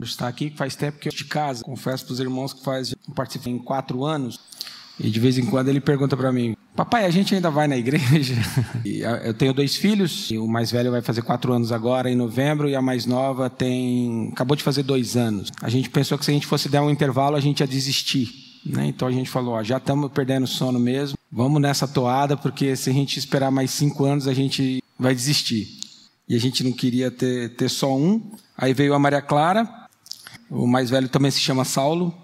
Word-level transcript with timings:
Está 0.00 0.28
aqui 0.28 0.52
faz 0.56 0.76
tempo 0.76 0.98
que 0.98 1.08
eu 1.08 1.12
de 1.12 1.24
casa. 1.24 1.64
Confesso 1.64 2.04
para 2.04 2.12
os 2.12 2.20
irmãos 2.20 2.52
que 2.52 2.62
faz 2.62 2.94
participei 3.14 3.52
em 3.52 3.58
quatro 3.58 4.04
anos. 4.04 4.38
E 4.98 5.10
de 5.10 5.20
vez 5.20 5.38
em 5.38 5.46
quando 5.46 5.68
ele 5.68 5.80
pergunta 5.80 6.16
para 6.16 6.32
mim: 6.32 6.56
Papai, 6.74 7.04
a 7.04 7.10
gente 7.10 7.34
ainda 7.34 7.50
vai 7.50 7.66
na 7.66 7.76
igreja? 7.76 8.34
eu 9.24 9.34
tenho 9.34 9.52
dois 9.52 9.76
filhos. 9.76 10.30
o 10.30 10.46
mais 10.46 10.70
velho 10.70 10.90
vai 10.90 11.02
fazer 11.02 11.22
quatro 11.22 11.52
anos 11.52 11.72
agora, 11.72 12.10
em 12.10 12.14
novembro, 12.14 12.68
e 12.68 12.76
a 12.76 12.82
mais 12.82 13.06
nova 13.06 13.50
tem 13.50 14.30
acabou 14.32 14.56
de 14.56 14.62
fazer 14.62 14.84
dois 14.84 15.16
anos. 15.16 15.50
A 15.60 15.68
gente 15.68 15.90
pensou 15.90 16.16
que 16.16 16.24
se 16.24 16.30
a 16.30 16.34
gente 16.34 16.46
fosse 16.46 16.68
dar 16.68 16.82
um 16.82 16.90
intervalo, 16.90 17.36
a 17.36 17.40
gente 17.40 17.60
ia 17.60 17.66
desistir. 17.66 18.60
Né? 18.64 18.86
Então 18.86 19.08
a 19.08 19.12
gente 19.12 19.28
falou: 19.28 19.54
ó, 19.54 19.62
já 19.62 19.78
estamos 19.78 20.10
perdendo 20.12 20.46
sono 20.46 20.78
mesmo. 20.78 21.18
Vamos 21.30 21.60
nessa 21.60 21.86
toada, 21.86 22.36
porque 22.36 22.74
se 22.76 22.90
a 22.90 22.92
gente 22.92 23.18
esperar 23.18 23.50
mais 23.50 23.70
cinco 23.70 24.04
anos, 24.04 24.26
a 24.28 24.34
gente 24.34 24.82
vai 24.98 25.14
desistir. 25.14 25.78
E 26.28 26.36
a 26.36 26.38
gente 26.38 26.62
não 26.62 26.72
queria 26.72 27.10
ter, 27.10 27.56
ter 27.56 27.68
só 27.68 27.96
um. 27.96 28.30
Aí 28.56 28.74
veio 28.74 28.94
a 28.94 28.98
Maria 28.98 29.22
Clara, 29.22 29.68
o 30.50 30.66
mais 30.66 30.90
velho 30.90 31.08
também 31.08 31.30
se 31.30 31.40
chama 31.40 31.64
Saulo. 31.64 32.14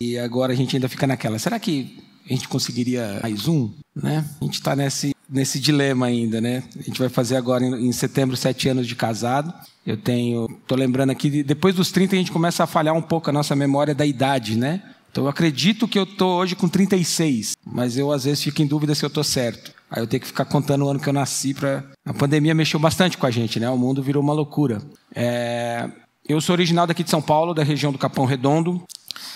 E 0.00 0.18
agora 0.18 0.52
a 0.52 0.56
gente 0.56 0.74
ainda 0.76 0.88
fica 0.88 1.06
naquela. 1.06 1.38
Será 1.38 1.58
que 1.58 2.02
a 2.28 2.32
gente 2.32 2.48
conseguiria 2.48 3.20
mais 3.22 3.46
um? 3.46 3.70
Né? 3.94 4.24
A 4.40 4.44
gente 4.44 4.54
está 4.54 4.74
nesse, 4.74 5.14
nesse 5.28 5.60
dilema 5.60 6.06
ainda, 6.06 6.40
né? 6.40 6.62
A 6.76 6.82
gente 6.82 6.98
vai 6.98 7.08
fazer 7.08 7.36
agora 7.36 7.64
em, 7.64 7.88
em 7.88 7.92
setembro 7.92 8.36
sete 8.36 8.68
anos 8.68 8.86
de 8.86 8.96
casado. 8.96 9.52
Eu 9.86 9.96
tenho, 9.96 10.46
estou 10.60 10.76
lembrando 10.76 11.10
aqui, 11.10 11.42
depois 11.42 11.74
dos 11.74 11.90
30 11.90 12.14
a 12.14 12.18
gente 12.18 12.32
começa 12.32 12.64
a 12.64 12.66
falhar 12.66 12.94
um 12.94 13.02
pouco 13.02 13.30
a 13.30 13.32
nossa 13.32 13.54
memória 13.54 13.94
da 13.94 14.06
idade, 14.06 14.56
né? 14.56 14.82
Então 15.10 15.24
eu 15.24 15.28
acredito 15.28 15.86
que 15.86 15.98
eu 15.98 16.04
estou 16.04 16.38
hoje 16.38 16.56
com 16.56 16.68
36, 16.68 17.52
mas 17.64 17.98
eu 17.98 18.10
às 18.10 18.24
vezes 18.24 18.42
fico 18.42 18.62
em 18.62 18.66
dúvida 18.66 18.94
se 18.94 19.04
eu 19.04 19.08
estou 19.08 19.22
certo. 19.22 19.72
Aí 19.90 20.02
eu 20.02 20.06
tenho 20.06 20.22
que 20.22 20.26
ficar 20.26 20.46
contando 20.46 20.86
o 20.86 20.88
ano 20.88 20.98
que 20.98 21.08
eu 21.08 21.12
nasci 21.12 21.52
para. 21.52 21.84
A 22.06 22.14
pandemia 22.14 22.54
mexeu 22.54 22.80
bastante 22.80 23.18
com 23.18 23.26
a 23.26 23.30
gente, 23.30 23.60
né? 23.60 23.68
O 23.68 23.76
mundo 23.76 24.02
virou 24.02 24.22
uma 24.22 24.32
loucura. 24.32 24.80
É... 25.14 25.90
Eu 26.28 26.40
sou 26.40 26.52
original 26.52 26.86
daqui 26.86 27.02
de 27.02 27.10
São 27.10 27.20
Paulo, 27.20 27.52
da 27.52 27.64
região 27.64 27.90
do 27.90 27.98
Capão 27.98 28.24
Redondo, 28.24 28.80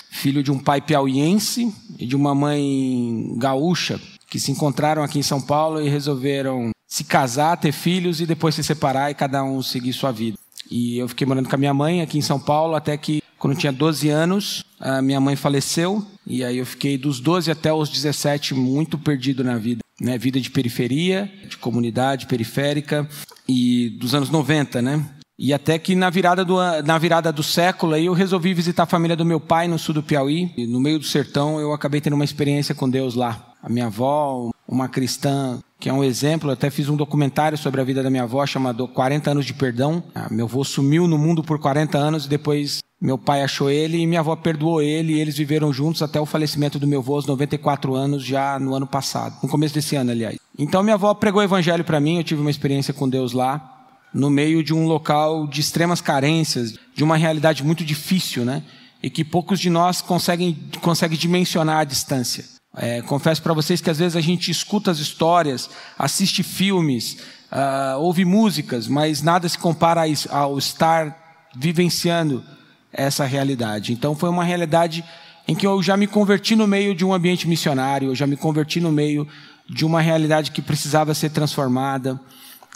filho 0.09 0.41
de 0.41 0.49
um 0.49 0.57
pai 0.57 0.79
piauiense 0.79 1.73
e 1.99 2.05
de 2.05 2.15
uma 2.15 2.33
mãe 2.33 3.35
gaúcha, 3.37 3.99
que 4.29 4.39
se 4.39 4.51
encontraram 4.51 5.03
aqui 5.03 5.19
em 5.19 5.23
São 5.23 5.41
Paulo 5.41 5.81
e 5.81 5.89
resolveram 5.89 6.71
se 6.87 7.03
casar, 7.03 7.57
ter 7.57 7.73
filhos 7.73 8.21
e 8.21 8.25
depois 8.25 8.55
se 8.55 8.63
separar 8.63 9.11
e 9.11 9.15
cada 9.15 9.43
um 9.43 9.61
seguir 9.61 9.91
sua 9.91 10.13
vida. 10.13 10.37
E 10.71 10.97
eu 10.97 11.09
fiquei 11.09 11.27
morando 11.27 11.49
com 11.49 11.55
a 11.55 11.59
minha 11.59 11.73
mãe 11.73 12.01
aqui 12.01 12.17
em 12.17 12.21
São 12.21 12.39
Paulo 12.39 12.73
até 12.73 12.95
que, 12.95 13.21
quando 13.37 13.53
eu 13.53 13.59
tinha 13.59 13.73
12 13.73 14.07
anos, 14.07 14.63
a 14.79 15.01
minha 15.01 15.19
mãe 15.19 15.35
faleceu. 15.35 16.05
E 16.25 16.41
aí 16.41 16.57
eu 16.57 16.65
fiquei 16.65 16.97
dos 16.97 17.19
12 17.19 17.51
até 17.51 17.71
os 17.71 17.89
17 17.89 18.53
muito 18.53 18.97
perdido 18.97 19.43
na 19.43 19.57
vida. 19.57 19.81
Né? 19.99 20.17
Vida 20.17 20.39
de 20.39 20.49
periferia, 20.49 21.29
de 21.49 21.57
comunidade 21.57 22.27
periférica 22.27 23.07
e 23.47 23.89
dos 23.99 24.15
anos 24.15 24.29
90, 24.29 24.81
né? 24.81 25.05
E 25.39 25.53
até 25.53 25.77
que 25.77 25.95
na 25.95 26.09
virada 26.09 26.43
do, 26.43 26.57
na 26.83 26.97
virada 26.97 27.31
do 27.31 27.43
século 27.43 27.93
aí 27.93 28.07
eu 28.07 28.13
resolvi 28.13 28.53
visitar 28.55 28.83
a 28.83 28.87
família 28.87 29.15
do 29.15 29.23
meu 29.23 29.39
pai 29.39 29.67
no 29.67 29.77
sul 29.77 29.93
do 29.93 30.01
Piauí. 30.01 30.51
E 30.57 30.65
no 30.65 30.79
meio 30.79 30.97
do 30.97 31.05
sertão 31.05 31.59
eu 31.59 31.73
acabei 31.73 32.01
tendo 32.01 32.13
uma 32.13 32.25
experiência 32.25 32.73
com 32.73 32.89
Deus 32.89 33.13
lá. 33.13 33.53
A 33.61 33.69
minha 33.69 33.85
avó, 33.85 34.49
uma 34.67 34.87
cristã 34.87 35.59
que 35.79 35.89
é 35.89 35.93
um 35.93 36.03
exemplo, 36.03 36.49
eu 36.49 36.53
até 36.53 36.71
fiz 36.71 36.89
um 36.89 36.95
documentário 36.95 37.55
sobre 37.55 37.79
a 37.79 37.83
vida 37.83 38.01
da 38.01 38.09
minha 38.09 38.23
avó 38.23 38.43
chamado 38.47 38.87
40 38.87 39.29
anos 39.29 39.45
de 39.45 39.53
perdão. 39.53 40.03
Ah, 40.15 40.27
meu 40.31 40.45
avô 40.45 40.63
sumiu 40.63 41.07
no 41.07 41.19
mundo 41.19 41.43
por 41.43 41.59
40 41.59 41.95
anos 41.99 42.25
e 42.25 42.29
depois 42.29 42.79
meu 42.99 43.15
pai 43.15 43.43
achou 43.43 43.69
ele 43.69 43.99
e 43.99 44.07
minha 44.07 44.21
avó 44.21 44.35
perdoou 44.35 44.81
ele 44.81 45.13
e 45.13 45.19
eles 45.19 45.37
viveram 45.37 45.71
juntos 45.71 46.01
até 46.01 46.19
o 46.19 46.25
falecimento 46.25 46.79
do 46.79 46.87
meu 46.87 46.99
avô 46.99 47.13
aos 47.13 47.27
94 47.27 47.93
anos 47.93 48.25
já 48.25 48.57
no 48.57 48.73
ano 48.73 48.87
passado, 48.87 49.35
no 49.43 49.49
começo 49.49 49.75
desse 49.75 49.95
ano, 49.95 50.09
aliás. 50.09 50.39
Então 50.57 50.81
minha 50.81 50.95
avó 50.95 51.13
pregou 51.13 51.41
o 51.41 51.45
evangelho 51.45 51.83
para 51.83 51.99
mim, 51.99 52.17
eu 52.17 52.23
tive 52.23 52.41
uma 52.41 52.49
experiência 52.49 52.91
com 52.91 53.07
Deus 53.07 53.33
lá 53.33 53.76
no 54.17 54.31
meio 54.31 54.63
de 54.63 54.73
um 54.73 54.87
local 54.87 55.45
de 55.45 55.61
extremas 55.61 56.01
carências, 56.01 56.73
de 56.95 57.03
uma 57.03 57.15
realidade 57.15 57.63
muito 57.63 57.85
difícil, 57.85 58.43
né? 58.43 58.63
E 59.01 59.11
que 59.11 59.23
poucos 59.23 59.59
de 59.59 59.69
nós 59.69 60.01
conseguem, 60.01 60.57
conseguem 60.81 61.17
dimensionar 61.17 61.81
a 61.81 61.83
distância. 61.83 62.43
É, 62.75 63.01
confesso 63.03 63.43
para 63.43 63.53
vocês 63.53 63.79
que 63.79 63.91
às 63.91 63.99
vezes 63.99 64.15
a 64.15 64.21
gente 64.21 64.49
escuta 64.49 64.89
as 64.89 64.97
histórias, 64.97 65.69
assiste 65.97 66.41
filmes, 66.41 67.17
uh, 67.51 67.99
ouve 67.99 68.25
músicas, 68.25 68.87
mas 68.87 69.21
nada 69.21 69.47
se 69.47 69.57
compara 69.57 70.01
ao 70.31 70.57
estar 70.57 71.47
vivenciando 71.55 72.43
essa 72.91 73.23
realidade. 73.23 73.93
Então 73.93 74.15
foi 74.15 74.29
uma 74.29 74.43
realidade 74.43 75.05
em 75.47 75.53
que 75.53 75.65
eu 75.65 75.81
já 75.81 75.95
me 75.95 76.07
converti 76.07 76.55
no 76.55 76.67
meio 76.67 76.95
de 76.95 77.05
um 77.05 77.13
ambiente 77.13 77.47
missionário, 77.47 78.09
eu 78.09 78.15
já 78.15 78.25
me 78.25 78.35
converti 78.35 78.81
no 78.81 78.91
meio 78.91 79.27
de 79.69 79.85
uma 79.85 80.01
realidade 80.01 80.49
que 80.49 80.61
precisava 80.61 81.13
ser 81.13 81.29
transformada. 81.29 82.19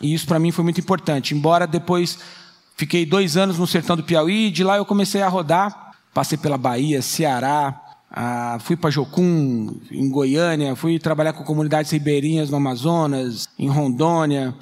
E 0.01 0.13
isso 0.13 0.25
para 0.25 0.39
mim 0.39 0.51
foi 0.51 0.63
muito 0.63 0.79
importante. 0.79 1.35
Embora 1.35 1.67
depois 1.67 2.19
fiquei 2.75 3.05
dois 3.05 3.37
anos 3.37 3.57
no 3.57 3.67
sertão 3.67 3.95
do 3.95 4.03
Piauí, 4.03 4.49
de 4.49 4.63
lá 4.63 4.77
eu 4.77 4.85
comecei 4.85 5.21
a 5.21 5.29
rodar. 5.29 5.91
Passei 6.13 6.37
pela 6.37 6.57
Bahia, 6.57 7.01
Ceará, 7.01 7.79
ah, 8.11 8.57
fui 8.59 8.75
para 8.75 8.89
Jocum, 8.89 9.79
em 9.89 10.09
Goiânia, 10.09 10.75
fui 10.75 10.99
trabalhar 10.99 11.31
com 11.31 11.45
comunidades 11.45 11.89
ribeirinhas 11.91 12.49
no 12.49 12.57
Amazonas, 12.57 13.47
em 13.57 13.69
Rondônia. 13.69 14.53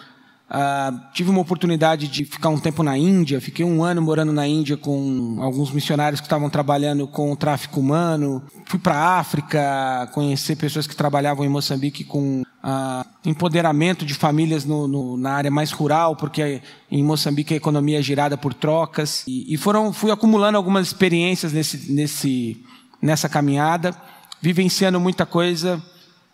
Ah, 0.51 1.09
tive 1.13 1.29
uma 1.29 1.41
oportunidade 1.41 2.07
de 2.07 2.25
ficar 2.25 2.49
um 2.49 2.57
tempo 2.57 2.81
na 2.81 2.97
Índia, 2.97 3.39
fiquei 3.39 3.63
um 3.63 3.83
ano 3.83 4.01
morando 4.01 4.33
na 4.33 4.47
Índia 4.47 4.75
com 4.75 5.37
alguns 5.41 5.71
missionários 5.71 6.19
que 6.19 6.25
estavam 6.25 6.49
trabalhando 6.49 7.07
com 7.07 7.31
o 7.31 7.35
tráfico 7.35 7.79
humano. 7.79 8.41
Fui 8.65 8.79
para 8.79 8.95
a 8.95 9.19
África, 9.19 10.09
conhecer 10.11 10.55
pessoas 10.55 10.87
que 10.87 10.95
trabalhavam 10.95 11.45
em 11.45 11.49
Moçambique 11.49 12.03
com 12.03 12.41
ah, 12.63 13.05
empoderamento 13.23 14.03
de 14.03 14.15
famílias 14.15 14.65
no, 14.65 14.87
no, 14.87 15.17
na 15.17 15.33
área 15.33 15.51
mais 15.51 15.71
rural, 15.71 16.15
porque 16.15 16.63
em 16.89 17.03
Moçambique 17.03 17.53
a 17.53 17.57
economia 17.57 17.99
é 17.99 18.01
girada 18.01 18.35
por 18.35 18.51
trocas. 18.51 19.23
E, 19.27 19.53
e 19.53 19.55
foram, 19.55 19.93
fui 19.93 20.09
acumulando 20.09 20.57
algumas 20.57 20.87
experiências 20.87 21.53
nesse, 21.53 21.91
nesse, 21.91 22.65
nessa 22.99 23.29
caminhada, 23.29 23.95
vivenciando 24.41 24.99
muita 24.99 25.27
coisa 25.27 25.79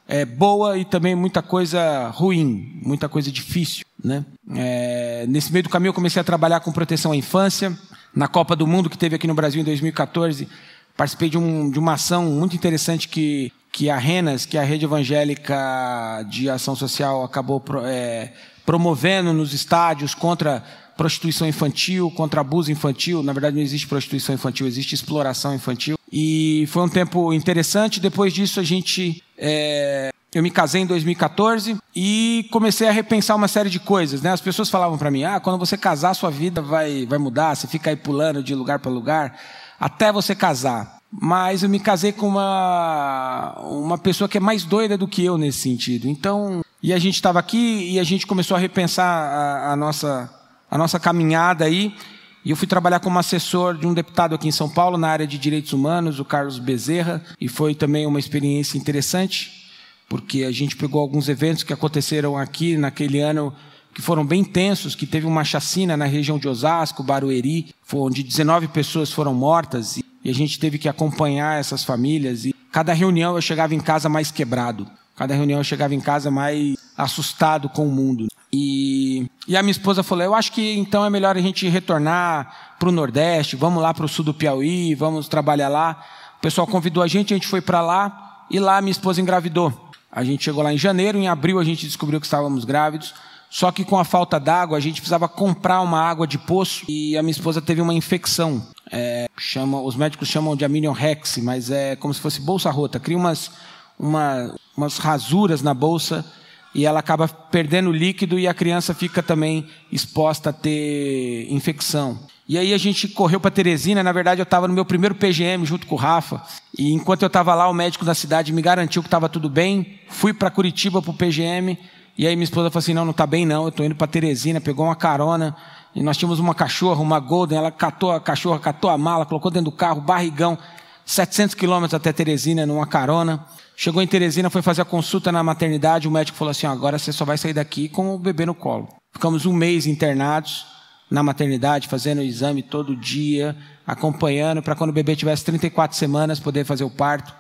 é, 0.08 0.24
boa 0.24 0.78
e 0.78 0.86
também 0.86 1.16
muita 1.16 1.42
coisa 1.42 2.08
ruim, 2.10 2.80
muita 2.82 3.10
coisa 3.10 3.30
difícil. 3.32 3.85
Né? 4.06 4.24
É, 4.56 5.26
nesse 5.28 5.52
meio 5.52 5.64
do 5.64 5.70
caminho 5.70 5.90
eu 5.90 5.94
comecei 5.94 6.22
a 6.22 6.24
trabalhar 6.24 6.60
com 6.60 6.72
proteção 6.72 7.12
à 7.12 7.16
infância. 7.16 7.76
Na 8.14 8.28
Copa 8.28 8.56
do 8.56 8.68
Mundo 8.68 8.88
que 8.88 8.98
teve 8.98 9.16
aqui 9.16 9.26
no 9.26 9.34
Brasil 9.34 9.60
em 9.60 9.66
2014, 9.66 10.48
participei 10.96 11.28
de, 11.28 11.40
um, 11.40 11.72
de 11.72 11.80
uma 11.80 11.94
ação 11.94 12.26
muito 12.26 12.56
interessante 12.56 13.10
que, 13.10 13.52
que 13.72 13.90
a 13.90 13.98
Renas, 13.98 14.46
que 14.46 14.58
é 14.58 14.62
a 14.62 14.64
rede 14.64 14.86
evangélica 14.86 16.24
de 16.30 16.48
ação 16.48 16.76
social, 16.76 17.24
acabou 17.24 17.64
é, 17.84 18.32
promovendo 18.64 19.34
nos 19.34 19.54
estádios 19.54 20.14
contra 20.14 20.64
prostituição 20.96 21.48
infantil, 21.48 22.12
contra 22.12 22.42
abuso 22.42 22.72
infantil. 22.72 23.24
Na 23.24 23.34
verdade, 23.34 23.56
não 23.56 23.64
existe 23.64 23.88
prostituição 23.88 24.36
infantil, 24.36 24.68
existe 24.68 24.94
exploração 24.94 25.54
infantil. 25.54 25.98
E 26.12 26.66
foi 26.68 26.84
um 26.84 26.90
tempo 26.90 27.34
interessante. 27.34 28.00
Depois 28.00 28.32
disso, 28.32 28.60
a 28.60 28.64
gente. 28.64 29.22
É... 29.38 30.12
Eu 30.36 30.44
me 30.44 30.52
casei 30.52 30.82
em 30.82 30.86
2014 30.86 31.78
e 31.96 32.46
comecei 32.52 32.90
a 32.90 32.92
repensar 32.92 33.38
uma 33.38 33.48
série 33.48 33.70
de 33.70 33.80
coisas. 33.80 34.22
Né? 34.22 34.34
As 34.34 34.42
pessoas 34.42 34.70
falavam 34.70 34.98
para 34.98 35.10
mim: 35.10 35.24
ah, 35.24 35.40
quando 35.40 35.58
você 35.58 35.78
casar, 35.78 36.14
sua 36.14 36.30
vida 36.30 36.62
vai, 36.62 37.06
vai 37.06 37.18
mudar, 37.18 37.56
você 37.56 37.68
fica 37.68 37.90
aí 37.90 37.96
pulando 37.96 38.44
de 38.44 38.54
lugar 38.54 38.80
para 38.80 38.92
lugar, 38.92 39.40
até 39.80 40.12
você 40.12 40.36
casar. 40.36 40.98
Mas 41.10 41.64
eu 41.64 41.70
me 41.70 41.80
casei 41.80 42.12
com 42.12 42.28
uma, 42.28 43.56
uma 43.62 43.98
pessoa 43.98 44.28
que 44.28 44.38
é 44.38 44.42
mais 44.42 44.66
doida 44.66 44.98
do 44.98 45.08
que 45.08 45.24
eu 45.24 45.38
nesse 45.38 45.60
sentido. 45.60 46.10
Então, 46.10 46.60
e 46.84 46.92
a 46.92 47.00
gente 47.00 47.16
estava 47.16 47.40
aqui 47.40 47.94
e 47.94 47.98
a 47.98 48.04
gente 48.04 48.28
começou 48.28 48.58
a 48.58 48.60
repensar 48.60 49.08
a, 49.08 49.72
a 49.72 49.76
nossa 49.78 50.30
a 50.70 50.78
nossa 50.78 51.00
caminhada 51.00 51.64
aí. 51.64 51.96
E 52.44 52.50
eu 52.50 52.58
fui 52.58 52.68
trabalhar 52.68 53.00
como 53.00 53.18
assessor 53.18 53.78
de 53.78 53.88
um 53.88 53.94
deputado 53.94 54.36
aqui 54.36 54.50
em 54.50 54.52
São 54.52 54.70
Paulo, 54.70 54.98
na 54.98 55.08
área 55.08 55.26
de 55.26 55.38
direitos 55.38 55.72
humanos, 55.72 56.20
o 56.20 56.26
Carlos 56.26 56.60
Bezerra, 56.60 57.24
e 57.40 57.48
foi 57.48 57.74
também 57.74 58.06
uma 58.06 58.20
experiência 58.20 58.78
interessante, 58.78 59.65
porque 60.08 60.44
a 60.44 60.52
gente 60.52 60.76
pegou 60.76 61.02
alguns 61.02 61.30
eventos 61.30 61.64
que 61.64 61.74
aconteceram 61.74 62.38
aqui 62.38 62.78
naquele 62.78 63.20
ano 63.20 63.54
que 63.94 64.02
foram 64.02 64.26
bem 64.26 64.44
tensos, 64.44 64.94
que 64.94 65.08
teve 65.08 65.26
uma 65.26 65.46
chacina 65.46 65.96
na 65.96 66.06
região 66.06 66.38
de 66.38 66.50
Osasco, 66.50 67.02
Barueri, 67.02 67.74
onde 67.94 68.24
19 68.24 68.68
pessoas 68.68 69.10
foram 69.10 69.34
mortas, 69.34 69.98
e 69.98 70.30
a 70.30 70.34
gente 70.34 70.60
teve 70.60 70.78
que 70.78 70.90
acompanhar 70.90 71.58
essas 71.58 71.84
famílias, 71.84 72.44
e 72.44 72.54
cada 72.72 72.92
reunião 72.92 73.36
eu 73.36 73.42
chegava 73.42 73.74
em 73.74 73.80
casa 73.80 74.10
mais 74.10 74.32
quebrado, 74.32 74.86
cada 75.16 75.34
reunião 75.34 75.60
eu 75.60 75.64
chegava 75.64 75.96
em 75.96 76.02
casa 76.02 76.30
mais 76.30 76.76
assustado 76.98 77.70
com 77.70 77.88
o 77.88 77.92
mundo. 77.92 78.28
E, 78.52 79.30
e 79.48 79.56
a 79.56 79.64
minha 79.64 79.72
esposa 79.72 80.04
falou: 80.04 80.24
Eu 80.24 80.36
acho 80.36 80.52
que 80.52 80.78
então 80.78 81.06
é 81.06 81.10
melhor 81.10 81.36
a 81.36 81.42
gente 81.42 81.68
retornar 81.68 82.76
para 82.80 82.90
o 82.90 82.92
Nordeste, 82.92 83.56
vamos 83.56 83.82
lá 83.82 83.94
para 83.94 84.06
o 84.06 84.10
sul 84.10 84.24
do 84.24 84.34
Piauí, 84.34 84.96
vamos 84.96 85.28
trabalhar 85.28 85.70
lá. 85.70 86.02
O 86.38 86.42
pessoal 86.42 86.68
convidou 86.68 87.04
a 87.04 87.08
gente, 87.08 87.34
a 87.34 87.38
gente 87.38 87.48
foi 87.48 87.62
para 87.62 87.82
lá 87.82 88.46
e 88.50 88.60
lá 88.60 88.82
minha 88.82 88.92
esposa 88.92 89.22
engravidou. 89.22 89.85
A 90.16 90.24
gente 90.24 90.46
chegou 90.46 90.64
lá 90.64 90.74
em 90.74 90.78
janeiro, 90.78 91.18
em 91.18 91.28
abril 91.28 91.60
a 91.60 91.64
gente 91.66 91.86
descobriu 91.86 92.22
que 92.22 92.26
estávamos 92.26 92.64
grávidos. 92.64 93.14
Só 93.50 93.70
que 93.70 93.84
com 93.84 94.00
a 94.00 94.06
falta 94.06 94.40
d'água, 94.40 94.78
a 94.78 94.82
gente 94.82 95.02
precisava 95.02 95.28
comprar 95.28 95.82
uma 95.82 96.02
água 96.02 96.26
de 96.26 96.38
poço 96.38 96.86
e 96.88 97.18
a 97.18 97.22
minha 97.22 97.32
esposa 97.32 97.62
teve 97.62 97.82
uma 97.82 97.94
infecção. 97.94 98.66
É, 98.90 99.30
chama, 99.38 99.82
os 99.82 99.96
médicos 99.96 100.30
chamam 100.30 100.56
de 100.56 100.64
aminorex, 100.64 101.38
mas 101.40 101.70
é 101.70 101.98
como 101.98 102.14
se 102.14 102.22
fosse 102.22 102.40
bolsa 102.40 102.72
rota. 102.72 102.98
Cria 102.98 103.18
umas, 103.18 103.52
uma, 104.00 104.56
umas 104.76 104.98
rasuras 104.98 105.62
na 105.62 105.74
bolsa 105.74 106.26
e 106.74 106.86
ela 106.86 107.00
acaba 107.00 107.28
perdendo 107.28 107.92
líquido 107.92 108.40
e 108.40 108.48
a 108.48 108.54
criança 108.54 108.94
fica 108.94 109.22
também 109.22 109.68
exposta 109.92 110.50
a 110.50 110.54
ter 110.54 111.48
infecção. 111.50 112.20
E 112.48 112.60
aí 112.60 112.74
a 112.74 112.78
gente 112.78 113.08
correu 113.08 113.40
para 113.40 113.50
Teresina. 113.50 114.04
Na 114.04 114.12
verdade, 114.12 114.40
eu 114.40 114.44
estava 114.44 114.68
no 114.68 114.74
meu 114.74 114.86
primeiro 114.86 115.16
PGM 115.16 115.66
junto 115.66 115.88
com 115.88 115.96
o 115.96 115.98
Rafa. 115.98 116.42
E 116.78 116.94
enquanto 116.94 117.24
eu 117.24 117.28
estava 117.28 117.56
lá, 117.56 117.68
o 117.68 117.74
médico 117.74 118.06
da 118.06 118.14
cidade 118.14 118.54
me 118.54 118.62
garantiu 118.62 119.02
que 119.02 119.08
estava 119.08 119.28
tudo 119.28 119.50
bem. 119.50 120.00
Fui 120.10 120.32
para 120.32 120.52
Curitiba 120.52 121.02
para 121.02 121.10
o 121.10 121.14
PGM. 121.14 121.78
E 122.16 122.28
aí 122.28 122.36
minha 122.36 122.44
esposa 122.44 122.70
falou 122.70 122.80
assim: 122.80 122.94
não, 122.94 123.04
não 123.04 123.12
está 123.12 123.26
bem 123.26 123.46
não. 123.46 123.64
Eu 123.64 123.70
estou 123.70 123.84
indo 123.84 123.96
para 123.96 124.06
Teresina. 124.06 124.62
Pegou 124.62 124.86
uma 124.86 124.96
carona. 124.96 125.56
E 125.96 126.04
nós 126.04 126.18
tínhamos 126.18 126.40
uma 126.40 126.54
cachorra, 126.54 127.02
uma 127.02 127.20
Golden. 127.20 127.58
Ela 127.58 127.72
catou 127.72 128.12
a 128.12 128.22
cachorra, 128.22 128.60
catou 128.60 128.92
a 128.92 128.98
mala, 128.98 129.26
colocou 129.26 129.50
dentro 129.50 129.72
do 129.72 129.76
carro, 129.76 130.00
barrigão. 130.00 130.56
700 131.04 131.56
quilômetros 131.56 131.96
até 131.96 132.14
Teresina 132.14 132.66
numa 132.66 132.86
carona. 132.86 133.44
Chegou 133.76 134.04
em 134.04 134.08
Teresina, 134.08 134.52
foi 134.52 134.62
fazer 134.62 134.84
a 134.84 134.86
consulta 134.86 135.32
na 135.32 135.44
maternidade. 135.44 136.08
O 136.08 136.12
médico 136.12 136.38
falou 136.38 136.52
assim: 136.52 136.68
agora 136.68 137.00
você 137.00 137.12
só 137.12 137.26
vai 137.26 137.40
sair 137.40 137.54
daqui 137.54 137.90
com 137.90 138.14
o 138.14 138.20
bebê 138.20 138.46
no 138.46 138.54
colo. 138.54 138.88
Ficamos 139.12 139.48
um 139.48 139.54
mês 139.54 139.88
internados 139.88 140.75
na 141.10 141.22
maternidade, 141.22 141.88
fazendo 141.88 142.20
o 142.20 142.24
exame 142.24 142.64
todo 142.64 142.96
dia, 142.96 143.56
acompanhando, 143.86 144.62
para 144.62 144.76
quando 144.76 144.90
o 144.90 144.94
bebê 144.94 145.16
tivesse 145.16 145.46
34 145.46 145.96
semanas 145.98 146.40
poder 146.40 146.66
fazer 146.66 146.84
o 146.84 146.90
parto. 146.90 147.34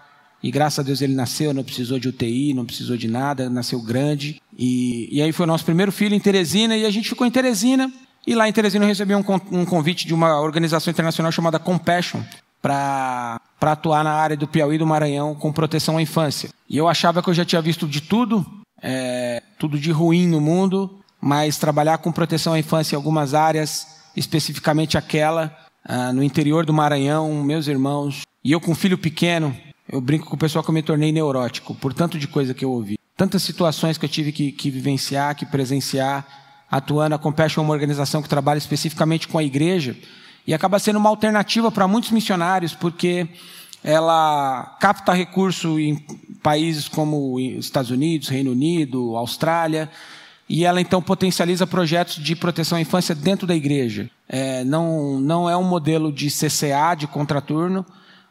E 0.44 0.52
graças 0.52 0.80
a 0.80 0.84
Deus 0.84 1.02
ele 1.02 1.16
nasceu, 1.16 1.54
não 1.54 1.64
precisou 1.64 1.98
de 1.98 2.08
UTI, 2.08 2.54
não 2.54 2.66
precisou 2.66 2.96
de 2.96 3.08
nada, 3.08 3.50
nasceu 3.50 3.82
grande. 3.82 4.42
E, 4.58 5.10
e 5.12 5.22
aí 5.22 5.32
foi 5.32 5.46
o 5.46 5.48
nosso 5.48 5.66
primeiro 5.66 5.92
filho 5.92 6.14
em 6.14 6.20
Teresina, 6.20 6.78
e 6.78 6.86
a 6.86 6.90
gente 6.92 7.10
ficou 7.10 7.26
em 7.26 7.32
Teresina. 7.32 7.92
E 8.28 8.36
lá 8.36 8.48
em 8.48 8.54
Teresina 8.54 8.86
eu 8.86 8.90
recebi 8.90 9.16
um, 9.16 9.24
um 9.52 9.66
convite 9.66 10.06
de 10.06 10.14
uma 10.14 10.40
organização 10.40 10.92
internacional 10.92 11.32
chamada 11.32 11.60
Compassion 11.60 12.22
para 12.62 13.40
atuar 13.62 14.04
na 14.04 14.12
área 14.12 14.36
do 14.36 14.48
Piauí 14.48 14.76
e 14.76 14.80
do 14.80 14.88
Maranhão 14.88 15.36
com 15.36 15.52
proteção 15.52 15.98
à 15.98 16.02
infância. 16.02 16.50
E 16.68 16.78
eu 16.78 16.88
achava 16.88 17.22
que 17.22 17.30
eu 17.30 17.34
já 17.34 17.46
tinha 17.46 17.62
visto 17.62 17.88
de 17.88 18.02
tudo, 18.02 18.46
é, 18.82 19.44
tudo 19.60 19.80
de 19.80 19.92
ruim 19.92 20.28
no 20.28 20.42
mundo, 20.42 21.00
mas 21.26 21.58
trabalhar 21.58 21.98
com 21.98 22.12
proteção 22.12 22.54
à 22.54 22.60
infância 22.60 22.94
em 22.94 22.98
algumas 22.98 23.34
áreas, 23.34 23.88
especificamente 24.16 24.96
aquela 24.96 25.58
ah, 25.84 26.14
no 26.14 26.22
interior 26.22 26.64
do 26.64 26.72
Maranhão, 26.72 27.44
meus 27.44 27.66
irmãos, 27.66 28.22
e 28.44 28.52
eu 28.52 28.62
com 28.62 28.74
um 28.74 28.76
filho 28.76 28.96
pequeno, 28.96 29.58
eu 29.92 30.00
brinco 30.00 30.28
com 30.28 30.36
o 30.36 30.38
pessoal 30.38 30.64
que 30.64 30.70
eu 30.70 30.74
me 30.74 30.84
tornei 30.84 31.12
neurótico, 31.12 31.74
por 31.74 31.96
tanto 31.96 32.20
de 32.20 32.28
coisa 32.28 32.54
que 32.54 32.64
eu 32.64 32.70
ouvi. 32.70 33.00
Tantas 33.18 33.42
situações 33.42 33.98
que 33.98 34.06
eu 34.06 34.10
tive 34.10 34.32
que, 34.32 34.52
que 34.52 34.70
vivenciar, 34.70 35.36
que 35.36 35.48
presenciar, 35.48 36.28
atuando. 36.70 37.16
A 37.16 37.18
Compassion 37.18 37.64
é 37.64 37.66
uma 37.66 37.74
organização 37.74 38.22
que 38.22 38.30
trabalha 38.30 38.60
especificamente 38.60 39.28
com 39.28 39.40
a 39.40 39.44
igreja 39.44 39.98
e 40.46 40.54
acaba 40.54 40.78
sendo 40.78 41.00
uma 41.00 41.10
alternativa 41.10 41.72
para 41.72 41.88
muitos 41.88 42.12
missionários, 42.12 42.76
porque 42.76 43.28
ela 43.84 44.78
capta 44.80 45.12
recurso 45.12 45.80
em 45.80 46.06
países 46.44 46.88
como 46.88 47.40
Estados 47.40 47.90
Unidos, 47.90 48.30
Reino 48.30 48.52
Unido, 48.52 49.16
Austrália, 49.16 49.90
e 50.48 50.64
ela 50.64 50.80
então 50.80 51.02
potencializa 51.02 51.66
projetos 51.66 52.16
de 52.16 52.36
proteção 52.36 52.78
à 52.78 52.82
infância 52.82 53.16
dentro 53.16 53.48
da 53.48 53.56
igreja. 53.56 54.10
É, 54.30 54.64
não, 54.64 55.20
não 55.20 55.50
é 55.50 55.58
um 55.58 55.64
modelo 55.64 56.12
de 56.12 56.28
CCA, 56.28 56.96
de 56.96 57.08
contraturno, 57.08 57.86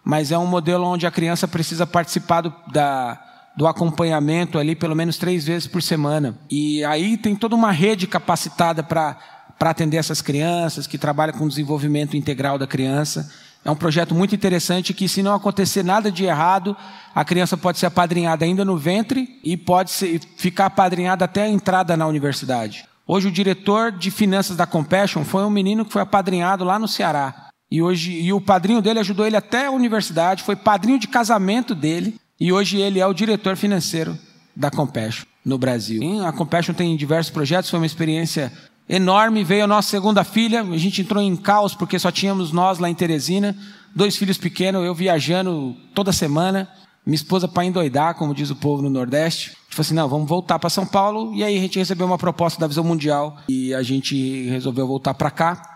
mas 0.05 0.31
é 0.31 0.39
um 0.39 0.47
modelo 0.47 0.85
onde 0.85 1.07
a 1.07 1.11
criança 1.11 1.49
precisa 1.49 1.87
participar 1.87 2.43
do, 2.43 2.53
da, 2.73 3.21
do 3.57 3.67
acompanhamento 3.67 4.59
ali 4.59 4.77
pelo 4.77 4.95
menos 4.95 5.17
três 5.17 5.45
vezes 5.45 5.67
por 5.67 5.83
semana. 5.83 6.39
E 6.51 6.85
aí 6.85 7.17
tem 7.17 7.35
toda 7.35 7.57
uma 7.57 7.73
rede 7.73 8.07
capacitada 8.07 8.83
para 8.83 9.19
atender 9.61 9.97
essas 9.97 10.23
crianças, 10.23 10.87
que 10.87 10.99
trabalha 10.99 11.33
com 11.33 11.45
o 11.45 11.49
desenvolvimento 11.49 12.17
integral 12.17 12.59
da 12.59 12.67
criança. 12.67 13.33
É 13.65 13.71
um 13.71 13.77
projeto 13.77 14.15
muito 14.15 14.35
interessante 14.35 14.93
que, 14.93 15.09
se 15.09 15.23
não 15.23 15.35
acontecer 15.35 15.83
nada 15.83 16.13
de 16.13 16.25
errado, 16.25 16.77
a 17.15 17.25
criança 17.25 17.57
pode 17.57 17.79
ser 17.79 17.87
apadrinhada 17.87 18.45
ainda 18.45 18.65
no 18.65 18.77
ventre 18.77 19.41
e 19.43 19.57
pode 19.57 19.91
ser, 19.91 20.21
ficar 20.37 20.67
apadrinhada 20.67 21.25
até 21.25 21.45
a 21.45 21.49
entrada 21.49 21.97
na 21.97 22.07
universidade. 22.07 22.85
Hoje, 23.07 23.29
o 23.29 23.33
diretor 23.33 23.91
de 23.91 24.11
finanças 24.11 24.57
da 24.57 24.67
Compassion 24.67 25.25
foi 25.25 25.45
um 25.45 25.51
menino 25.51 25.85
que 25.85 25.93
foi 25.93 26.03
apadrinhado 26.03 26.63
lá 26.63 26.79
no 26.79 26.87
Ceará. 26.87 27.49
E, 27.71 27.81
hoje, 27.81 28.13
e 28.13 28.33
o 28.33 28.41
padrinho 28.41 28.83
dele 28.83 29.01
ajudou 29.01 29.27
ele 29.27 29.37
até 29.37 29.67
a 29.67 29.71
universidade, 29.71 30.43
foi 30.43 30.57
padrinho 30.57 30.99
de 30.99 31.09
casamento 31.09 31.75
dele, 31.75 32.17
e 32.39 32.53
hoje 32.53 32.79
ele 32.79 33.01
é 33.01 33.07
o 33.07 33.15
diretor 33.15 33.57
financeiro 33.57 34.19
da 34.55 34.71
Compassion 34.71 35.27
no 35.45 35.59
Brasil. 35.59 36.25
A 36.27 36.33
Compassion 36.33 36.75
tem 36.75 36.97
diversos 36.97 37.33
projetos, 37.33 37.71
foi 37.71 37.79
uma 37.79 37.87
experiência 37.87 38.53
enorme. 38.89 39.45
Veio 39.45 39.65
a 39.65 39.67
nossa 39.67 39.89
segunda 39.89 40.25
filha, 40.25 40.63
a 40.63 40.79
gente 40.79 41.03
entrou 41.03 41.23
em 41.23 41.37
caos 41.37 41.75
porque 41.75 41.99
só 41.99 42.11
tínhamos 42.11 42.53
nós 42.53 42.79
lá 42.79 42.89
em 42.89 42.95
Teresina, 42.95 43.57
dois 43.95 44.17
filhos 44.17 44.39
pequenos, 44.39 44.85
eu 44.85 44.95
viajando 44.95 45.77
toda 45.95 46.13
semana, 46.13 46.69
minha 47.05 47.17
esposa 47.17 47.47
para 47.47 47.65
endoidar, 47.65 48.15
como 48.15 48.35
diz 48.35 48.51
o 48.51 48.57
povo 48.57 48.83
no 48.83 48.91
Nordeste. 48.91 49.51
A 49.51 49.53
gente 49.53 49.77
falou 49.77 49.81
assim: 49.81 49.95
não, 49.95 50.09
vamos 50.09 50.29
voltar 50.29 50.59
para 50.59 50.71
São 50.71 50.87
Paulo. 50.87 51.35
E 51.35 51.45
aí 51.45 51.57
a 51.57 51.61
gente 51.61 51.79
recebeu 51.79 52.07
uma 52.07 52.19
proposta 52.19 52.59
da 52.59 52.67
Visão 52.67 52.85
Mundial 52.85 53.37
e 53.49 53.75
a 53.75 53.83
gente 53.83 54.49
resolveu 54.49 54.87
voltar 54.87 55.15
para 55.15 55.31
cá. 55.31 55.75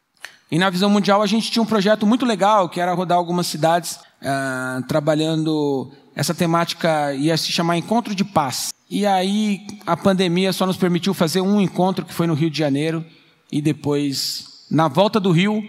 E 0.51 0.59
na 0.59 0.71
Visão 0.71 0.89
Mundial 0.89 1.21
a 1.21 1.27
gente 1.27 1.51
tinha 1.51 1.63
um 1.63 1.67
projeto 1.67 2.07
muito 2.07 2.25
legal, 2.25 2.69
que 2.71 2.81
era 2.81 2.95
rodar 2.95 3.19
algumas 3.19 3.47
cidades 3.47 3.99
ah, 4.23 4.81
trabalhando 4.89 5.93
essa 6.17 6.35
temática, 6.35 7.13
ia 7.15 7.37
se 7.37 7.53
chamar 7.53 7.77
Encontro 7.77 8.15
de 8.15 8.25
Paz. 8.25 8.71
E 8.91 9.05
aí 9.05 9.67
a 9.87 9.97
pandemia 9.97 10.53
só 10.53 10.67
nos 10.67 10.77
permitiu 10.77 11.13
fazer 11.13 11.41
um 11.41 11.61
encontro 11.61 12.05
que 12.05 12.15
foi 12.15 12.27
no 12.27 12.35
Rio 12.35 12.51
de 12.51 12.59
Janeiro 12.59 13.05
e 13.53 13.61
depois 13.61 14.67
na 14.71 14.89
volta 14.89 15.21
do 15.21 15.31
Rio 15.31 15.63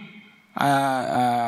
a, 0.55 0.67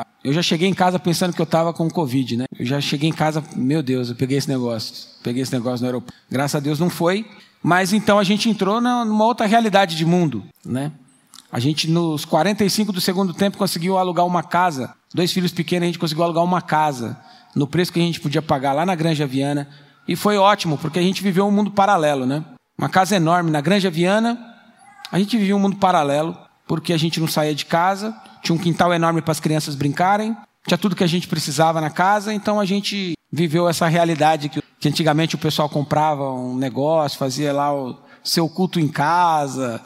a, 0.00 0.06
eu 0.24 0.32
já 0.32 0.42
cheguei 0.42 0.68
em 0.68 0.74
casa 0.74 0.98
pensando 0.98 1.34
que 1.34 1.40
eu 1.40 1.44
estava 1.44 1.72
com 1.72 1.90
Covid, 1.90 2.36
né? 2.36 2.44
Eu 2.58 2.64
já 2.64 2.80
cheguei 2.80 3.08
em 3.08 3.12
casa, 3.12 3.42
meu 3.56 3.82
Deus, 3.82 4.10
eu 4.10 4.14
peguei 4.14 4.38
esse 4.38 4.48
negócio, 4.48 5.08
peguei 5.22 5.42
esse 5.42 5.52
negócio 5.52 5.82
no 5.82 5.88
aeroporto. 5.88 6.14
Graças 6.30 6.54
a 6.54 6.60
Deus 6.60 6.78
não 6.78 6.90
foi, 6.90 7.26
mas 7.62 7.92
então 7.92 8.18
a 8.18 8.24
gente 8.24 8.48
entrou 8.48 8.80
numa 8.80 9.24
outra 9.24 9.46
realidade 9.46 9.96
de 9.96 10.04
mundo, 10.04 10.44
né? 10.64 10.92
A 11.50 11.58
gente 11.58 11.90
nos 11.90 12.24
45 12.24 12.92
do 12.92 13.00
segundo 13.00 13.34
tempo 13.34 13.58
conseguiu 13.58 13.98
alugar 13.98 14.26
uma 14.26 14.42
casa, 14.42 14.94
dois 15.14 15.32
filhos 15.32 15.52
pequenos 15.52 15.84
a 15.84 15.86
gente 15.86 15.98
conseguiu 15.98 16.24
alugar 16.24 16.44
uma 16.44 16.62
casa 16.62 17.18
no 17.54 17.66
preço 17.66 17.92
que 17.92 18.00
a 18.00 18.02
gente 18.02 18.20
podia 18.20 18.40
pagar 18.40 18.72
lá 18.72 18.86
na 18.86 18.94
Granja 18.94 19.26
Viana 19.26 19.68
e 20.06 20.16
foi 20.16 20.36
ótimo, 20.36 20.78
porque 20.78 20.98
a 20.98 21.02
gente 21.02 21.22
viveu 21.22 21.46
um 21.46 21.50
mundo 21.50 21.70
paralelo, 21.70 22.26
né? 22.26 22.44
Uma 22.76 22.88
casa 22.88 23.16
enorme 23.16 23.50
na 23.50 23.60
Granja 23.60 23.90
Viana, 23.90 24.38
a 25.10 25.18
gente 25.18 25.36
vivia 25.36 25.56
um 25.56 25.60
mundo 25.60 25.76
paralelo, 25.76 26.36
porque 26.66 26.92
a 26.92 26.98
gente 26.98 27.20
não 27.20 27.28
saía 27.28 27.54
de 27.54 27.66
casa, 27.66 28.14
tinha 28.42 28.56
um 28.56 28.58
quintal 28.58 28.92
enorme 28.92 29.22
para 29.22 29.32
as 29.32 29.40
crianças 29.40 29.74
brincarem, 29.74 30.36
tinha 30.66 30.78
tudo 30.78 30.96
que 30.96 31.04
a 31.04 31.08
gente 31.08 31.28
precisava 31.28 31.80
na 31.80 31.90
casa, 31.90 32.32
então 32.32 32.58
a 32.58 32.64
gente 32.64 33.14
viveu 33.30 33.68
essa 33.68 33.86
realidade 33.88 34.48
que, 34.48 34.62
que 34.80 34.88
antigamente 34.88 35.34
o 35.34 35.38
pessoal 35.38 35.68
comprava 35.68 36.30
um 36.30 36.56
negócio, 36.56 37.18
fazia 37.18 37.52
lá 37.52 37.74
o 37.74 37.96
seu 38.22 38.48
culto 38.48 38.78
em 38.78 38.88
casa. 38.88 39.80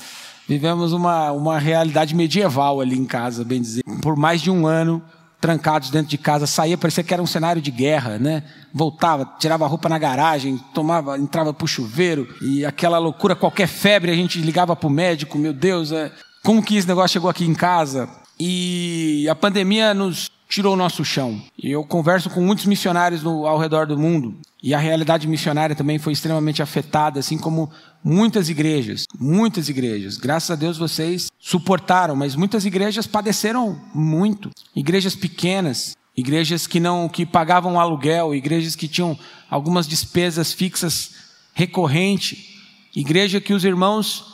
Vivemos 0.48 0.92
uma, 0.92 1.32
uma 1.32 1.58
realidade 1.58 2.14
medieval 2.14 2.80
ali 2.80 2.96
em 2.96 3.04
casa, 3.04 3.44
bem 3.44 3.60
dizer. 3.60 3.82
Por 4.00 4.16
mais 4.16 4.40
de 4.40 4.50
um 4.50 4.66
ano, 4.66 5.02
trancados 5.46 5.90
dentro 5.90 6.08
de 6.08 6.18
casa, 6.18 6.44
saía, 6.44 6.76
parecia 6.76 7.04
que 7.04 7.14
era 7.14 7.22
um 7.22 7.26
cenário 7.26 7.62
de 7.62 7.70
guerra, 7.70 8.18
né? 8.18 8.42
Voltava, 8.74 9.24
tirava 9.38 9.64
a 9.64 9.68
roupa 9.68 9.88
na 9.88 9.96
garagem, 9.96 10.58
tomava, 10.74 11.16
entrava 11.16 11.54
pro 11.54 11.68
chuveiro, 11.68 12.26
e 12.42 12.64
aquela 12.64 12.98
loucura, 12.98 13.36
qualquer 13.36 13.68
febre, 13.68 14.10
a 14.10 14.14
gente 14.14 14.40
ligava 14.40 14.74
pro 14.74 14.90
médico, 14.90 15.38
meu 15.38 15.52
Deus, 15.52 15.92
é, 15.92 16.10
como 16.42 16.60
que 16.60 16.76
esse 16.76 16.88
negócio 16.88 17.12
chegou 17.12 17.30
aqui 17.30 17.44
em 17.44 17.54
casa? 17.54 18.08
E 18.40 19.28
a 19.30 19.36
pandemia 19.36 19.94
nos 19.94 20.28
tirou 20.48 20.74
o 20.74 20.76
nosso 20.76 21.04
chão. 21.04 21.40
E 21.58 21.70
eu 21.70 21.84
converso 21.84 22.30
com 22.30 22.40
muitos 22.40 22.66
missionários 22.66 23.22
no, 23.22 23.46
ao 23.46 23.58
redor 23.58 23.86
do 23.86 23.98
mundo, 23.98 24.38
e 24.62 24.74
a 24.74 24.78
realidade 24.78 25.28
missionária 25.28 25.76
também 25.76 25.98
foi 25.98 26.12
extremamente 26.12 26.62
afetada, 26.62 27.20
assim 27.20 27.38
como 27.38 27.70
muitas 28.02 28.48
igrejas, 28.48 29.04
muitas 29.18 29.68
igrejas. 29.68 30.16
Graças 30.16 30.50
a 30.50 30.56
Deus 30.56 30.78
vocês 30.78 31.28
suportaram, 31.38 32.16
mas 32.16 32.34
muitas 32.34 32.64
igrejas 32.64 33.06
padeceram 33.06 33.78
muito. 33.94 34.50
Igrejas 34.74 35.14
pequenas, 35.14 35.96
igrejas 36.16 36.66
que 36.66 36.80
não 36.80 37.08
que 37.08 37.26
pagavam 37.26 37.78
aluguel, 37.78 38.34
igrejas 38.34 38.74
que 38.74 38.88
tinham 38.88 39.18
algumas 39.50 39.86
despesas 39.86 40.52
fixas 40.52 41.12
recorrente, 41.52 42.56
igreja 42.94 43.40
que 43.40 43.54
os 43.54 43.64
irmãos 43.64 44.24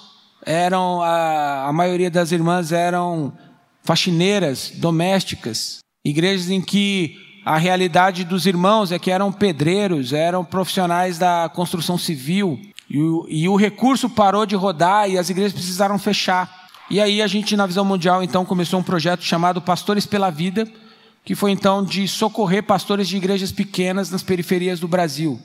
eram 0.44 1.02
a, 1.02 1.68
a 1.68 1.72
maioria 1.72 2.10
das 2.10 2.32
irmãs 2.32 2.72
eram 2.72 3.32
faxineiras 3.82 4.72
domésticas, 4.76 5.78
igrejas 6.04 6.50
em 6.50 6.60
que 6.60 7.16
a 7.44 7.56
realidade 7.56 8.24
dos 8.24 8.46
irmãos 8.46 8.92
é 8.92 8.98
que 8.98 9.10
eram 9.10 9.32
pedreiros, 9.32 10.12
eram 10.12 10.44
profissionais 10.44 11.18
da 11.18 11.48
construção 11.48 11.98
civil, 11.98 12.60
e 12.88 12.98
o, 12.98 13.26
e 13.28 13.48
o 13.48 13.56
recurso 13.56 14.08
parou 14.08 14.44
de 14.44 14.54
rodar 14.54 15.08
e 15.08 15.18
as 15.18 15.30
igrejas 15.30 15.52
precisaram 15.52 15.98
fechar. 15.98 16.68
E 16.90 17.00
aí 17.00 17.22
a 17.22 17.26
gente, 17.26 17.56
na 17.56 17.66
Visão 17.66 17.84
Mundial, 17.84 18.22
então, 18.22 18.44
começou 18.44 18.78
um 18.78 18.82
projeto 18.82 19.22
chamado 19.22 19.62
Pastores 19.62 20.04
pela 20.04 20.30
Vida, 20.30 20.70
que 21.24 21.34
foi 21.34 21.52
então 21.52 21.84
de 21.84 22.06
socorrer 22.06 22.62
pastores 22.62 23.08
de 23.08 23.16
igrejas 23.16 23.52
pequenas 23.52 24.10
nas 24.10 24.22
periferias 24.22 24.80
do 24.80 24.88
Brasil. 24.88 25.40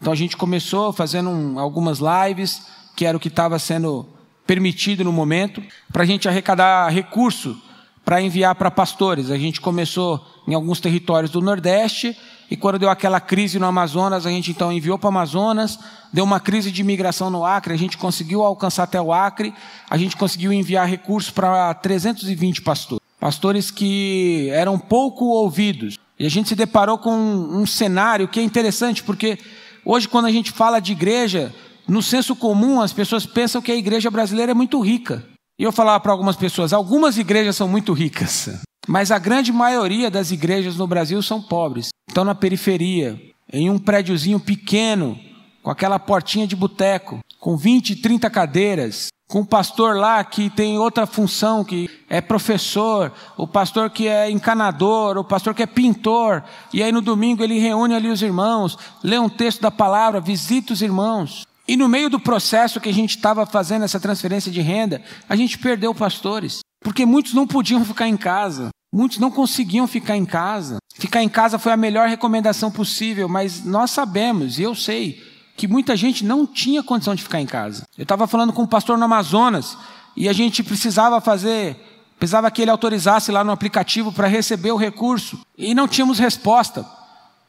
Então 0.00 0.12
a 0.12 0.16
gente 0.16 0.36
começou 0.36 0.92
fazendo 0.92 1.30
um, 1.30 1.58
algumas 1.58 1.98
lives, 1.98 2.62
que 2.94 3.04
era 3.04 3.16
o 3.16 3.20
que 3.20 3.28
estava 3.28 3.58
sendo 3.58 4.08
permitido 4.46 5.02
no 5.02 5.12
momento, 5.12 5.62
para 5.92 6.04
a 6.04 6.06
gente 6.06 6.28
arrecadar 6.28 6.88
recurso 6.88 7.60
para 8.06 8.22
enviar 8.22 8.54
para 8.54 8.70
pastores. 8.70 9.32
A 9.32 9.36
gente 9.36 9.60
começou 9.60 10.24
em 10.46 10.54
alguns 10.54 10.78
territórios 10.78 11.32
do 11.32 11.40
Nordeste, 11.40 12.16
e 12.48 12.56
quando 12.56 12.78
deu 12.78 12.88
aquela 12.88 13.18
crise 13.18 13.58
no 13.58 13.66
Amazonas, 13.66 14.24
a 14.24 14.30
gente 14.30 14.52
então 14.52 14.72
enviou 14.72 14.96
para 14.96 15.08
o 15.08 15.08
Amazonas, 15.08 15.76
deu 16.12 16.22
uma 16.22 16.38
crise 16.38 16.70
de 16.70 16.82
imigração 16.82 17.30
no 17.30 17.44
Acre, 17.44 17.74
a 17.74 17.76
gente 17.76 17.98
conseguiu 17.98 18.44
alcançar 18.44 18.84
até 18.84 19.00
o 19.00 19.12
Acre, 19.12 19.52
a 19.90 19.98
gente 19.98 20.16
conseguiu 20.16 20.52
enviar 20.52 20.88
recursos 20.88 21.32
para 21.32 21.74
320 21.74 22.62
pastores. 22.62 23.04
pastores 23.18 23.72
que 23.72 24.48
eram 24.52 24.78
pouco 24.78 25.24
ouvidos. 25.24 25.98
E 26.16 26.24
a 26.24 26.30
gente 26.30 26.48
se 26.48 26.54
deparou 26.54 26.98
com 26.98 27.12
um 27.12 27.66
cenário 27.66 28.28
que 28.28 28.38
é 28.38 28.42
interessante, 28.44 29.02
porque 29.02 29.36
hoje, 29.84 30.06
quando 30.06 30.26
a 30.26 30.30
gente 30.30 30.52
fala 30.52 30.78
de 30.78 30.92
igreja, 30.92 31.52
no 31.88 32.00
senso 32.00 32.36
comum, 32.36 32.80
as 32.80 32.92
pessoas 32.92 33.26
pensam 33.26 33.60
que 33.60 33.72
a 33.72 33.76
igreja 33.76 34.12
brasileira 34.12 34.52
é 34.52 34.54
muito 34.54 34.80
rica. 34.80 35.24
E 35.58 35.62
eu 35.62 35.72
falava 35.72 36.00
para 36.00 36.12
algumas 36.12 36.36
pessoas: 36.36 36.72
algumas 36.72 37.16
igrejas 37.16 37.56
são 37.56 37.68
muito 37.68 37.92
ricas, 37.92 38.50
mas 38.86 39.10
a 39.10 39.18
grande 39.18 39.52
maioria 39.52 40.10
das 40.10 40.30
igrejas 40.30 40.76
no 40.76 40.86
Brasil 40.86 41.22
são 41.22 41.40
pobres. 41.40 41.88
Estão 42.08 42.24
na 42.24 42.34
periferia, 42.34 43.20
em 43.52 43.70
um 43.70 43.78
prédiozinho 43.78 44.38
pequeno, 44.38 45.18
com 45.62 45.70
aquela 45.70 45.98
portinha 45.98 46.46
de 46.46 46.54
boteco, 46.54 47.20
com 47.40 47.56
20, 47.56 47.96
30 47.96 48.30
cadeiras, 48.30 49.08
com 49.28 49.40
o 49.40 49.46
pastor 49.46 49.96
lá 49.96 50.22
que 50.22 50.48
tem 50.48 50.78
outra 50.78 51.06
função, 51.06 51.64
que 51.64 51.90
é 52.08 52.20
professor, 52.20 53.12
o 53.36 53.46
pastor 53.46 53.90
que 53.90 54.06
é 54.06 54.30
encanador, 54.30 55.16
o 55.18 55.24
pastor 55.24 55.54
que 55.54 55.62
é 55.62 55.66
pintor, 55.66 56.44
e 56.72 56.82
aí 56.82 56.92
no 56.92 57.00
domingo 57.00 57.42
ele 57.42 57.58
reúne 57.58 57.94
ali 57.94 58.08
os 58.08 58.22
irmãos, 58.22 58.78
lê 59.02 59.18
um 59.18 59.28
texto 59.28 59.60
da 59.60 59.70
palavra, 59.70 60.20
visita 60.20 60.72
os 60.72 60.82
irmãos. 60.82 61.46
E 61.68 61.76
no 61.76 61.88
meio 61.88 62.08
do 62.08 62.20
processo 62.20 62.80
que 62.80 62.88
a 62.88 62.94
gente 62.94 63.16
estava 63.16 63.44
fazendo 63.44 63.84
essa 63.84 63.98
transferência 63.98 64.52
de 64.52 64.60
renda, 64.60 65.02
a 65.28 65.34
gente 65.34 65.58
perdeu 65.58 65.94
pastores, 65.94 66.60
porque 66.80 67.04
muitos 67.04 67.34
não 67.34 67.46
podiam 67.46 67.84
ficar 67.84 68.06
em 68.06 68.16
casa, 68.16 68.68
muitos 68.92 69.18
não 69.18 69.30
conseguiam 69.30 69.86
ficar 69.86 70.16
em 70.16 70.24
casa. 70.24 70.78
Ficar 70.94 71.22
em 71.22 71.28
casa 71.28 71.58
foi 71.58 71.72
a 71.72 71.76
melhor 71.76 72.08
recomendação 72.08 72.70
possível, 72.70 73.28
mas 73.28 73.64
nós 73.64 73.90
sabemos, 73.90 74.58
e 74.58 74.62
eu 74.62 74.74
sei, 74.74 75.22
que 75.56 75.66
muita 75.66 75.96
gente 75.96 76.24
não 76.24 76.46
tinha 76.46 76.82
condição 76.82 77.14
de 77.14 77.22
ficar 77.22 77.40
em 77.40 77.46
casa. 77.46 77.84
Eu 77.98 78.04
estava 78.04 78.26
falando 78.26 78.52
com 78.52 78.62
um 78.62 78.66
pastor 78.66 78.96
no 78.96 79.04
Amazonas 79.04 79.76
e 80.16 80.28
a 80.28 80.32
gente 80.32 80.62
precisava 80.62 81.20
fazer, 81.20 81.76
precisava 82.18 82.50
que 82.50 82.62
ele 82.62 82.70
autorizasse 82.70 83.32
lá 83.32 83.42
no 83.42 83.52
aplicativo 83.52 84.12
para 84.12 84.28
receber 84.28 84.70
o 84.70 84.76
recurso 84.76 85.40
e 85.58 85.74
não 85.74 85.88
tínhamos 85.88 86.18
resposta. 86.18 86.86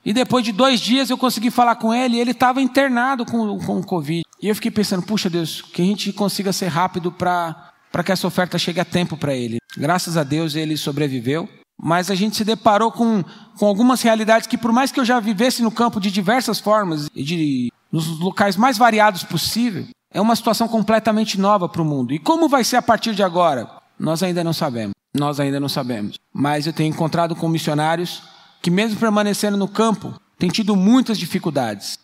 E 0.07 0.13
depois 0.13 0.45
de 0.45 0.53
dois 0.53 0.79
dias 0.79 1.09
eu 1.09 1.17
consegui 1.17 1.51
falar 1.51 1.75
com 1.75 1.93
ele 1.93 2.15
e 2.15 2.19
ele 2.21 2.31
estava 2.31 2.61
internado 2.61 3.25
com, 3.25 3.59
com 3.59 3.79
o 3.79 3.85
Covid. 3.85 4.23
E 4.41 4.47
eu 4.47 4.55
fiquei 4.55 4.71
pensando, 4.71 5.05
puxa 5.05 5.29
Deus, 5.29 5.61
que 5.61 5.81
a 5.81 5.85
gente 5.85 6.13
consiga 6.13 6.53
ser 6.53 6.67
rápido 6.67 7.11
para 7.11 7.73
que 8.05 8.13
essa 8.13 8.25
oferta 8.25 8.57
chegue 8.57 8.79
a 8.79 8.85
tempo 8.85 9.17
para 9.17 9.35
ele. 9.35 9.57
Graças 9.75 10.15
a 10.15 10.23
Deus 10.23 10.55
ele 10.55 10.77
sobreviveu. 10.77 11.49
Mas 11.77 12.09
a 12.09 12.15
gente 12.15 12.37
se 12.37 12.45
deparou 12.45 12.89
com, 12.89 13.21
com 13.59 13.65
algumas 13.65 14.01
realidades 14.01 14.47
que, 14.47 14.57
por 14.57 14.71
mais 14.71 14.93
que 14.93 14.99
eu 15.01 15.03
já 15.03 15.19
vivesse 15.19 15.61
no 15.61 15.69
campo 15.69 15.99
de 15.99 16.09
diversas 16.09 16.57
formas 16.57 17.09
e 17.13 17.21
de 17.21 17.71
nos 17.91 18.17
locais 18.17 18.55
mais 18.55 18.77
variados 18.77 19.25
possível, 19.25 19.85
é 20.13 20.21
uma 20.21 20.37
situação 20.37 20.69
completamente 20.69 21.37
nova 21.37 21.67
para 21.67 21.81
o 21.81 21.85
mundo. 21.85 22.13
E 22.13 22.19
como 22.19 22.47
vai 22.47 22.63
ser 22.63 22.77
a 22.77 22.81
partir 22.81 23.13
de 23.13 23.23
agora? 23.23 23.69
Nós 23.99 24.23
ainda 24.23 24.41
não 24.41 24.53
sabemos. 24.53 24.93
Nós 25.13 25.37
ainda 25.37 25.59
não 25.59 25.67
sabemos. 25.67 26.15
Mas 26.33 26.65
eu 26.65 26.71
tenho 26.71 26.89
encontrado 26.89 27.35
com 27.35 27.49
missionários 27.49 28.23
que, 28.61 28.69
mesmo 28.69 28.99
permanecendo 28.99 29.57
no 29.57 29.67
campo, 29.67 30.13
têm 30.37 30.49
tido 30.49 30.75
muitas 30.75 31.17
dificuldades. 31.17 31.99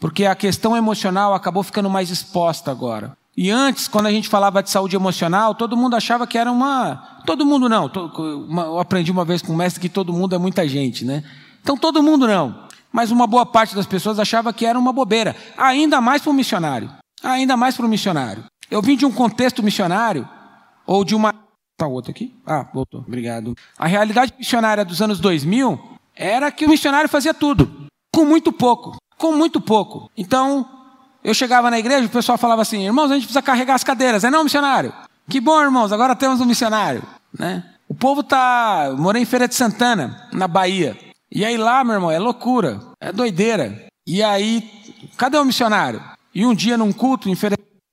Porque 0.00 0.26
a 0.26 0.34
questão 0.34 0.76
emocional 0.76 1.34
acabou 1.34 1.62
ficando 1.62 1.90
mais 1.90 2.10
exposta 2.10 2.70
agora. 2.70 3.16
E 3.36 3.50
antes, 3.50 3.86
quando 3.86 4.06
a 4.06 4.10
gente 4.10 4.28
falava 4.28 4.62
de 4.62 4.70
saúde 4.70 4.96
emocional, 4.96 5.54
todo 5.54 5.76
mundo 5.76 5.96
achava 5.96 6.26
que 6.26 6.36
era 6.36 6.50
uma. 6.50 7.20
Todo 7.24 7.46
mundo 7.46 7.68
não. 7.68 7.90
Eu 8.56 8.78
aprendi 8.78 9.10
uma 9.10 9.24
vez 9.24 9.42
com 9.42 9.52
o 9.52 9.56
mestre 9.56 9.80
que 9.80 9.88
todo 9.88 10.12
mundo 10.12 10.34
é 10.34 10.38
muita 10.38 10.66
gente, 10.68 11.04
né? 11.04 11.22
Então 11.62 11.76
todo 11.76 12.02
mundo 12.02 12.26
não 12.26 12.68
mas 12.92 13.10
uma 13.10 13.26
boa 13.26 13.44
parte 13.44 13.74
das 13.74 13.86
pessoas 13.86 14.18
achava 14.18 14.52
que 14.52 14.66
era 14.66 14.78
uma 14.78 14.92
bobeira, 14.92 15.36
ainda 15.56 16.00
mais 16.00 16.22
para 16.22 16.30
um 16.30 16.34
missionário. 16.34 16.90
Ainda 17.22 17.56
mais 17.56 17.76
para 17.76 17.84
um 17.84 17.88
missionário. 17.88 18.44
Eu 18.70 18.80
vim 18.80 18.96
de 18.96 19.04
um 19.04 19.12
contexto 19.12 19.62
missionário, 19.62 20.28
ou 20.86 21.04
de 21.04 21.14
uma. 21.14 21.34
Tá 21.78 21.86
outro 21.86 22.10
aqui? 22.10 22.34
Ah, 22.44 22.66
voltou, 22.74 23.04
obrigado. 23.06 23.54
A 23.78 23.86
realidade 23.86 24.34
missionária 24.36 24.84
dos 24.84 25.00
anos 25.00 25.20
2000 25.20 25.78
era 26.16 26.50
que 26.50 26.66
o 26.66 26.68
missionário 26.68 27.08
fazia 27.08 27.32
tudo, 27.32 27.86
com 28.12 28.24
muito 28.24 28.52
pouco. 28.52 28.96
Com 29.16 29.30
muito 29.32 29.60
pouco. 29.60 30.10
Então, 30.16 30.68
eu 31.22 31.32
chegava 31.32 31.70
na 31.70 31.78
igreja, 31.78 32.04
o 32.04 32.10
pessoal 32.10 32.36
falava 32.36 32.62
assim: 32.62 32.84
irmãos, 32.84 33.12
a 33.12 33.14
gente 33.14 33.24
precisa 33.24 33.42
carregar 33.42 33.76
as 33.76 33.84
cadeiras. 33.84 34.24
É 34.24 34.30
não, 34.30 34.42
missionário? 34.42 34.92
Que 35.30 35.40
bom, 35.40 35.62
irmãos, 35.62 35.92
agora 35.92 36.16
temos 36.16 36.40
um 36.40 36.44
missionário. 36.44 37.02
Né? 37.36 37.64
O 37.88 37.94
povo 37.94 38.24
tá. 38.24 38.86
Eu 38.88 38.98
morei 38.98 39.22
em 39.22 39.26
Feira 39.26 39.46
de 39.46 39.54
Santana, 39.54 40.28
na 40.32 40.48
Bahia. 40.48 40.98
E 41.30 41.44
aí 41.44 41.56
lá, 41.56 41.84
meu 41.84 41.94
irmão, 41.94 42.10
é 42.10 42.18
loucura, 42.18 42.80
é 43.00 43.12
doideira. 43.12 43.86
E 44.04 44.20
aí, 44.20 44.68
cadê 45.16 45.38
o 45.38 45.44
missionário? 45.44 46.02
E 46.34 46.44
um 46.44 46.54
dia 46.54 46.76
num 46.76 46.92
culto, 46.92 47.28
em 47.28 47.36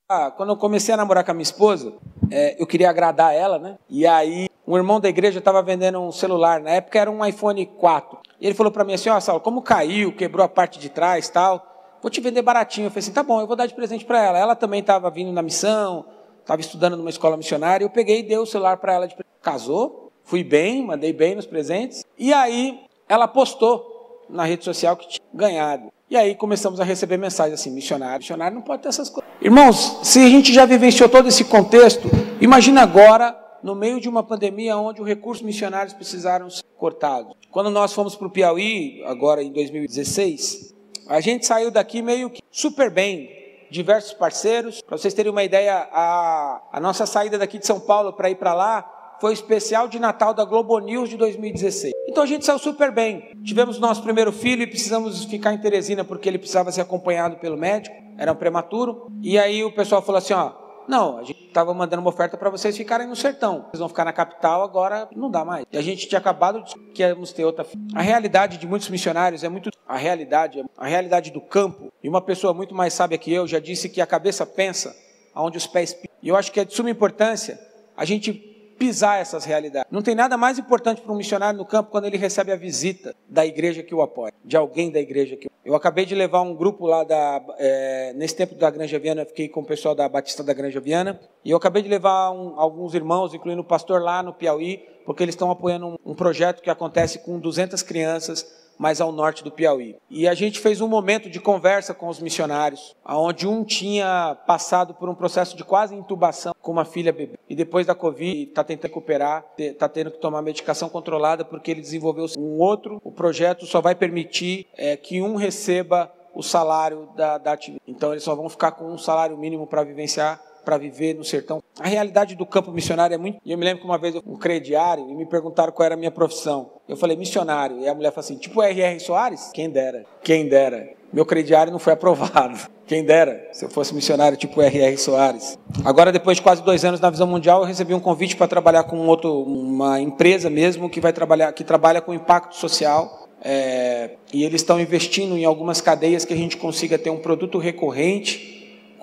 ah, 0.07 0.31
quando 0.31 0.49
eu 0.49 0.57
comecei 0.57 0.93
a 0.93 0.97
namorar 0.97 1.23
com 1.23 1.31
a 1.31 1.33
minha 1.33 1.43
esposa, 1.43 1.93
é, 2.31 2.61
eu 2.61 2.67
queria 2.67 2.89
agradar 2.89 3.33
ela, 3.33 3.57
né? 3.57 3.77
E 3.89 4.05
aí, 4.05 4.47
um 4.67 4.77
irmão 4.77 4.99
da 4.99 5.09
igreja 5.09 5.39
estava 5.39 5.61
vendendo 5.63 5.99
um 5.99 6.11
celular, 6.11 6.59
na 6.59 6.71
época 6.71 6.99
era 6.99 7.09
um 7.09 7.25
iPhone 7.25 7.65
4. 7.65 8.19
E 8.39 8.45
ele 8.45 8.55
falou 8.55 8.71
para 8.71 8.83
mim 8.83 8.93
assim: 8.93 9.09
Ó, 9.09 9.17
oh, 9.17 9.21
Saulo, 9.21 9.41
como 9.41 9.61
caiu, 9.61 10.15
quebrou 10.15 10.45
a 10.45 10.49
parte 10.49 10.79
de 10.79 10.89
trás 10.89 11.29
tal, 11.29 11.97
vou 12.01 12.11
te 12.11 12.21
vender 12.21 12.41
baratinho. 12.41 12.87
Eu 12.87 12.91
falei 12.91 12.99
assim: 12.99 13.13
tá 13.13 13.23
bom, 13.23 13.41
eu 13.41 13.47
vou 13.47 13.55
dar 13.55 13.65
de 13.65 13.73
presente 13.73 14.05
para 14.05 14.23
ela. 14.23 14.37
Ela 14.37 14.55
também 14.55 14.79
estava 14.79 15.09
vindo 15.09 15.31
na 15.31 15.41
missão, 15.41 16.05
estava 16.39 16.61
estudando 16.61 16.95
numa 16.95 17.09
escola 17.09 17.35
missionária. 17.35 17.83
Eu 17.83 17.89
peguei 17.89 18.19
e 18.19 18.23
dei 18.23 18.37
o 18.37 18.45
celular 18.45 18.77
para 18.77 18.93
ela 18.93 19.07
de 19.07 19.15
presente. 19.15 19.25
Casou, 19.41 20.11
fui 20.23 20.43
bem, 20.43 20.83
mandei 20.83 21.13
bem 21.13 21.35
nos 21.35 21.45
presentes. 21.45 22.03
E 22.17 22.33
aí, 22.33 22.79
ela 23.07 23.27
postou 23.27 23.94
na 24.29 24.43
rede 24.45 24.63
social 24.63 24.95
que 24.95 25.07
tinha 25.07 25.27
ganhado. 25.33 25.91
E 26.09 26.15
aí 26.15 26.35
começamos 26.35 26.79
a 26.79 26.83
receber 26.83 27.17
mensagens 27.17 27.59
assim: 27.59 27.71
missionário, 27.71 28.19
missionário 28.19 28.55
não 28.55 28.61
pode 28.61 28.83
ter 28.83 28.89
essas 28.89 29.09
coisas. 29.09 29.29
Irmãos, 29.41 29.99
se 30.03 30.19
a 30.19 30.29
gente 30.29 30.53
já 30.53 30.65
vivenciou 30.65 31.09
todo 31.09 31.27
esse 31.27 31.43
contexto, 31.43 32.07
imagina 32.39 32.81
agora, 32.81 33.35
no 33.63 33.75
meio 33.75 33.99
de 33.99 34.07
uma 34.07 34.23
pandemia 34.23 34.77
onde 34.77 35.01
os 35.01 35.07
recursos 35.07 35.43
missionários 35.43 35.93
precisaram 35.93 36.49
ser 36.49 36.63
cortados. 36.77 37.33
Quando 37.51 37.69
nós 37.69 37.93
fomos 37.93 38.15
para 38.15 38.27
o 38.27 38.29
Piauí, 38.29 39.03
agora 39.05 39.41
em 39.41 39.51
2016, 39.51 40.75
a 41.07 41.19
gente 41.19 41.45
saiu 41.45 41.71
daqui 41.71 42.01
meio 42.01 42.29
que 42.29 42.41
super 42.51 42.89
bem, 42.89 43.29
diversos 43.71 44.13
parceiros. 44.13 44.81
Para 44.81 44.97
vocês 44.97 45.13
terem 45.13 45.31
uma 45.31 45.43
ideia, 45.43 45.87
a, 45.91 46.61
a 46.71 46.79
nossa 46.79 47.05
saída 47.05 47.37
daqui 47.37 47.57
de 47.57 47.65
São 47.65 47.79
Paulo 47.79 48.13
para 48.13 48.29
ir 48.29 48.35
para 48.35 48.53
lá 48.53 48.94
foi 49.19 49.31
o 49.31 49.33
especial 49.33 49.87
de 49.87 49.99
Natal 49.99 50.33
da 50.33 50.43
Globo 50.43 50.77
News 50.79 51.09
de 51.09 51.17
2016. 51.17 51.93
Então 52.07 52.23
a 52.23 52.27
gente 52.27 52.45
saiu 52.45 52.59
super 52.59 52.91
bem. 52.91 53.31
Tivemos 53.43 53.79
nosso 53.79 54.03
primeiro 54.03 54.31
filho 54.31 54.63
e 54.63 54.67
precisamos 54.67 55.25
ficar 55.25 55.53
em 55.53 55.57
Teresina 55.57 56.03
porque 56.03 56.29
ele 56.29 56.37
precisava 56.37 56.71
ser 56.71 56.81
acompanhado 56.81 57.37
pelo 57.37 57.57
médico, 57.57 57.95
era 58.17 58.31
um 58.31 58.35
prematuro. 58.35 59.11
E 59.21 59.37
aí 59.37 59.63
o 59.63 59.71
pessoal 59.71 60.01
falou 60.01 60.19
assim: 60.19 60.33
ó, 60.33 60.53
não, 60.87 61.17
a 61.17 61.23
gente 61.23 61.47
estava 61.47 61.73
mandando 61.73 62.01
uma 62.01 62.09
oferta 62.09 62.37
para 62.37 62.49
vocês 62.49 62.77
ficarem 62.77 63.07
no 63.07 63.15
sertão. 63.15 63.65
Vocês 63.69 63.79
vão 63.79 63.89
ficar 63.89 64.05
na 64.05 64.13
capital, 64.13 64.63
agora 64.63 65.07
não 65.15 65.29
dá 65.31 65.43
mais. 65.43 65.65
E 65.71 65.77
a 65.77 65.81
gente 65.81 66.07
tinha 66.07 66.19
acabado 66.19 66.63
de 66.63 66.75
que 66.93 67.01
íamos 67.01 67.31
ter 67.31 67.43
outra. 67.43 67.65
A 67.93 68.01
realidade 68.01 68.57
de 68.57 68.67
muitos 68.67 68.89
missionários 68.89 69.43
é 69.43 69.49
muito. 69.49 69.71
A 69.87 69.97
realidade, 69.97 70.63
a 70.77 70.87
realidade 70.87 71.31
do 71.31 71.41
campo. 71.41 71.91
E 72.03 72.09
uma 72.09 72.21
pessoa 72.21 72.53
muito 72.53 72.75
mais 72.75 72.93
sábia 72.93 73.17
que 73.17 73.31
eu 73.31 73.47
já 73.47 73.59
disse 73.59 73.89
que 73.89 74.01
a 74.01 74.05
cabeça 74.05 74.45
pensa 74.45 74.95
aonde 75.33 75.57
os 75.57 75.67
pés. 75.67 75.97
E 76.21 76.29
eu 76.29 76.35
acho 76.35 76.51
que 76.51 76.59
é 76.59 76.65
de 76.65 76.73
suma 76.73 76.89
importância 76.89 77.59
a 77.97 78.03
gente 78.03 78.54
pisar 78.77 79.19
essas 79.19 79.45
realidades. 79.45 79.91
Não 79.91 80.01
tem 80.01 80.15
nada 80.15 80.37
mais 80.37 80.59
importante 80.59 81.01
para 81.01 81.11
um 81.11 81.15
missionário 81.15 81.57
no 81.57 81.65
campo 81.65 81.91
quando 81.91 82.05
ele 82.05 82.17
recebe 82.17 82.51
a 82.51 82.55
visita 82.55 83.15
da 83.27 83.45
igreja 83.45 83.83
que 83.83 83.93
o 83.93 84.01
apoia, 84.01 84.33
de 84.43 84.57
alguém 84.57 84.91
da 84.91 84.99
igreja 84.99 85.35
que 85.35 85.47
o 85.47 85.51
Eu 85.63 85.75
acabei 85.75 86.05
de 86.05 86.13
levar 86.13 86.41
um 86.41 86.53
grupo 86.53 86.85
lá 86.85 87.03
da. 87.03 87.41
É, 87.57 88.13
nesse 88.13 88.35
tempo 88.35 88.55
da 88.55 88.69
Granja 88.69 88.99
Viana, 88.99 89.25
fiquei 89.25 89.49
com 89.49 89.61
o 89.61 89.65
pessoal 89.65 89.95
da 89.95 90.07
Batista 90.07 90.43
da 90.43 90.53
Granja 90.53 90.79
Viana, 90.79 91.19
e 91.43 91.51
eu 91.51 91.57
acabei 91.57 91.81
de 91.81 91.89
levar 91.89 92.31
um, 92.31 92.59
alguns 92.59 92.93
irmãos, 92.93 93.33
incluindo 93.33 93.61
o 93.61 93.65
pastor 93.65 94.01
lá 94.01 94.21
no 94.21 94.33
Piauí, 94.33 94.83
porque 95.05 95.23
eles 95.23 95.33
estão 95.33 95.49
apoiando 95.49 95.87
um, 95.87 95.97
um 96.05 96.15
projeto 96.15 96.61
que 96.61 96.69
acontece 96.69 97.19
com 97.19 97.39
200 97.39 97.81
crianças 97.83 98.64
mais 98.77 99.01
ao 99.01 99.11
norte 99.11 99.43
do 99.43 99.51
Piauí. 99.51 99.95
E 100.09 100.27
a 100.27 100.33
gente 100.33 100.59
fez 100.59 100.81
um 100.81 100.87
momento 100.87 101.29
de 101.29 101.39
conversa 101.39 101.93
com 101.93 102.07
os 102.07 102.19
missionários, 102.19 102.95
onde 103.05 103.47
um 103.47 103.63
tinha 103.63 104.37
passado 104.45 104.93
por 104.93 105.09
um 105.09 105.15
processo 105.15 105.55
de 105.55 105.63
quase 105.63 105.95
intubação 105.95 106.53
com 106.61 106.71
uma 106.71 106.85
filha 106.85 107.13
bebê. 107.13 107.37
E 107.49 107.55
depois 107.55 107.85
da 107.85 107.95
Covid, 107.95 108.43
está 108.43 108.63
tentando 108.63 108.85
recuperar, 108.85 109.45
está 109.57 109.89
tendo 109.89 110.11
que 110.11 110.19
tomar 110.19 110.41
medicação 110.41 110.89
controlada 110.89 111.43
porque 111.43 111.71
ele 111.71 111.81
desenvolveu 111.81 112.25
um 112.37 112.59
outro. 112.59 113.01
O 113.03 113.11
projeto 113.11 113.65
só 113.65 113.81
vai 113.81 113.95
permitir 113.95 114.67
é, 114.77 114.95
que 114.95 115.21
um 115.21 115.35
receba 115.35 116.11
o 116.33 116.43
salário 116.43 117.09
da, 117.15 117.37
da 117.37 117.53
atividade. 117.53 117.81
Então 117.87 118.11
eles 118.11 118.23
só 118.23 118.35
vão 118.35 118.49
ficar 118.49 118.71
com 118.71 118.85
um 118.85 118.97
salário 118.97 119.37
mínimo 119.37 119.65
para 119.65 119.83
vivenciar 119.83 120.41
para 120.65 120.77
viver 120.77 121.13
no 121.13 121.23
sertão. 121.23 121.63
A 121.79 121.87
realidade 121.87 122.35
do 122.35 122.45
campo 122.45 122.71
missionário 122.71 123.13
é 123.13 123.17
muito. 123.17 123.39
E 123.45 123.51
eu 123.51 123.57
me 123.57 123.63
lembro 123.63 123.81
que 123.81 123.85
uma 123.85 123.97
vez 123.97 124.15
eu 124.15 124.23
um 124.25 124.35
crediário 124.35 125.07
e 125.09 125.15
me 125.15 125.25
perguntaram 125.25 125.71
qual 125.71 125.85
era 125.85 125.95
a 125.95 125.97
minha 125.97 126.11
profissão. 126.11 126.71
Eu 126.89 126.97
falei 126.97 127.15
missionário. 127.15 127.79
E 127.79 127.87
a 127.87 127.93
mulher 127.93 128.11
falou 128.11 128.25
assim: 128.25 128.37
tipo 128.37 128.61
R.R. 128.61 128.99
Soares? 128.99 129.51
Quem 129.53 129.69
dera, 129.69 130.03
quem 130.23 130.49
dera. 130.49 130.89
Meu 131.13 131.25
crediário 131.25 131.71
não 131.71 131.79
foi 131.79 131.93
aprovado. 131.93 132.59
Quem 132.85 133.03
dera, 133.03 133.47
se 133.51 133.65
eu 133.65 133.69
fosse 133.69 133.95
missionário 133.95 134.37
tipo 134.37 134.61
R.R. 134.61 134.95
Soares. 134.97 135.57
Agora, 135.83 136.11
depois 136.11 136.37
de 136.37 136.43
quase 136.43 136.61
dois 136.61 136.85
anos 136.85 136.99
na 136.99 137.09
Visão 137.09 137.25
Mundial, 137.25 137.61
eu 137.61 137.65
recebi 137.65 137.95
um 137.95 137.99
convite 137.99 138.35
para 138.35 138.47
trabalhar 138.47 138.83
com 138.83 139.07
outro, 139.07 139.41
uma 139.41 139.99
empresa 139.99 140.51
mesmo 140.51 140.87
que 140.87 141.01
vai 141.01 141.11
trabalhar, 141.11 141.51
que 141.53 141.63
trabalha 141.63 141.99
com 141.99 142.13
impacto 142.13 142.55
social. 142.55 143.27
É, 143.41 144.11
e 144.31 144.43
eles 144.43 144.61
estão 144.61 144.79
investindo 144.79 145.35
em 145.35 145.45
algumas 145.45 145.81
cadeias 145.81 146.25
que 146.25 146.33
a 146.33 146.37
gente 146.37 146.57
consiga 146.57 146.97
ter 146.99 147.09
um 147.09 147.17
produto 147.17 147.57
recorrente 147.57 148.54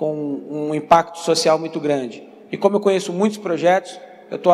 com 0.02 0.40
um 0.50 0.74
impacto 0.74 1.20
social 1.20 1.56
muito 1.60 1.78
grande. 1.78 2.24
E 2.50 2.56
como 2.56 2.74
eu 2.74 2.80
conheço 2.80 3.12
muitos 3.12 3.38
projetos, 3.38 3.96
eu 4.32 4.36
estou 4.36 4.52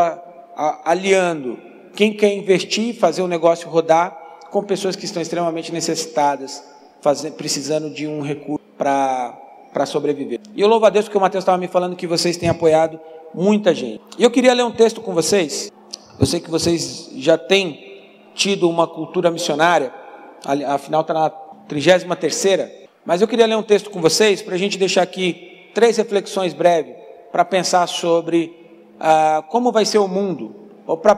aliando 0.84 1.58
quem 1.94 2.12
quer 2.12 2.34
investir, 2.34 2.94
fazer 2.94 3.22
o 3.22 3.26
negócio 3.26 3.66
rodar, 3.66 4.14
com 4.50 4.62
pessoas 4.62 4.94
que 4.94 5.06
estão 5.06 5.22
extremamente 5.22 5.72
necessitadas, 5.72 6.62
fazendo, 7.00 7.32
precisando 7.32 7.88
de 7.88 8.06
um 8.06 8.20
recurso 8.20 8.62
para 8.76 9.86
sobreviver. 9.86 10.38
E 10.54 10.60
eu 10.60 10.68
louvo 10.68 10.84
a 10.84 10.90
Deus 10.90 11.06
porque 11.06 11.16
o 11.16 11.20
Mateus 11.22 11.40
estava 11.40 11.56
me 11.56 11.66
falando 11.66 11.96
que 11.96 12.06
vocês 12.06 12.36
têm 12.36 12.50
apoiado 12.50 13.00
muita 13.32 13.74
gente. 13.74 14.02
E 14.18 14.24
eu 14.24 14.30
queria 14.30 14.52
ler 14.52 14.64
um 14.64 14.72
texto 14.72 15.00
com 15.00 15.14
vocês. 15.14 15.72
Eu 16.20 16.26
sei 16.26 16.40
que 16.40 16.50
vocês 16.50 17.08
já 17.16 17.38
têm 17.38 18.20
tido 18.34 18.68
uma 18.68 18.86
cultura 18.86 19.30
missionária, 19.30 19.94
afinal 20.66 21.00
está 21.00 21.14
na 21.14 21.30
33 21.30 22.04
terceira, 22.20 22.70
mas 23.04 23.20
eu 23.20 23.28
queria 23.28 23.46
ler 23.46 23.56
um 23.56 23.62
texto 23.62 23.90
com 23.90 24.00
vocês 24.00 24.42
para 24.42 24.54
a 24.54 24.58
gente 24.58 24.78
deixar 24.78 25.02
aqui 25.02 25.70
três 25.74 25.96
reflexões 25.96 26.52
breves 26.52 26.94
para 27.30 27.44
pensar 27.44 27.86
sobre 27.86 28.52
ah, 28.98 29.44
como 29.48 29.72
vai 29.72 29.84
ser 29.84 29.98
o 29.98 30.08
mundo, 30.08 30.54
ou 30.86 30.96
para 30.96 31.14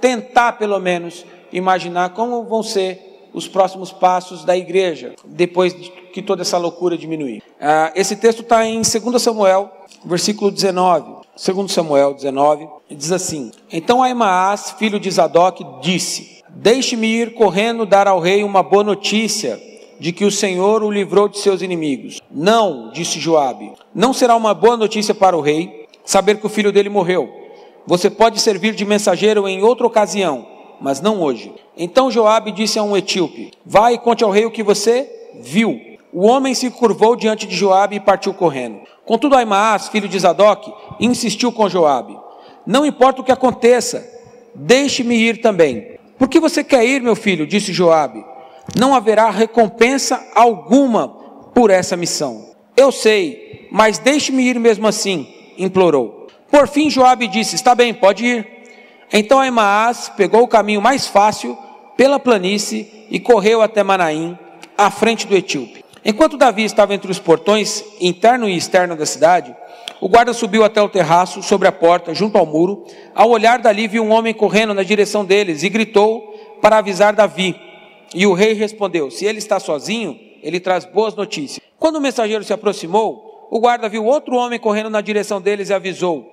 tentar 0.00 0.52
pelo 0.52 0.78
menos 0.78 1.24
imaginar 1.52 2.10
como 2.10 2.44
vão 2.44 2.62
ser 2.62 3.28
os 3.32 3.48
próximos 3.48 3.90
passos 3.90 4.44
da 4.44 4.56
igreja 4.56 5.14
depois 5.24 5.72
que 6.12 6.22
toda 6.22 6.42
essa 6.42 6.58
loucura 6.58 6.96
diminuir. 6.96 7.42
Ah, 7.60 7.92
esse 7.94 8.16
texto 8.16 8.42
está 8.42 8.64
em 8.64 8.82
2 8.82 9.22
Samuel, 9.22 9.70
versículo 10.04 10.50
19. 10.50 11.24
2 11.36 11.72
Samuel 11.72 12.14
19, 12.14 12.68
diz 12.90 13.10
assim: 13.10 13.50
Então 13.72 14.02
Aimaas, 14.02 14.70
filho 14.78 15.00
de 15.00 15.10
Zadok, 15.10 15.64
disse: 15.80 16.42
Deixe-me 16.48 17.08
ir 17.08 17.34
correndo 17.34 17.84
dar 17.84 18.06
ao 18.06 18.20
rei 18.20 18.44
uma 18.44 18.62
boa 18.62 18.84
notícia 18.84 19.60
de 20.04 20.12
que 20.12 20.26
o 20.26 20.30
Senhor 20.30 20.82
o 20.82 20.90
livrou 20.90 21.30
de 21.30 21.38
seus 21.38 21.62
inimigos. 21.62 22.20
Não, 22.30 22.90
disse 22.92 23.18
Joabe, 23.18 23.72
não 23.94 24.12
será 24.12 24.36
uma 24.36 24.52
boa 24.52 24.76
notícia 24.76 25.14
para 25.14 25.34
o 25.34 25.40
rei 25.40 25.86
saber 26.04 26.38
que 26.38 26.44
o 26.44 26.50
filho 26.50 26.70
dele 26.70 26.90
morreu. 26.90 27.26
Você 27.86 28.10
pode 28.10 28.38
servir 28.38 28.74
de 28.74 28.84
mensageiro 28.84 29.48
em 29.48 29.62
outra 29.62 29.86
ocasião, 29.86 30.46
mas 30.78 31.00
não 31.00 31.22
hoje. 31.22 31.54
Então 31.74 32.10
Joabe 32.10 32.52
disse 32.52 32.78
a 32.78 32.82
um 32.82 32.94
etíope: 32.94 33.52
Vai 33.64 33.94
e 33.94 33.98
conte 33.98 34.22
ao 34.22 34.30
rei 34.30 34.44
o 34.44 34.50
que 34.50 34.62
você 34.62 35.10
viu. 35.40 35.80
O 36.12 36.26
homem 36.26 36.52
se 36.52 36.70
curvou 36.70 37.16
diante 37.16 37.46
de 37.46 37.56
Joabe 37.56 37.96
e 37.96 38.00
partiu 38.00 38.34
correndo. 38.34 38.80
Contudo, 39.06 39.34
Aimaas, 39.34 39.88
filho 39.88 40.06
de 40.06 40.18
Zadok, 40.18 40.70
insistiu 41.00 41.50
com 41.50 41.66
Joabe: 41.66 42.14
Não 42.66 42.84
importa 42.84 43.22
o 43.22 43.24
que 43.24 43.32
aconteça, 43.32 44.06
deixe-me 44.54 45.14
ir 45.14 45.40
também. 45.40 45.98
Por 46.18 46.28
que 46.28 46.38
você 46.38 46.62
quer 46.62 46.84
ir, 46.84 47.00
meu 47.00 47.16
filho? 47.16 47.46
disse 47.46 47.72
Joabe 47.72 48.33
não 48.76 48.94
haverá 48.94 49.30
recompensa 49.30 50.20
alguma 50.34 51.08
por 51.54 51.70
essa 51.70 51.96
missão. 51.96 52.46
Eu 52.76 52.90
sei, 52.90 53.68
mas 53.70 53.98
deixe-me 53.98 54.42
ir 54.42 54.58
mesmo 54.58 54.86
assim, 54.86 55.26
implorou. 55.56 56.26
Por 56.50 56.68
fim, 56.68 56.90
Joabe 56.90 57.28
disse: 57.28 57.54
Está 57.54 57.74
bem, 57.74 57.92
pode 57.92 58.24
ir. 58.24 58.46
Então 59.12 59.40
Aimaas 59.40 60.08
pegou 60.16 60.42
o 60.42 60.48
caminho 60.48 60.80
mais 60.80 61.06
fácil 61.06 61.56
pela 61.96 62.18
planície 62.18 63.06
e 63.10 63.20
correu 63.20 63.62
até 63.62 63.82
Manaim, 63.82 64.36
à 64.76 64.90
frente 64.90 65.26
do 65.26 65.36
etíope. 65.36 65.84
Enquanto 66.04 66.36
Davi 66.36 66.64
estava 66.64 66.94
entre 66.94 67.10
os 67.10 67.18
portões 67.18 67.84
interno 68.00 68.48
e 68.48 68.56
externo 68.56 68.96
da 68.96 69.06
cidade, 69.06 69.54
o 70.00 70.08
guarda 70.08 70.34
subiu 70.34 70.64
até 70.64 70.82
o 70.82 70.88
terraço, 70.88 71.42
sobre 71.42 71.66
a 71.66 71.72
porta, 71.72 72.12
junto 72.12 72.36
ao 72.36 72.44
muro. 72.44 72.84
Ao 73.14 73.30
olhar 73.30 73.58
dali, 73.58 73.88
viu 73.88 74.04
um 74.04 74.12
homem 74.12 74.34
correndo 74.34 74.74
na 74.74 74.82
direção 74.82 75.24
deles 75.24 75.62
e 75.62 75.70
gritou 75.70 76.20
para 76.60 76.78
avisar 76.78 77.14
Davi. 77.14 77.56
E 78.14 78.26
o 78.26 78.32
rei 78.32 78.52
respondeu: 78.52 79.10
Se 79.10 79.24
ele 79.24 79.38
está 79.38 79.60
sozinho, 79.60 80.18
ele 80.42 80.60
traz 80.60 80.84
boas 80.84 81.14
notícias. 81.14 81.64
Quando 81.78 81.96
o 81.96 82.00
mensageiro 82.00 82.44
se 82.44 82.52
aproximou, 82.52 83.48
o 83.50 83.60
guarda 83.60 83.88
viu 83.88 84.04
outro 84.04 84.36
homem 84.36 84.58
correndo 84.58 84.90
na 84.90 85.00
direção 85.00 85.40
deles 85.40 85.70
e 85.70 85.74
avisou: 85.74 86.28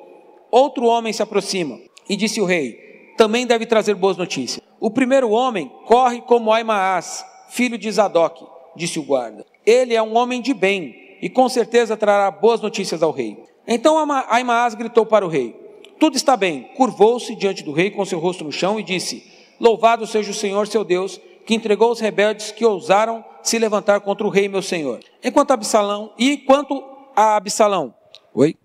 Outro 0.50 0.86
homem 0.86 1.14
se 1.14 1.22
aproxima. 1.22 1.80
E 2.10 2.16
disse 2.16 2.42
o 2.42 2.46
rei: 2.46 3.14
Também 3.18 3.46
deve 3.46 3.66
trazer 3.66 3.96
boas 3.96 4.18
notícias. 4.18 4.62
O 4.80 4.90
primeiro 4.90 5.30
homem 5.30 5.72
corre 5.86 6.22
como 6.22 6.52
Aimaas, 6.52 7.24
filho 7.50 7.78
de 7.78 7.92
Zadok, 7.92 8.44
disse 8.76 8.98
o 9.00 9.04
guarda. 9.04 9.46
Ele 9.66 9.94
é 9.94 10.02
um 10.02 10.16
homem 10.18 10.42
de 10.42 10.54
bem 10.54 10.96
e 11.22 11.30
com 11.30 11.48
certeza 11.48 11.96
trará 11.96 12.32
boas 12.32 12.60
notícias 12.62 13.04
ao 13.04 13.12
rei. 13.12 13.38
Então 13.68 13.98
Aimaas 14.28 14.74
gritou 14.74 15.06
para 15.06 15.26
o 15.26 15.30
rei: 15.30 15.56
Tudo 16.00 16.16
está 16.16 16.36
bem. 16.36 16.70
Curvou-se 16.76 17.36
diante 17.36 17.64
do 17.64 17.72
rei 17.72 17.92
com 17.92 18.04
seu 18.04 18.20
rosto 18.20 18.44
no 18.44 18.52
chão 18.52 18.80
e 18.80 18.84
disse: 18.84 19.24
Louvado 19.60 20.08
seja 20.08 20.32
o 20.32 20.34
Senhor 20.34 20.68
seu 20.68 20.84
Deus 20.84 21.22
que 21.46 21.54
entregou 21.56 21.92
os 21.92 22.00
rebeldes 22.00 22.52
que 22.52 22.66
ousaram 22.66 23.24
se 23.44 23.58
levantar 23.58 24.00
contra 24.02 24.26
o 24.26 24.30
rei 24.30 24.48
meu 24.48 24.62
senhor. 24.62 25.00
Enquanto 25.24 25.52
Absalão, 25.52 26.14
e 26.18 26.38
quanto 26.38 26.84
a 27.16 27.36
Absalão? 27.36 27.94
Oi? 28.34 28.56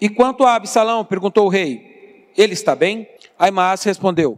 E 0.00 0.08
quanto 0.08 0.44
a 0.44 0.54
Absalão? 0.54 1.04
perguntou 1.04 1.46
o 1.46 1.48
rei. 1.48 2.30
Ele 2.36 2.52
está 2.52 2.74
bem? 2.74 3.08
Aimaas 3.38 3.84
respondeu. 3.84 4.36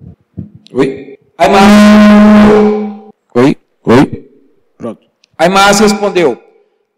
Oi? 0.72 1.18
Aimaas. 1.38 1.64
Oi? 3.34 3.56
Oi? 3.84 4.30
Pronto. 4.76 5.08
Aimaas 5.38 5.80
respondeu. 5.80 6.42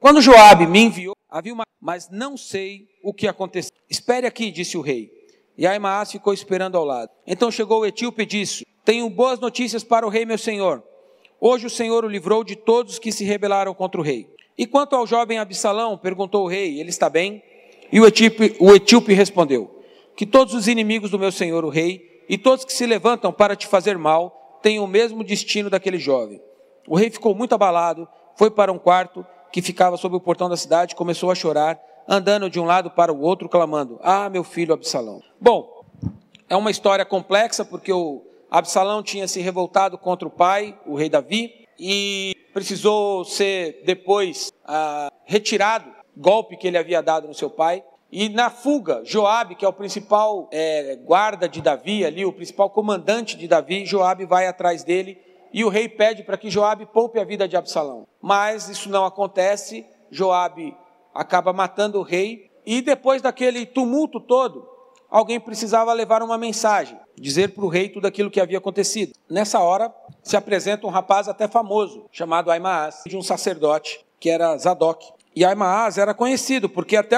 Quando 0.00 0.20
Joabe 0.20 0.66
me 0.66 0.80
enviou, 0.80 1.14
havia 1.30 1.52
uma, 1.52 1.64
mas 1.80 2.08
não 2.11 2.37
sei 2.37 2.88
o 3.02 3.12
que 3.12 3.26
aconteceu. 3.28 3.72
Espere 3.88 4.26
aqui, 4.26 4.50
disse 4.50 4.76
o 4.76 4.80
rei. 4.80 5.11
E 5.56 5.66
Aimaas 5.66 6.12
ficou 6.12 6.32
esperando 6.32 6.76
ao 6.76 6.84
lado. 6.84 7.11
Então 7.26 7.50
chegou 7.50 7.80
o 7.80 7.87
etíope 7.87 8.22
e 8.22 8.26
disse: 8.26 8.66
tenho 8.88 9.11
boas 9.11 9.38
notícias 9.38 9.85
para 9.85 10.07
o 10.07 10.09
rei, 10.09 10.24
meu 10.24 10.38
senhor. 10.38 10.83
Hoje 11.38 11.66
o 11.66 11.70
Senhor 11.70 12.07
o 12.07 12.09
livrou 12.09 12.42
de 12.42 12.57
todos 12.57 12.98
que 12.98 13.12
se 13.12 13.22
rebelaram 13.22 13.74
contra 13.74 14.01
o 14.01 14.03
rei. 14.03 14.35
E 14.57 14.66
quanto 14.66 14.96
ao 14.96 15.07
jovem 15.07 15.38
Absalão, 15.38 15.98
perguntou 15.98 16.46
o 16.46 16.48
rei, 16.48 16.81
ele 16.81 16.88
está 16.88 17.11
bem? 17.11 17.42
E 17.92 18.01
o 18.01 18.07
etíope, 18.07 18.57
o 18.59 18.74
etíope 18.74 19.12
respondeu: 19.12 19.83
Que 20.16 20.24
todos 20.24 20.55
os 20.55 20.66
inimigos 20.66 21.11
do 21.11 21.18
meu 21.18 21.31
senhor, 21.31 21.66
o 21.66 21.68
rei, 21.68 22.24
e 22.31 22.38
todos 22.38 22.64
que 22.64 22.72
se 22.72 22.87
levantam 22.87 23.31
para 23.31 23.55
te 23.55 23.66
fazer 23.66 23.98
mal, 23.98 24.59
tenham 24.62 24.85
o 24.85 24.88
mesmo 24.88 25.22
destino 25.22 25.68
daquele 25.68 25.98
jovem. 25.98 26.40
O 26.87 26.96
rei 26.96 27.11
ficou 27.11 27.35
muito 27.35 27.55
abalado, 27.55 28.09
foi 28.37 28.51
para 28.51 28.72
um 28.72 28.79
quarto 28.79 29.22
que 29.53 29.61
ficava 29.61 29.98
sob 29.98 30.16
o 30.16 30.20
portão 30.20 30.48
da 30.48 30.57
cidade, 30.57 30.96
começou 30.96 31.31
a 31.31 31.35
chorar, 31.35 31.79
andando 32.09 32.48
de 32.48 32.59
um 32.59 32.64
lado 32.64 32.90
para 32.90 33.12
o 33.12 33.20
outro, 33.20 33.51
clamando: 33.51 34.01
Ah, 34.03 34.31
meu 34.31 34.42
filho 34.42 34.72
Absalão. 34.72 35.20
Bom, 35.38 35.85
é 36.48 36.57
uma 36.57 36.70
história 36.70 37.05
complexa, 37.05 37.66
porque 37.66 37.92
o 37.92 38.24
Absalão 38.50 39.02
tinha 39.02 39.28
se 39.28 39.40
revoltado 39.40 39.98
contra 39.98 40.26
o 40.26 40.30
pai, 40.30 40.78
o 40.87 40.96
rei 40.96 41.08
Davi, 41.08 41.66
e 41.78 42.34
precisou 42.52 43.24
ser 43.24 43.82
depois 43.84 44.50
ah, 44.64 45.12
retirado, 45.24 45.90
golpe 46.16 46.56
que 46.56 46.66
ele 46.66 46.78
havia 46.78 47.02
dado 47.02 47.28
no 47.28 47.34
seu 47.34 47.50
pai. 47.50 47.84
E 48.11 48.28
na 48.30 48.48
fuga, 48.48 49.02
Joabe, 49.04 49.54
que 49.54 49.64
é 49.64 49.68
o 49.68 49.72
principal 49.72 50.48
é, 50.50 50.96
guarda 50.96 51.46
de 51.46 51.61
Davi 51.61 52.04
ali, 52.04 52.24
o 52.24 52.32
principal 52.32 52.70
comandante 52.70 53.37
de 53.37 53.46
Davi, 53.46 53.84
Joabe 53.84 54.24
vai 54.24 54.46
atrás 54.46 54.82
dele 54.82 55.18
e 55.52 55.62
o 55.64 55.68
rei 55.68 55.88
pede 55.88 56.22
para 56.22 56.38
que 56.38 56.50
Joabe 56.50 56.87
poupe 56.87 57.20
a 57.20 57.24
vida 57.24 57.46
de 57.46 57.56
Absalão. 57.56 58.06
Mas 58.20 58.68
isso 58.68 58.88
não 58.88 59.04
acontece, 59.04 59.87
Joabe 60.11 60.74
acaba 61.14 61.52
matando 61.52 61.98
o 61.98 62.02
rei 62.02 62.50
e 62.64 62.80
depois 62.80 63.20
daquele 63.20 63.66
tumulto 63.66 64.20
todo, 64.20 64.66
alguém 65.11 65.40
precisava 65.40 65.92
levar 65.92 66.23
uma 66.23 66.38
mensagem 66.38 66.99
dizer 67.16 67.55
para 67.55 67.64
o 67.64 67.68
rei 67.68 67.88
tudo 67.88 68.07
aquilo 68.07 68.31
que 68.31 68.40
havia 68.40 68.59
acontecido. 68.59 69.12
Nessa 69.29 69.61
hora, 69.61 69.92
se 70.23 70.37
apresenta 70.37 70.87
um 70.87 70.90
rapaz 70.90 71.29
até 71.29 71.49
famoso, 71.49 72.07
chamado 72.12 72.51
Aimaas, 72.51 73.03
de 73.07 73.16
um 73.16 73.23
sacerdote, 73.23 74.05
que 74.21 74.31
era 74.31 74.57
Zadok. 74.57 75.12
E 75.35 75.44
Aimaas 75.44 75.99
era 75.99 76.14
conhecido, 76.14 76.68
porque 76.68 76.97
até 76.97 77.16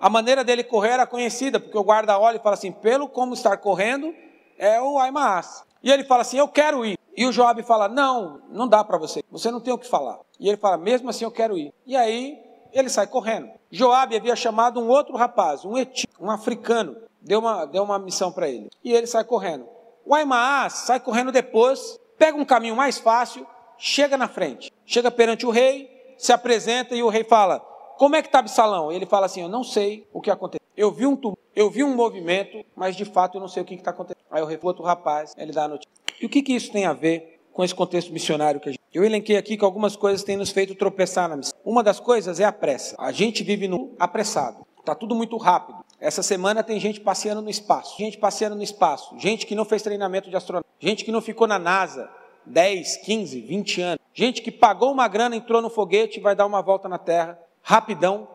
a 0.00 0.10
maneira 0.10 0.44
dele 0.44 0.64
correr 0.64 0.90
era 0.90 1.06
conhecida, 1.06 1.60
porque 1.60 1.76
o 1.76 1.84
guarda 1.84 2.18
olha 2.18 2.36
e 2.36 2.42
fala 2.42 2.54
assim, 2.54 2.72
pelo 2.72 3.08
como 3.08 3.34
estar 3.34 3.56
correndo, 3.58 4.14
é 4.58 4.80
o 4.80 4.98
Aimaas. 4.98 5.64
E 5.82 5.90
ele 5.90 6.04
fala 6.04 6.22
assim, 6.22 6.38
eu 6.38 6.48
quero 6.48 6.84
ir. 6.84 6.98
E 7.16 7.24
o 7.24 7.32
Joab 7.32 7.62
fala, 7.62 7.88
não, 7.88 8.42
não 8.50 8.68
dá 8.68 8.84
para 8.84 8.98
você, 8.98 9.22
você 9.30 9.50
não 9.50 9.60
tem 9.60 9.72
o 9.72 9.78
que 9.78 9.88
falar. 9.88 10.18
E 10.38 10.48
ele 10.48 10.58
fala, 10.58 10.76
mesmo 10.76 11.08
assim 11.08 11.24
eu 11.24 11.30
quero 11.30 11.56
ir. 11.56 11.72
E 11.86 11.96
aí 11.96 12.38
ele 12.72 12.90
sai 12.90 13.06
correndo. 13.06 13.50
Joab 13.70 14.14
havia 14.14 14.36
chamado 14.36 14.80
um 14.80 14.88
outro 14.88 15.16
rapaz, 15.16 15.64
um 15.64 15.78
etíope, 15.78 16.12
um 16.20 16.30
africano, 16.30 16.96
deu 17.26 17.40
uma, 17.40 17.66
deu 17.66 17.82
uma 17.82 17.98
missão 17.98 18.32
para 18.32 18.48
ele. 18.48 18.70
E 18.82 18.92
ele 18.92 19.06
sai 19.06 19.24
correndo. 19.24 19.66
O 20.04 20.14
Aimaas 20.14 20.72
sai 20.72 21.00
correndo 21.00 21.32
depois, 21.32 21.98
pega 22.16 22.38
um 22.38 22.44
caminho 22.44 22.76
mais 22.76 22.98
fácil, 22.98 23.46
chega 23.76 24.16
na 24.16 24.28
frente. 24.28 24.72
Chega 24.86 25.10
perante 25.10 25.44
o 25.44 25.50
rei, 25.50 26.14
se 26.16 26.32
apresenta 26.32 26.94
e 26.94 27.02
o 27.02 27.08
rei 27.08 27.24
fala: 27.24 27.58
Como 27.98 28.14
é 28.14 28.22
que 28.22 28.28
está 28.28 28.38
Absalão? 28.38 28.92
E 28.92 28.96
ele 28.96 29.06
fala 29.06 29.26
assim: 29.26 29.42
Eu 29.42 29.48
não 29.48 29.64
sei 29.64 30.08
o 30.12 30.20
que 30.20 30.30
aconteceu. 30.30 30.64
Eu 30.76 30.92
vi 30.92 31.06
um 31.06 31.16
tumulto, 31.16 31.42
eu 31.54 31.68
vi 31.68 31.82
um 31.82 31.94
movimento, 31.94 32.64
mas 32.76 32.94
de 32.94 33.04
fato 33.04 33.36
eu 33.36 33.40
não 33.40 33.48
sei 33.48 33.62
o 33.62 33.66
que 33.66 33.74
está 33.74 33.90
acontecendo. 33.90 34.24
Aí 34.30 34.42
o 34.42 34.46
rei 34.46 34.58
outro 34.62 34.84
rapaz, 34.84 35.34
ele 35.36 35.52
dá 35.52 35.64
a 35.64 35.68
notícia. 35.68 35.90
E 36.20 36.26
o 36.26 36.28
que, 36.28 36.42
que 36.42 36.54
isso 36.54 36.70
tem 36.70 36.86
a 36.86 36.92
ver 36.92 37.40
com 37.52 37.64
esse 37.64 37.74
contexto 37.74 38.12
missionário 38.12 38.60
que 38.60 38.68
a 38.68 38.72
gente. 38.72 38.82
Eu 38.92 39.02
elenquei 39.02 39.36
aqui 39.36 39.56
que 39.56 39.64
algumas 39.64 39.96
coisas 39.96 40.22
têm 40.22 40.36
nos 40.36 40.50
feito 40.50 40.74
tropeçar 40.74 41.28
na 41.28 41.36
missão. 41.36 41.58
Uma 41.64 41.82
das 41.82 41.98
coisas 41.98 42.38
é 42.38 42.44
a 42.44 42.52
pressa. 42.52 42.94
A 42.98 43.10
gente 43.10 43.42
vive 43.42 43.66
no 43.66 43.94
apressado. 43.98 44.66
Está 44.78 44.94
tudo 44.94 45.14
muito 45.14 45.38
rápido. 45.38 45.78
Essa 46.00 46.22
semana 46.22 46.62
tem 46.62 46.78
gente 46.78 47.00
passeando 47.00 47.40
no 47.40 47.48
espaço, 47.48 47.96
gente 47.98 48.18
passeando 48.18 48.54
no 48.54 48.62
espaço, 48.62 49.18
gente 49.18 49.46
que 49.46 49.54
não 49.54 49.64
fez 49.64 49.82
treinamento 49.82 50.28
de 50.28 50.36
astronauta, 50.36 50.68
gente 50.78 51.04
que 51.04 51.10
não 51.10 51.22
ficou 51.22 51.46
na 51.46 51.58
NASA 51.58 52.10
10, 52.44 52.98
15, 52.98 53.40
20 53.40 53.82
anos, 53.82 54.00
gente 54.12 54.42
que 54.42 54.50
pagou 54.50 54.92
uma 54.92 55.08
grana, 55.08 55.34
entrou 55.34 55.62
no 55.62 55.70
foguete 55.70 56.18
e 56.18 56.22
vai 56.22 56.36
dar 56.36 56.44
uma 56.46 56.60
volta 56.60 56.88
na 56.88 56.98
Terra, 56.98 57.38
rapidão, 57.62 58.28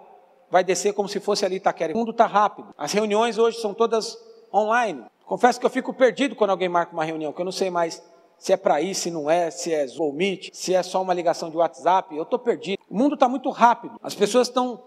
vai 0.49 0.63
descer 0.63 0.93
como 0.93 1.07
se 1.07 1.19
fosse 1.19 1.45
ali 1.45 1.57
Itaquera. 1.57 1.93
O 1.93 1.97
mundo 1.97 2.11
está 2.11 2.25
rápido. 2.25 2.73
As 2.77 2.91
reuniões 2.91 3.37
hoje 3.37 3.61
são 3.61 3.73
todas 3.73 4.17
online. 4.53 5.05
Confesso 5.25 5.59
que 5.59 5.65
eu 5.65 5.69
fico 5.69 5.93
perdido 5.93 6.35
quando 6.35 6.49
alguém 6.49 6.67
marca 6.67 6.91
uma 6.91 7.05
reunião, 7.05 7.31
que 7.31 7.39
eu 7.39 7.45
não 7.45 7.53
sei 7.53 7.69
mais 7.69 8.03
se 8.37 8.51
é 8.51 8.57
para 8.57 8.81
ir, 8.81 8.95
se 8.95 9.09
não 9.09 9.29
é, 9.29 9.49
se 9.49 9.73
é 9.73 9.85
Zoom 9.87 10.11
Meet, 10.11 10.49
se 10.51 10.73
é 10.73 10.83
só 10.83 11.01
uma 11.01 11.13
ligação 11.13 11.49
de 11.49 11.55
WhatsApp. 11.55 12.13
Eu 12.13 12.23
estou 12.23 12.39
perdido. 12.39 12.81
O 12.89 12.97
mundo 12.97 13.13
está 13.13 13.29
muito 13.29 13.49
rápido. 13.49 13.97
As 14.03 14.15
pessoas 14.15 14.47
estão 14.47 14.81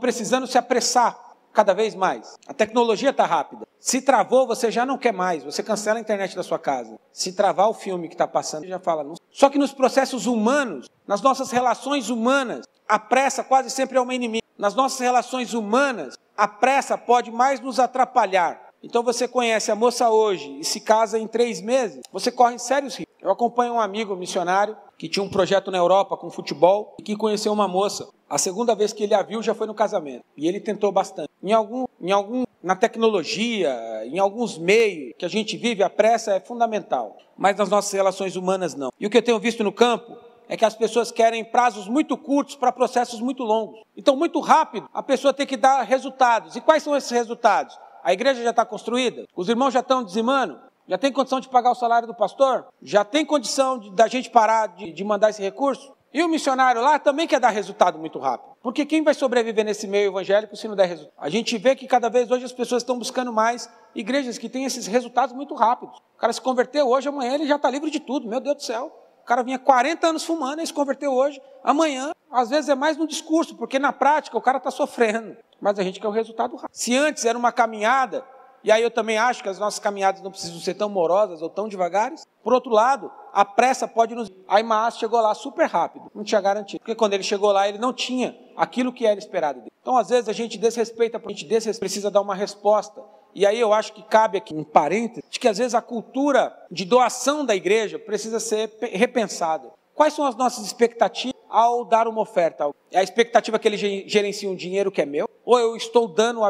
precisando 0.00 0.46
se 0.46 0.58
apressar 0.58 1.25
cada 1.56 1.72
vez 1.72 1.94
mais. 1.94 2.36
A 2.46 2.52
tecnologia 2.52 3.08
está 3.08 3.24
rápida. 3.24 3.66
Se 3.80 4.02
travou, 4.02 4.46
você 4.46 4.70
já 4.70 4.84
não 4.84 4.98
quer 4.98 5.12
mais. 5.12 5.42
Você 5.42 5.62
cancela 5.62 5.98
a 5.98 6.02
internet 6.02 6.36
da 6.36 6.42
sua 6.42 6.58
casa. 6.58 6.98
Se 7.10 7.32
travar 7.32 7.70
o 7.70 7.74
filme 7.74 8.08
que 8.08 8.14
está 8.14 8.28
passando, 8.28 8.64
você 8.64 8.68
já 8.68 8.78
fala. 8.78 9.02
Não. 9.02 9.14
Só 9.30 9.48
que 9.48 9.58
nos 9.58 9.72
processos 9.72 10.26
humanos, 10.26 10.90
nas 11.06 11.22
nossas 11.22 11.50
relações 11.50 12.10
humanas, 12.10 12.66
a 12.86 12.98
pressa 12.98 13.42
quase 13.42 13.70
sempre 13.70 13.96
é 13.96 14.00
uma 14.00 14.14
inimiga. 14.14 14.44
Nas 14.58 14.74
nossas 14.74 15.00
relações 15.00 15.54
humanas, 15.54 16.18
a 16.36 16.46
pressa 16.46 16.98
pode 16.98 17.30
mais 17.30 17.58
nos 17.58 17.80
atrapalhar. 17.80 18.66
Então 18.82 19.02
você 19.02 19.26
conhece 19.26 19.70
a 19.70 19.74
moça 19.74 20.10
hoje 20.10 20.58
e 20.60 20.64
se 20.64 20.80
casa 20.80 21.18
em 21.18 21.26
três 21.26 21.62
meses, 21.62 22.02
você 22.12 22.30
corre 22.30 22.58
sérios 22.58 22.96
riscos. 22.96 23.16
Eu 23.20 23.30
acompanho 23.30 23.72
um 23.72 23.80
amigo 23.80 24.14
missionário 24.14 24.76
que 24.98 25.08
tinha 25.08 25.22
um 25.22 25.28
projeto 25.28 25.70
na 25.70 25.78
Europa 25.78 26.16
com 26.16 26.30
futebol 26.30 26.94
e 26.98 27.02
que 27.02 27.16
conheceu 27.16 27.52
uma 27.52 27.66
moça. 27.66 28.08
A 28.28 28.38
segunda 28.38 28.74
vez 28.74 28.92
que 28.92 29.04
ele 29.04 29.14
a 29.14 29.22
viu 29.22 29.42
já 29.42 29.54
foi 29.54 29.66
no 29.66 29.74
casamento. 29.74 30.24
E 30.36 30.46
ele 30.48 30.60
tentou 30.60 30.90
bastante. 30.90 31.30
Em 31.46 31.52
algum, 31.52 31.84
em 32.00 32.10
algum, 32.10 32.42
na 32.60 32.74
tecnologia, 32.74 33.72
em 34.04 34.18
alguns 34.18 34.58
meios 34.58 35.14
que 35.16 35.24
a 35.24 35.28
gente 35.28 35.56
vive, 35.56 35.80
a 35.80 35.88
pressa 35.88 36.34
é 36.34 36.40
fundamental. 36.40 37.16
Mas 37.38 37.56
nas 37.56 37.68
nossas 37.68 37.92
relações 37.92 38.34
humanas 38.34 38.74
não. 38.74 38.90
E 38.98 39.06
o 39.06 39.10
que 39.10 39.16
eu 39.16 39.22
tenho 39.22 39.38
visto 39.38 39.62
no 39.62 39.70
campo 39.70 40.16
é 40.48 40.56
que 40.56 40.64
as 40.64 40.74
pessoas 40.74 41.12
querem 41.12 41.44
prazos 41.44 41.86
muito 41.86 42.16
curtos 42.16 42.56
para 42.56 42.72
processos 42.72 43.20
muito 43.20 43.44
longos. 43.44 43.78
Então, 43.96 44.16
muito 44.16 44.40
rápido, 44.40 44.90
a 44.92 45.04
pessoa 45.04 45.32
tem 45.32 45.46
que 45.46 45.56
dar 45.56 45.82
resultados. 45.82 46.56
E 46.56 46.60
quais 46.60 46.82
são 46.82 46.96
esses 46.96 47.12
resultados? 47.12 47.78
A 48.02 48.12
igreja 48.12 48.42
já 48.42 48.50
está 48.50 48.64
construída? 48.64 49.28
Os 49.36 49.48
irmãos 49.48 49.72
já 49.72 49.80
estão 49.80 50.02
dizimando? 50.02 50.58
Já 50.88 50.98
tem 50.98 51.12
condição 51.12 51.38
de 51.38 51.48
pagar 51.48 51.70
o 51.70 51.76
salário 51.76 52.08
do 52.08 52.14
pastor? 52.14 52.66
Já 52.82 53.04
tem 53.04 53.24
condição 53.24 53.78
de, 53.78 53.92
da 53.92 54.08
gente 54.08 54.30
parar 54.30 54.66
de, 54.66 54.90
de 54.90 55.04
mandar 55.04 55.30
esse 55.30 55.42
recurso? 55.42 55.95
E 56.16 56.22
o 56.24 56.28
missionário 56.30 56.80
lá 56.80 56.98
também 56.98 57.26
quer 57.26 57.38
dar 57.38 57.50
resultado 57.50 57.98
muito 57.98 58.18
rápido. 58.18 58.56
Porque 58.62 58.86
quem 58.86 59.02
vai 59.02 59.12
sobreviver 59.12 59.62
nesse 59.62 59.86
meio 59.86 60.08
evangélico 60.08 60.56
se 60.56 60.66
não 60.66 60.74
der 60.74 60.86
resultado? 60.86 61.12
A 61.18 61.28
gente 61.28 61.58
vê 61.58 61.76
que 61.76 61.86
cada 61.86 62.08
vez 62.08 62.30
hoje 62.30 62.42
as 62.42 62.54
pessoas 62.54 62.82
estão 62.82 62.98
buscando 62.98 63.30
mais 63.30 63.70
igrejas 63.94 64.38
que 64.38 64.48
têm 64.48 64.64
esses 64.64 64.86
resultados 64.86 65.34
muito 65.34 65.54
rápidos. 65.54 65.98
O 66.14 66.18
cara 66.18 66.32
se 66.32 66.40
converteu 66.40 66.88
hoje, 66.88 67.06
amanhã 67.06 67.34
ele 67.34 67.46
já 67.46 67.56
está 67.56 67.68
livre 67.68 67.90
de 67.90 68.00
tudo. 68.00 68.26
Meu 68.26 68.40
Deus 68.40 68.56
do 68.56 68.62
céu. 68.62 68.90
O 69.22 69.26
cara 69.26 69.42
vinha 69.42 69.58
40 69.58 70.06
anos 70.06 70.24
fumando 70.24 70.62
e 70.62 70.66
se 70.66 70.72
converteu 70.72 71.12
hoje. 71.12 71.38
Amanhã, 71.62 72.12
às 72.32 72.48
vezes 72.48 72.70
é 72.70 72.74
mais 72.74 72.96
no 72.96 73.06
discurso, 73.06 73.54
porque 73.54 73.78
na 73.78 73.92
prática 73.92 74.38
o 74.38 74.40
cara 74.40 74.56
está 74.56 74.70
sofrendo. 74.70 75.36
Mas 75.60 75.78
a 75.78 75.82
gente 75.82 76.00
quer 76.00 76.08
o 76.08 76.12
resultado 76.12 76.56
rápido. 76.56 76.74
Se 76.74 76.96
antes 76.96 77.26
era 77.26 77.36
uma 77.36 77.52
caminhada, 77.52 78.24
e 78.64 78.72
aí 78.72 78.82
eu 78.82 78.90
também 78.90 79.18
acho 79.18 79.42
que 79.42 79.48
as 79.48 79.58
nossas 79.58 79.78
caminhadas 79.78 80.22
não 80.22 80.30
precisam 80.30 80.58
ser 80.60 80.74
tão 80.74 80.88
morosas 80.88 81.42
ou 81.42 81.50
tão 81.50 81.68
devagares. 81.68 82.26
Por 82.42 82.54
outro 82.54 82.72
lado, 82.72 83.12
a 83.36 83.44
pressa 83.44 83.86
pode 83.86 84.14
nos. 84.14 84.32
A 84.48 84.60
Imaas 84.60 84.96
chegou 84.96 85.20
lá 85.20 85.34
super 85.34 85.66
rápido, 85.66 86.10
não 86.14 86.24
tinha 86.24 86.40
garantido. 86.40 86.80
Porque 86.80 86.94
quando 86.94 87.12
ele 87.12 87.22
chegou 87.22 87.52
lá, 87.52 87.68
ele 87.68 87.76
não 87.76 87.92
tinha 87.92 88.34
aquilo 88.56 88.90
que 88.90 89.06
era 89.06 89.18
esperado 89.18 89.58
dele. 89.58 89.72
Então, 89.82 89.94
às 89.94 90.08
vezes, 90.08 90.26
a 90.26 90.32
gente 90.32 90.56
desrespeita, 90.56 91.20
a 91.22 91.28
gente 91.28 91.44
desrespeita, 91.44 91.80
precisa 91.80 92.10
dar 92.10 92.22
uma 92.22 92.34
resposta. 92.34 93.02
E 93.34 93.44
aí 93.44 93.60
eu 93.60 93.74
acho 93.74 93.92
que 93.92 94.02
cabe 94.02 94.38
aqui 94.38 94.54
um 94.54 94.64
parênteses, 94.64 95.22
de 95.28 95.38
que 95.38 95.46
às 95.46 95.58
vezes 95.58 95.74
a 95.74 95.82
cultura 95.82 96.50
de 96.70 96.86
doação 96.86 97.44
da 97.44 97.54
igreja 97.54 97.98
precisa 97.98 98.40
ser 98.40 98.70
repensada. 98.80 99.70
Quais 99.94 100.14
são 100.14 100.24
as 100.24 100.34
nossas 100.34 100.64
expectativas 100.64 101.38
ao 101.46 101.84
dar 101.84 102.08
uma 102.08 102.22
oferta? 102.22 102.70
É 102.90 103.00
a 103.00 103.02
expectativa 103.02 103.58
que 103.58 103.68
ele 103.68 104.08
gerencie 104.08 104.48
um 104.48 104.54
dinheiro 104.54 104.90
que 104.90 105.02
é 105.02 105.06
meu? 105.06 105.28
Ou 105.44 105.58
eu 105.58 105.76
estou 105.76 106.08
dando 106.08 106.40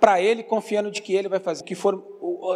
para 0.00 0.18
ele, 0.22 0.42
confiando 0.42 0.90
de 0.90 1.02
que 1.02 1.14
ele 1.14 1.28
vai 1.28 1.38
fazer 1.38 1.62
que 1.62 1.74
for 1.74 2.02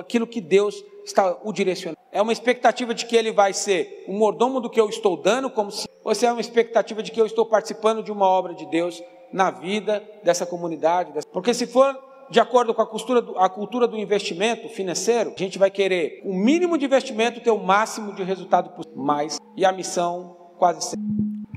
aquilo 0.01 0.27
que 0.27 0.41
Deus 0.41 0.83
está 1.07 1.39
o 1.43 1.53
direcionando. 1.53 1.99
É 2.13 2.21
uma 2.21 2.33
expectativa 2.33 2.95
de 2.95 3.07
que 3.07 3.17
ele 3.17 3.33
vai 3.33 3.53
ser 3.53 4.05
um 4.09 4.19
mordomo 4.19 4.61
do 4.61 4.69
que 4.69 4.81
eu 4.81 4.89
estou 4.89 5.17
dando, 5.17 5.49
como 5.51 5.71
se, 5.71 5.89
ou 6.05 6.13
é 6.13 6.33
uma 6.33 6.41
expectativa 6.41 7.03
de 7.03 7.11
que 7.11 7.21
eu 7.21 7.27
estou 7.27 7.47
participando 7.47 8.03
de 8.03 8.11
uma 8.11 8.27
obra 8.27 8.55
de 8.55 8.67
Deus 8.67 9.03
na 9.33 9.51
vida 9.51 10.03
dessa 10.23 10.47
comunidade. 10.47 11.13
Porque 11.33 11.53
se 11.53 11.67
for 11.67 11.97
de 12.31 12.41
acordo 12.41 12.75
com 12.75 12.83
a 12.83 12.87
cultura, 12.87 13.23
do, 13.23 13.39
a 13.39 13.49
cultura 13.49 13.87
do 13.87 13.97
investimento 13.97 14.69
financeiro, 14.69 15.33
a 15.37 15.39
gente 15.39 15.59
vai 15.59 15.71
querer 15.71 16.23
o 16.25 16.35
mínimo 16.35 16.77
de 16.77 16.85
investimento 16.85 17.41
ter 17.41 17.51
o 17.51 17.59
máximo 17.59 18.15
de 18.15 18.23
resultado 18.23 18.71
possível, 18.71 18.99
mais 19.01 19.39
e 19.57 19.65
a 19.65 19.73
missão 19.73 20.37
quase 20.59 20.83
sempre. 20.83 21.07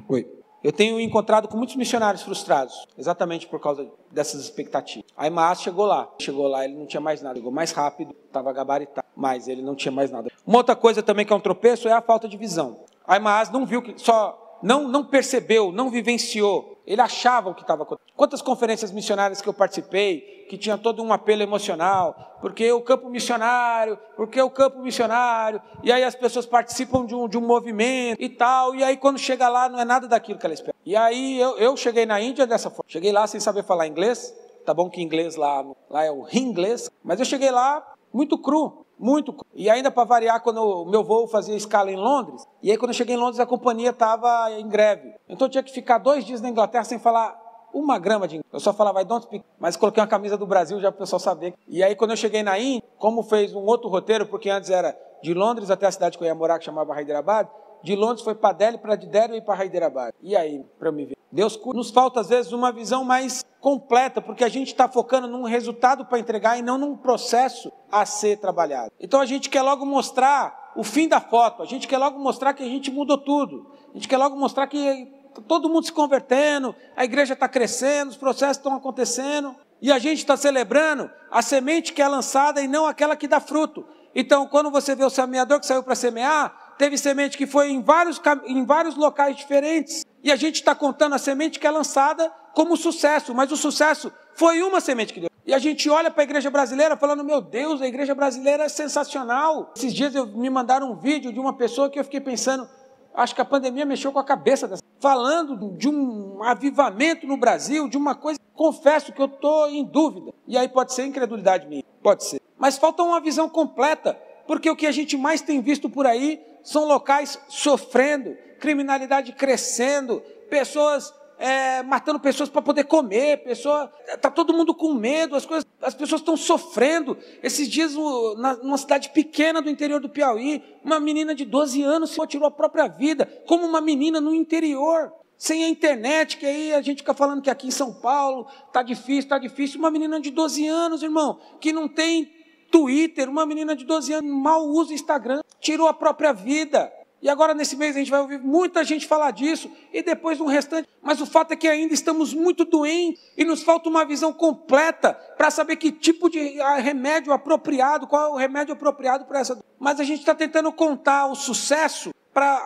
Oi. 0.07 0.39
Eu 0.61 0.73
tenho 0.73 0.99
encontrado 0.99 1.47
com 1.47 1.55
muitos 1.55 1.77
missionários 1.77 2.21
frustrados, 2.21 2.85
exatamente 2.97 3.47
por 3.47 3.61
causa 3.61 3.89
dessas 4.11 4.41
expectativas. 4.41 5.05
A 5.15 5.29
Maas 5.29 5.61
chegou 5.61 5.85
lá, 5.85 6.11
chegou 6.19 6.47
lá, 6.47 6.65
ele 6.65 6.75
não 6.75 6.85
tinha 6.85 6.99
mais 6.99 7.21
nada, 7.21 7.35
chegou 7.35 7.51
mais 7.51 7.71
rápido, 7.71 8.13
estava 8.25 8.51
gabaritado, 8.51 9.07
mas 9.19 9.49
ele 9.49 9.61
não 9.61 9.75
tinha 9.75 9.91
mais 9.91 10.09
nada. 10.09 10.31
Uma 10.47 10.59
outra 10.59 10.75
coisa 10.75 11.03
também 11.03 11.25
que 11.25 11.33
é 11.33 11.35
um 11.35 11.41
tropeço 11.41 11.89
é 11.89 11.91
a 11.91 12.01
falta 12.01 12.27
de 12.27 12.37
visão. 12.37 12.77
A 13.05 13.19
Maas 13.19 13.49
não 13.49 13.65
viu 13.65 13.81
que 13.81 13.93
só 13.97 14.57
não, 14.63 14.87
não 14.87 15.03
percebeu, 15.03 15.71
não 15.71 15.89
vivenciou. 15.89 16.81
Ele 16.87 17.01
achava 17.01 17.49
o 17.49 17.53
que 17.53 17.61
estava 17.61 17.83
acontecendo. 17.83 18.15
Quantas 18.15 18.41
conferências 18.41 18.91
missionárias 18.91 19.41
que 19.41 19.49
eu 19.49 19.53
participei, 19.53 20.45
que 20.49 20.57
tinha 20.57 20.77
todo 20.77 21.03
um 21.03 21.11
apelo 21.11 21.43
emocional, 21.43 22.37
porque 22.41 22.71
o 22.71 22.81
campo 22.81 23.09
missionário, 23.09 23.99
porque 24.15 24.41
o 24.41 24.49
campo 24.49 24.79
missionário, 24.79 25.61
e 25.83 25.91
aí 25.91 26.03
as 26.03 26.15
pessoas 26.15 26.45
participam 26.45 27.05
de 27.05 27.13
um, 27.13 27.27
de 27.27 27.37
um 27.37 27.45
movimento 27.45 28.21
e 28.21 28.29
tal, 28.29 28.73
e 28.73 28.83
aí 28.83 28.97
quando 28.97 29.19
chega 29.19 29.47
lá 29.49 29.69
não 29.69 29.79
é 29.79 29.85
nada 29.85 30.07
daquilo 30.07 30.39
que 30.39 30.45
ela 30.45 30.53
espera. 30.53 30.75
E 30.85 30.95
aí 30.95 31.39
eu, 31.39 31.57
eu 31.57 31.77
cheguei 31.77 32.05
na 32.05 32.19
Índia 32.19 32.47
dessa 32.47 32.69
forma. 32.69 32.85
Cheguei 32.87 33.11
lá 33.11 33.27
sem 33.27 33.39
saber 33.39 33.63
falar 33.63 33.85
inglês, 33.85 34.33
tá 34.65 34.73
bom 34.73 34.89
que 34.89 35.01
inglês 35.01 35.35
lá, 35.35 35.63
lá 35.89 36.03
é 36.03 36.11
o 36.11 36.25
inglês, 36.33 36.89
mas 37.03 37.19
eu 37.19 37.25
cheguei 37.25 37.51
lá 37.51 37.85
muito 38.11 38.37
cru. 38.37 38.85
Muito. 38.99 39.33
E 39.55 39.69
ainda 39.69 39.89
para 39.89 40.03
variar, 40.03 40.41
quando 40.41 40.61
o 40.61 40.85
meu 40.85 41.03
voo 41.03 41.25
fazia 41.25 41.55
escala 41.55 41.89
em 41.89 41.95
Londres, 41.95 42.45
e 42.61 42.69
aí 42.69 42.77
quando 42.77 42.91
eu 42.91 42.95
cheguei 42.95 43.15
em 43.15 43.19
Londres 43.19 43.39
a 43.39 43.45
companhia 43.45 43.91
estava 43.91 44.51
em 44.51 44.67
greve. 44.67 45.15
Então 45.29 45.47
eu 45.47 45.51
tinha 45.51 45.63
que 45.63 45.71
ficar 45.71 45.97
dois 45.97 46.25
dias 46.25 46.41
na 46.41 46.49
Inglaterra 46.49 46.83
sem 46.83 46.99
falar 46.99 47.39
uma 47.73 47.97
grama 47.97 48.27
de 48.27 48.35
inglês. 48.35 48.51
Eu 48.51 48.59
só 48.59 48.73
falava, 48.73 49.01
I 49.01 49.05
don't 49.05 49.23
speak. 49.23 49.45
Mas 49.57 49.77
coloquei 49.77 50.01
uma 50.01 50.09
camisa 50.09 50.35
do 50.35 50.45
Brasil 50.45 50.79
já 50.81 50.91
para 50.91 50.97
o 50.97 50.99
pessoal 50.99 51.19
saber. 51.19 51.53
E 51.67 51.81
aí 51.81 51.95
quando 51.95 52.11
eu 52.11 52.17
cheguei 52.17 52.43
na 52.43 52.59
Índia, 52.59 52.83
como 52.97 53.23
fez 53.23 53.55
um 53.55 53.63
outro 53.65 53.89
roteiro, 53.89 54.25
porque 54.25 54.49
antes 54.49 54.69
era 54.69 54.97
de 55.23 55.33
Londres 55.33 55.71
até 55.71 55.87
a 55.87 55.91
cidade 55.91 56.17
que 56.17 56.23
eu 56.23 56.27
ia 56.27 56.35
morar, 56.35 56.59
que 56.59 56.65
chamava 56.65 56.93
Hyderabad, 56.93 57.47
de 57.81 57.95
Londres 57.95 58.23
foi 58.23 58.35
para 58.35 58.53
Delhi, 58.53 58.77
para 58.77 58.95
de 58.95 59.07
Delhi 59.07 59.37
e 59.37 59.41
para 59.41 59.55
Hyderabad. 59.55 60.13
E 60.21 60.35
aí, 60.35 60.65
para 60.77 60.91
me 60.91 61.05
ver? 61.05 61.18
Deus 61.31 61.59
nos 61.73 61.91
falta 61.91 62.21
às 62.21 62.29
vezes 62.29 62.51
uma 62.51 62.71
visão 62.71 63.03
mais 63.03 63.45
completa, 63.59 64.21
porque 64.21 64.43
a 64.43 64.49
gente 64.49 64.67
está 64.67 64.87
focando 64.87 65.27
num 65.27 65.43
resultado 65.43 66.05
para 66.05 66.19
entregar 66.19 66.57
e 66.57 66.61
não 66.61 66.77
num 66.77 66.95
processo 66.95 67.71
a 67.91 68.05
ser 68.05 68.37
trabalhado. 68.39 68.91
Então 68.99 69.19
a 69.19 69.25
gente 69.25 69.49
quer 69.49 69.61
logo 69.61 69.85
mostrar 69.85 70.71
o 70.75 70.83
fim 70.83 71.07
da 71.07 71.19
foto, 71.19 71.61
a 71.61 71.65
gente 71.65 71.87
quer 71.87 71.97
logo 71.97 72.19
mostrar 72.19 72.53
que 72.53 72.63
a 72.63 72.67
gente 72.67 72.89
mudou 72.89 73.17
tudo, 73.17 73.71
a 73.91 73.93
gente 73.93 74.07
quer 74.07 74.17
logo 74.17 74.35
mostrar 74.35 74.67
que 74.67 75.07
todo 75.47 75.69
mundo 75.69 75.85
se 75.85 75.93
convertendo, 75.93 76.75
a 76.95 77.03
igreja 77.03 77.33
está 77.33 77.47
crescendo, 77.47 78.09
os 78.09 78.17
processos 78.17 78.57
estão 78.57 78.75
acontecendo, 78.75 79.55
e 79.81 79.91
a 79.91 79.99
gente 79.99 80.19
está 80.19 80.35
celebrando 80.35 81.09
a 81.31 81.41
semente 81.41 81.93
que 81.93 82.01
é 82.01 82.07
lançada 82.07 82.61
e 82.61 82.67
não 82.67 82.85
aquela 82.85 83.15
que 83.15 83.27
dá 83.27 83.39
fruto. 83.39 83.85
Então, 84.13 84.47
quando 84.47 84.71
você 84.71 84.95
vê 84.95 85.05
o 85.05 85.09
semeador 85.09 85.59
que 85.59 85.65
saiu 85.65 85.83
para 85.83 85.95
semear, 85.95 86.75
teve 86.77 86.97
semente 86.97 87.37
que 87.37 87.47
foi 87.47 87.69
em 87.69 87.81
vários, 87.81 88.19
em 88.45 88.65
vários 88.65 88.95
locais 88.95 89.37
diferentes. 89.37 90.05
E 90.23 90.31
a 90.31 90.35
gente 90.35 90.55
está 90.55 90.75
contando 90.75 91.15
a 91.15 91.17
semente 91.17 91.59
que 91.59 91.67
é 91.67 91.71
lançada 91.71 92.31
como 92.53 92.75
sucesso, 92.75 93.33
mas 93.33 93.51
o 93.51 93.57
sucesso 93.57 94.11
foi 94.33 94.61
uma 94.61 94.81
semente 94.81 95.13
que 95.13 95.21
deu. 95.21 95.29
E 95.45 95.53
a 95.53 95.59
gente 95.59 95.89
olha 95.89 96.11
para 96.11 96.21
a 96.21 96.25
igreja 96.25 96.49
brasileira 96.49 96.97
falando: 96.97 97.23
meu 97.23 97.41
Deus, 97.41 97.81
a 97.81 97.87
igreja 97.87 98.13
brasileira 98.13 98.65
é 98.65 98.69
sensacional. 98.69 99.71
Esses 99.75 99.93
dias 99.93 100.13
eu, 100.13 100.27
me 100.27 100.49
mandaram 100.49 100.91
um 100.91 100.95
vídeo 100.95 101.31
de 101.31 101.39
uma 101.39 101.53
pessoa 101.53 101.89
que 101.89 101.99
eu 101.99 102.03
fiquei 102.03 102.21
pensando, 102.21 102.69
acho 103.15 103.33
que 103.33 103.41
a 103.41 103.45
pandemia 103.45 103.85
mexeu 103.85 104.11
com 104.11 104.19
a 104.19 104.23
cabeça 104.23 104.67
dessa. 104.67 104.83
Falando 104.99 105.75
de 105.77 105.87
um 105.87 106.43
avivamento 106.43 107.25
no 107.25 107.37
Brasil, 107.37 107.87
de 107.87 107.97
uma 107.97 108.13
coisa. 108.13 108.39
Confesso 108.53 109.13
que 109.13 109.21
eu 109.21 109.27
estou 109.27 109.69
em 109.69 109.85
dúvida. 109.85 110.33
E 110.45 110.57
aí 110.57 110.67
pode 110.67 110.93
ser 110.93 111.05
incredulidade 111.05 111.65
minha, 111.65 111.83
pode 112.03 112.25
ser. 112.25 112.41
Mas 112.57 112.77
falta 112.77 113.01
uma 113.01 113.21
visão 113.21 113.47
completa, 113.47 114.19
porque 114.45 114.69
o 114.69 114.75
que 114.75 114.85
a 114.85 114.91
gente 114.91 115.15
mais 115.15 115.41
tem 115.41 115.61
visto 115.61 115.89
por 115.89 116.05
aí 116.05 116.45
são 116.63 116.85
locais 116.85 117.39
sofrendo, 117.47 118.37
criminalidade 118.59 119.31
crescendo, 119.33 120.21
pessoas 120.49 121.13
é, 121.39 121.81
matando 121.83 122.19
pessoas 122.19 122.49
para 122.49 122.61
poder 122.61 122.83
comer, 122.83 123.37
pessoa, 123.37 123.87
tá 124.19 124.29
todo 124.29 124.53
mundo 124.53 124.75
com 124.75 124.93
medo, 124.93 125.37
as 125.37 125.45
coisas, 125.45 125.65
as 125.81 125.95
pessoas 125.95 126.19
estão 126.19 126.35
sofrendo. 126.35 127.17
Esses 127.41 127.69
dias, 127.69 127.95
na, 128.37 128.57
numa 128.57 128.77
cidade 128.77 129.09
pequena 129.09 129.61
do 129.61 129.69
interior 129.69 130.01
do 130.01 130.09
Piauí, 130.09 130.61
uma 130.83 130.99
menina 130.99 131.33
de 131.33 131.45
12 131.45 131.81
anos 131.81 132.09
se 132.09 132.27
tirou 132.27 132.45
a 132.45 132.51
própria 132.51 132.87
vida, 132.87 133.25
como 133.47 133.65
uma 133.65 133.79
menina 133.79 134.19
no 134.19 134.35
interior, 134.35 135.13
sem 135.37 135.63
a 135.63 135.69
internet, 135.69 136.35
que 136.35 136.45
aí 136.45 136.73
a 136.73 136.81
gente 136.81 136.97
fica 136.97 137.13
falando 137.13 137.41
que 137.41 137.49
aqui 137.49 137.67
em 137.67 137.71
São 137.71 137.93
Paulo 137.93 138.45
tá 138.73 138.83
difícil, 138.83 139.29
tá 139.29 139.39
difícil. 139.39 139.79
Uma 139.79 139.89
menina 139.89 140.19
de 140.19 140.31
12 140.31 140.67
anos, 140.67 141.01
irmão, 141.01 141.39
que 141.61 141.71
não 141.71 141.87
tem 141.87 142.29
Twitter, 142.69 143.29
uma 143.29 143.45
menina 143.45 143.75
de 143.75 143.85
12 143.85 144.13
anos 144.13 144.31
mal 144.31 144.65
usa 144.65 144.93
Instagram, 144.93 145.41
tirou 145.59 145.87
a 145.87 145.93
própria 145.93 146.33
vida. 146.33 146.91
E 147.21 147.27
agora, 147.27 147.53
nesse 147.53 147.75
mês, 147.75 147.95
a 147.95 147.99
gente 147.99 148.11
vai 148.11 148.21
ouvir 148.21 148.39
muita 148.39 148.83
gente 148.83 149.05
falar 149.05 149.31
disso, 149.31 149.69
e 149.93 150.01
depois 150.01 150.39
no 150.39 150.45
restante. 150.45 150.87
Mas 151.01 151.19
o 151.19 151.25
fato 151.25 151.51
é 151.51 151.55
que 151.55 151.67
ainda 151.67 151.93
estamos 151.93 152.33
muito 152.33 152.63
doentes, 152.63 153.21
e 153.37 153.43
nos 153.43 153.61
falta 153.61 153.89
uma 153.89 154.05
visão 154.05 154.31
completa 154.31 155.13
para 155.37 155.51
saber 155.51 155.75
que 155.75 155.91
tipo 155.91 156.29
de 156.29 156.39
remédio 156.81 157.33
apropriado, 157.33 158.07
qual 158.07 158.29
é 158.29 158.33
o 158.33 158.37
remédio 158.37 158.73
apropriado 158.73 159.25
para 159.25 159.39
essa. 159.39 159.59
Mas 159.77 159.99
a 159.99 160.03
gente 160.03 160.19
está 160.19 160.33
tentando 160.33 160.71
contar 160.71 161.27
o 161.27 161.35
sucesso, 161.35 162.11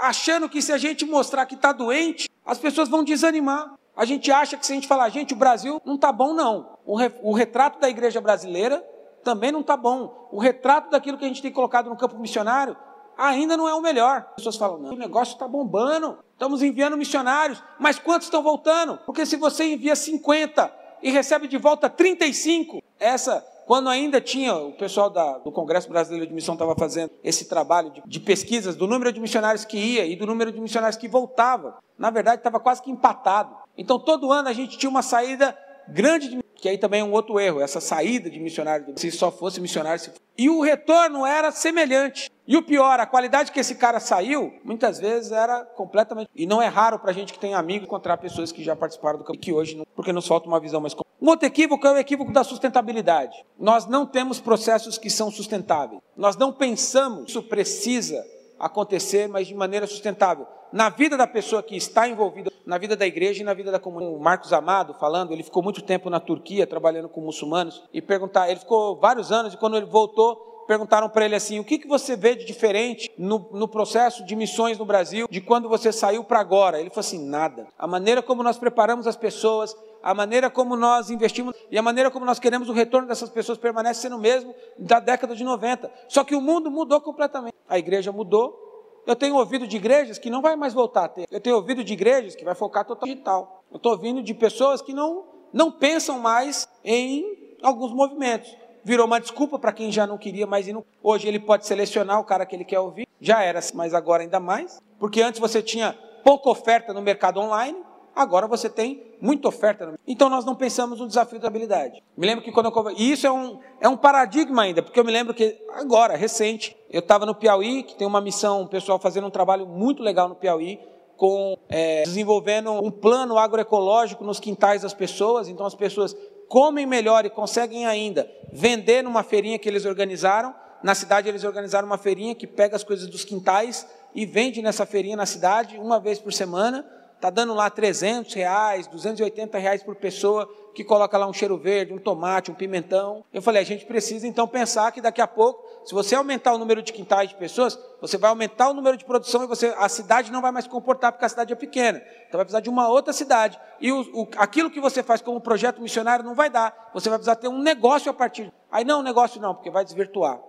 achando 0.01 0.47
que 0.47 0.61
se 0.61 0.71
a 0.71 0.77
gente 0.77 1.03
mostrar 1.03 1.47
que 1.47 1.55
está 1.55 1.71
doente, 1.71 2.29
as 2.45 2.59
pessoas 2.59 2.89
vão 2.89 3.03
desanimar. 3.03 3.73
A 3.95 4.05
gente 4.05 4.31
acha 4.31 4.57
que 4.57 4.65
se 4.65 4.71
a 4.71 4.75
gente 4.75 4.87
falar, 4.87 5.09
gente, 5.09 5.33
o 5.33 5.37
Brasil 5.37 5.81
não 5.85 5.95
está 5.95 6.11
bom, 6.11 6.33
não. 6.33 6.77
O, 6.85 6.95
re, 6.95 7.11
o 7.21 7.33
retrato 7.33 7.79
da 7.79 7.89
igreja 7.89 8.19
brasileira 8.19 8.83
também 9.23 9.51
não 9.51 9.61
está 9.61 9.77
bom. 9.77 10.29
O 10.31 10.39
retrato 10.39 10.89
daquilo 10.89 11.17
que 11.17 11.25
a 11.25 11.27
gente 11.27 11.41
tem 11.41 11.51
colocado 11.51 11.89
no 11.89 11.97
campo 11.97 12.17
missionário 12.17 12.75
ainda 13.17 13.55
não 13.55 13.67
é 13.67 13.73
o 13.73 13.81
melhor. 13.81 14.27
As 14.29 14.35
pessoas 14.35 14.57
falam, 14.57 14.79
não, 14.79 14.91
o 14.91 14.97
negócio 14.97 15.33
está 15.33 15.47
bombando, 15.47 16.17
estamos 16.33 16.61
enviando 16.61 16.97
missionários, 16.97 17.63
mas 17.79 17.99
quantos 17.99 18.27
estão 18.27 18.41
voltando? 18.41 18.99
Porque 19.05 19.25
se 19.25 19.35
você 19.35 19.65
envia 19.65 19.95
50 19.95 20.71
e 21.01 21.11
recebe 21.11 21.47
de 21.47 21.57
volta 21.57 21.89
35, 21.89 22.81
essa, 22.99 23.45
quando 23.65 23.89
ainda 23.89 24.19
tinha, 24.19 24.55
o 24.55 24.73
pessoal 24.73 25.09
da, 25.09 25.37
do 25.39 25.51
Congresso 25.51 25.89
Brasileiro 25.89 26.27
de 26.27 26.33
Missão 26.33 26.55
estava 26.55 26.75
fazendo 26.75 27.11
esse 27.23 27.45
trabalho 27.45 27.91
de, 27.91 28.03
de, 28.05 28.19
pesquisas 28.19 28.75
do 28.75 28.87
número 28.87 29.11
de 29.11 29.19
missionários 29.19 29.65
que 29.65 29.77
ia 29.77 30.05
e 30.05 30.15
do 30.15 30.25
número 30.25 30.51
de 30.51 30.59
missionários 30.59 30.97
que 30.97 31.07
voltava, 31.07 31.77
na 31.97 32.09
verdade 32.09 32.37
estava 32.37 32.59
quase 32.59 32.81
que 32.81 32.91
empatado. 32.91 33.55
Então 33.77 33.99
todo 33.99 34.31
ano 34.31 34.49
a 34.49 34.53
gente 34.53 34.77
tinha 34.77 34.89
uma 34.89 35.01
saída 35.01 35.57
grande 35.87 36.29
de 36.29 36.42
que 36.63 36.69
aí 36.69 36.77
também 36.77 37.01
é 37.01 37.03
um 37.03 37.11
outro 37.11 37.41
erro, 37.41 37.59
essa 37.59 37.81
saída 37.81 38.29
de 38.29 38.39
missionário, 38.39 38.93
se 38.95 39.11
só 39.11 39.29
fosse 39.29 39.59
missionário. 39.59 39.99
Se... 39.99 40.13
E 40.37 40.49
o 40.49 40.61
retorno 40.61 41.25
era 41.25 41.51
semelhante. 41.51 42.31
E 42.47 42.55
o 42.55 42.63
pior, 42.63 43.01
a 43.01 43.05
qualidade 43.05 43.51
que 43.51 43.59
esse 43.59 43.75
cara 43.75 43.99
saiu, 43.99 44.53
muitas 44.63 44.97
vezes 44.97 45.33
era 45.33 45.65
completamente. 45.65 46.29
E 46.33 46.45
não 46.45 46.61
é 46.61 46.67
raro 46.67 46.97
para 46.99 47.11
a 47.11 47.13
gente 47.13 47.33
que 47.33 47.39
tem 47.39 47.53
amigo 47.53 47.83
encontrar 47.83 48.15
pessoas 48.15 48.49
que 48.53 48.63
já 48.63 48.77
participaram 48.77 49.19
do 49.19 49.25
campo, 49.25 49.39
que 49.39 49.51
hoje, 49.51 49.75
não... 49.75 49.85
porque 49.93 50.13
nos 50.13 50.25
falta 50.25 50.47
uma 50.47 50.57
visão 50.57 50.79
mais. 50.79 50.95
Um 51.21 51.27
outro 51.27 51.45
equívoco 51.45 51.85
é 51.85 51.91
o 51.91 51.97
equívoco 51.97 52.31
da 52.31 52.45
sustentabilidade. 52.45 53.45
Nós 53.59 53.85
não 53.85 54.05
temos 54.05 54.39
processos 54.39 54.97
que 54.97 55.09
são 55.09 55.29
sustentáveis. 55.29 55.99
Nós 56.15 56.37
não 56.37 56.53
pensamos 56.53 57.31
isso 57.31 57.43
precisa 57.43 58.23
acontecer, 58.65 59.27
mas 59.27 59.47
de 59.47 59.55
maneira 59.55 59.87
sustentável. 59.87 60.47
Na 60.71 60.89
vida 60.89 61.15
da 61.15 61.27
pessoa 61.27 61.61
que 61.61 61.75
está 61.75 62.07
envolvida, 62.07 62.51
na 62.65 62.77
vida 62.77 62.95
da 62.95 63.05
igreja 63.05 63.41
e 63.41 63.45
na 63.45 63.53
vida 63.53 63.71
da 63.71 63.79
comunidade. 63.79 64.17
O 64.17 64.19
Marcos 64.19 64.53
Amado 64.53 64.93
falando, 64.95 65.31
ele 65.31 65.43
ficou 65.43 65.61
muito 65.61 65.81
tempo 65.81 66.09
na 66.09 66.19
Turquia 66.19 66.65
trabalhando 66.65 67.09
com 67.09 67.21
muçulmanos 67.21 67.83
e 67.93 68.01
perguntar, 68.01 68.49
ele 68.49 68.59
ficou 68.59 68.95
vários 68.95 69.31
anos 69.31 69.53
e 69.53 69.57
quando 69.57 69.77
ele 69.77 69.85
voltou, 69.85 70.65
perguntaram 70.67 71.09
para 71.09 71.25
ele 71.25 71.35
assim: 71.35 71.59
o 71.59 71.63
que, 71.63 71.77
que 71.77 71.87
você 71.87 72.15
vê 72.15 72.35
de 72.35 72.45
diferente 72.45 73.11
no, 73.17 73.49
no 73.51 73.67
processo 73.67 74.25
de 74.25 74.35
missões 74.35 74.77
no 74.77 74.85
Brasil 74.85 75.27
de 75.29 75.41
quando 75.41 75.69
você 75.69 75.91
saiu 75.91 76.23
para 76.23 76.39
agora? 76.39 76.79
Ele 76.79 76.89
falou 76.89 77.01
assim: 77.01 77.23
nada. 77.23 77.67
A 77.77 77.87
maneira 77.87 78.21
como 78.21 78.43
nós 78.43 78.57
preparamos 78.57 79.07
as 79.07 79.15
pessoas, 79.15 79.75
a 80.03 80.13
maneira 80.13 80.49
como 80.49 80.75
nós 80.75 81.09
investimos 81.09 81.55
e 81.71 81.77
a 81.77 81.81
maneira 81.81 82.11
como 82.11 82.25
nós 82.25 82.37
queremos 82.37 82.67
o 82.67 82.73
retorno 82.73 83.07
dessas 83.07 83.29
pessoas 83.29 83.57
permanece 83.57 84.01
sendo 84.01 84.17
o 84.17 84.19
mesmo 84.19 84.53
da 84.77 84.99
década 84.99 85.33
de 85.33 85.45
90. 85.45 85.89
Só 86.09 86.25
que 86.25 86.35
o 86.35 86.41
mundo 86.41 86.69
mudou 86.69 86.99
completamente. 86.99 87.55
A 87.69 87.79
igreja 87.79 88.11
mudou. 88.11 88.61
Eu 89.07 89.15
tenho 89.15 89.35
ouvido 89.35 89.65
de 89.65 89.77
igrejas 89.77 90.17
que 90.17 90.29
não 90.29 90.41
vai 90.41 90.57
mais 90.57 90.73
voltar 90.73 91.05
a 91.05 91.07
ter. 91.07 91.25
Eu 91.31 91.39
tenho 91.39 91.55
ouvido 91.55 91.83
de 91.83 91.93
igrejas 91.93 92.35
que 92.35 92.43
vai 92.43 92.53
focar 92.53 92.85
total 92.85 93.07
digital. 93.07 93.63
Eu 93.71 93.77
estou 93.77 93.93
ouvindo 93.93 94.21
de 94.21 94.33
pessoas 94.33 94.81
que 94.81 94.93
não, 94.93 95.23
não 95.53 95.71
pensam 95.71 96.19
mais 96.19 96.67
em 96.83 97.57
alguns 97.63 97.93
movimentos. 97.93 98.53
Virou 98.83 99.05
uma 99.05 99.19
desculpa 99.19 99.57
para 99.57 99.71
quem 99.71 99.89
já 99.89 100.05
não 100.05 100.17
queria 100.17 100.45
mais 100.45 100.67
ir. 100.67 100.73
No... 100.73 100.85
Hoje 101.01 101.29
ele 101.29 101.39
pode 101.39 101.65
selecionar 101.65 102.19
o 102.19 102.25
cara 102.25 102.45
que 102.45 102.53
ele 102.53 102.65
quer 102.65 102.79
ouvir. 102.79 103.07
Já 103.21 103.41
era, 103.41 103.61
mas 103.73 103.93
agora 103.93 104.23
ainda 104.23 104.39
mais. 104.39 104.81
Porque 104.99 105.21
antes 105.21 105.39
você 105.39 105.61
tinha 105.61 105.97
pouca 106.25 106.49
oferta 106.49 106.93
no 106.93 107.01
mercado 107.01 107.39
online. 107.39 107.77
Agora 108.15 108.47
você 108.47 108.69
tem 108.69 109.15
muita 109.19 109.47
oferta. 109.47 109.93
Então 110.07 110.29
nós 110.29 110.45
não 110.45 110.55
pensamos 110.55 110.99
no 110.99 111.07
desafio 111.07 111.39
da 111.39 111.47
habilidade. 111.47 112.03
Me 112.15 112.27
lembro 112.27 112.43
que 112.43 112.51
quando 112.51 112.67
eu 112.67 112.91
e 112.91 113.11
isso 113.11 113.25
é 113.25 113.31
um, 113.31 113.59
é 113.81 113.89
um 113.89 113.97
paradigma 113.97 114.61
ainda, 114.61 114.83
porque 114.83 114.99
eu 114.99 115.03
me 115.03 115.11
lembro 115.11 115.33
que 115.33 115.57
agora, 115.73 116.15
recente, 116.15 116.75
eu 116.89 116.99
estava 116.99 117.25
no 117.25 117.33
Piauí, 117.33 117.83
que 117.83 117.95
tem 117.95 118.05
uma 118.05 118.21
missão, 118.21 118.61
um 118.61 118.67
pessoal 118.67 118.99
fazendo 118.99 119.25
um 119.25 119.31
trabalho 119.31 119.65
muito 119.65 120.03
legal 120.03 120.29
no 120.29 120.35
Piauí, 120.35 120.79
com 121.17 121.57
é, 121.69 122.03
desenvolvendo 122.03 122.71
um 122.71 122.91
plano 122.91 123.37
agroecológico 123.37 124.23
nos 124.23 124.39
quintais 124.39 124.83
das 124.83 124.93
pessoas. 124.93 125.47
Então 125.47 125.65
as 125.65 125.75
pessoas 125.75 126.15
comem 126.47 126.85
melhor 126.85 127.25
e 127.25 127.31
conseguem 127.31 127.85
ainda 127.87 128.29
vender 128.51 129.01
numa 129.01 129.23
feirinha 129.23 129.57
que 129.57 129.67
eles 129.67 129.85
organizaram. 129.85 130.53
Na 130.83 130.93
cidade 130.93 131.29
eles 131.29 131.43
organizaram 131.43 131.87
uma 131.87 131.97
feirinha 131.97 132.35
que 132.35 132.45
pega 132.45 132.75
as 132.75 132.83
coisas 132.83 133.07
dos 133.07 133.25
quintais 133.25 133.87
e 134.13 134.25
vende 134.25 134.61
nessa 134.61 134.85
feirinha 134.85 135.17
na 135.17 135.25
cidade 135.25 135.79
uma 135.79 135.99
vez 135.99 136.19
por 136.19 136.31
semana 136.31 136.85
está 137.23 137.29
dando 137.29 137.53
lá 137.53 137.69
300 137.69 138.33
reais, 138.33 138.85
280 138.87 139.57
reais 139.57 139.81
por 139.81 139.95
pessoa, 139.95 140.45
que 140.75 140.83
coloca 140.83 141.17
lá 141.17 141.25
um 141.25 141.31
cheiro 141.31 141.57
verde, 141.57 141.93
um 141.93 141.97
tomate, 141.97 142.51
um 142.51 142.53
pimentão. 142.53 143.23
Eu 143.31 143.41
falei, 143.41 143.61
a 143.61 143.65
gente 143.65 143.85
precisa 143.85 144.27
então 144.27 144.45
pensar 144.45 144.91
que 144.91 144.99
daqui 144.99 145.21
a 145.21 145.27
pouco, 145.27 145.63
se 145.85 145.93
você 145.93 146.15
aumentar 146.15 146.53
o 146.53 146.57
número 146.57 146.81
de 146.81 146.91
quintais 146.91 147.29
de 147.29 147.35
pessoas, 147.35 147.79
você 148.01 148.17
vai 148.17 148.29
aumentar 148.29 148.69
o 148.69 148.73
número 148.73 148.97
de 148.97 149.05
produção 149.05 149.41
e 149.41 149.47
você, 149.47 149.73
a 149.77 149.87
cidade 149.87 150.33
não 150.33 150.41
vai 150.41 150.51
mais 150.51 150.67
comportar 150.67 151.13
porque 151.13 151.23
a 151.23 151.29
cidade 151.29 151.53
é 151.53 151.55
pequena. 151.55 151.99
Então 152.27 152.37
vai 152.37 152.43
precisar 152.43 152.59
de 152.59 152.69
uma 152.69 152.89
outra 152.89 153.13
cidade. 153.13 153.57
E 153.79 153.89
o, 153.89 154.01
o, 154.13 154.27
aquilo 154.35 154.69
que 154.69 154.81
você 154.81 155.01
faz 155.01 155.21
como 155.21 155.39
projeto 155.39 155.81
missionário 155.81 156.25
não 156.25 156.35
vai 156.35 156.49
dar. 156.49 156.91
Você 156.93 157.07
vai 157.07 157.17
precisar 157.17 157.37
ter 157.37 157.47
um 157.47 157.59
negócio 157.59 158.11
a 158.11 158.13
partir. 158.13 158.51
Aí 158.69 158.83
não, 158.83 159.01
negócio 159.01 159.39
não, 159.39 159.55
porque 159.55 159.71
vai 159.71 159.85
desvirtuar 159.85 160.41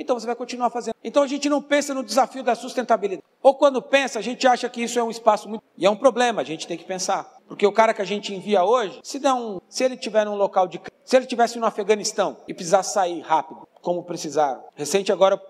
então 0.00 0.18
você 0.18 0.26
vai 0.26 0.34
continuar 0.34 0.70
fazendo. 0.70 0.94
Então 1.04 1.22
a 1.22 1.26
gente 1.26 1.48
não 1.48 1.60
pensa 1.60 1.92
no 1.92 2.02
desafio 2.02 2.42
da 2.42 2.54
sustentabilidade. 2.54 3.22
Ou 3.42 3.54
quando 3.54 3.82
pensa, 3.82 4.18
a 4.18 4.22
gente 4.22 4.46
acha 4.46 4.68
que 4.68 4.82
isso 4.82 4.98
é 4.98 5.02
um 5.02 5.10
espaço 5.10 5.48
muito. 5.48 5.62
E 5.76 5.84
é 5.84 5.90
um 5.90 5.96
problema, 5.96 6.40
a 6.40 6.44
gente 6.44 6.66
tem 6.66 6.78
que 6.78 6.84
pensar. 6.84 7.30
Porque 7.46 7.66
o 7.66 7.72
cara 7.72 7.92
que 7.92 8.00
a 8.00 8.04
gente 8.04 8.34
envia 8.34 8.64
hoje, 8.64 8.98
se, 9.02 9.18
der 9.18 9.34
um, 9.34 9.60
se 9.68 9.84
ele 9.84 9.96
tiver 9.96 10.24
num 10.24 10.36
local 10.36 10.66
de. 10.66 10.80
Se 11.04 11.16
ele 11.16 11.26
tivesse 11.26 11.58
no 11.58 11.66
Afeganistão 11.66 12.38
e 12.48 12.54
precisar 12.54 12.82
sair 12.82 13.20
rápido, 13.20 13.68
como 13.82 14.02
precisar. 14.02 14.58
Recente 14.74 15.12
agora, 15.12 15.40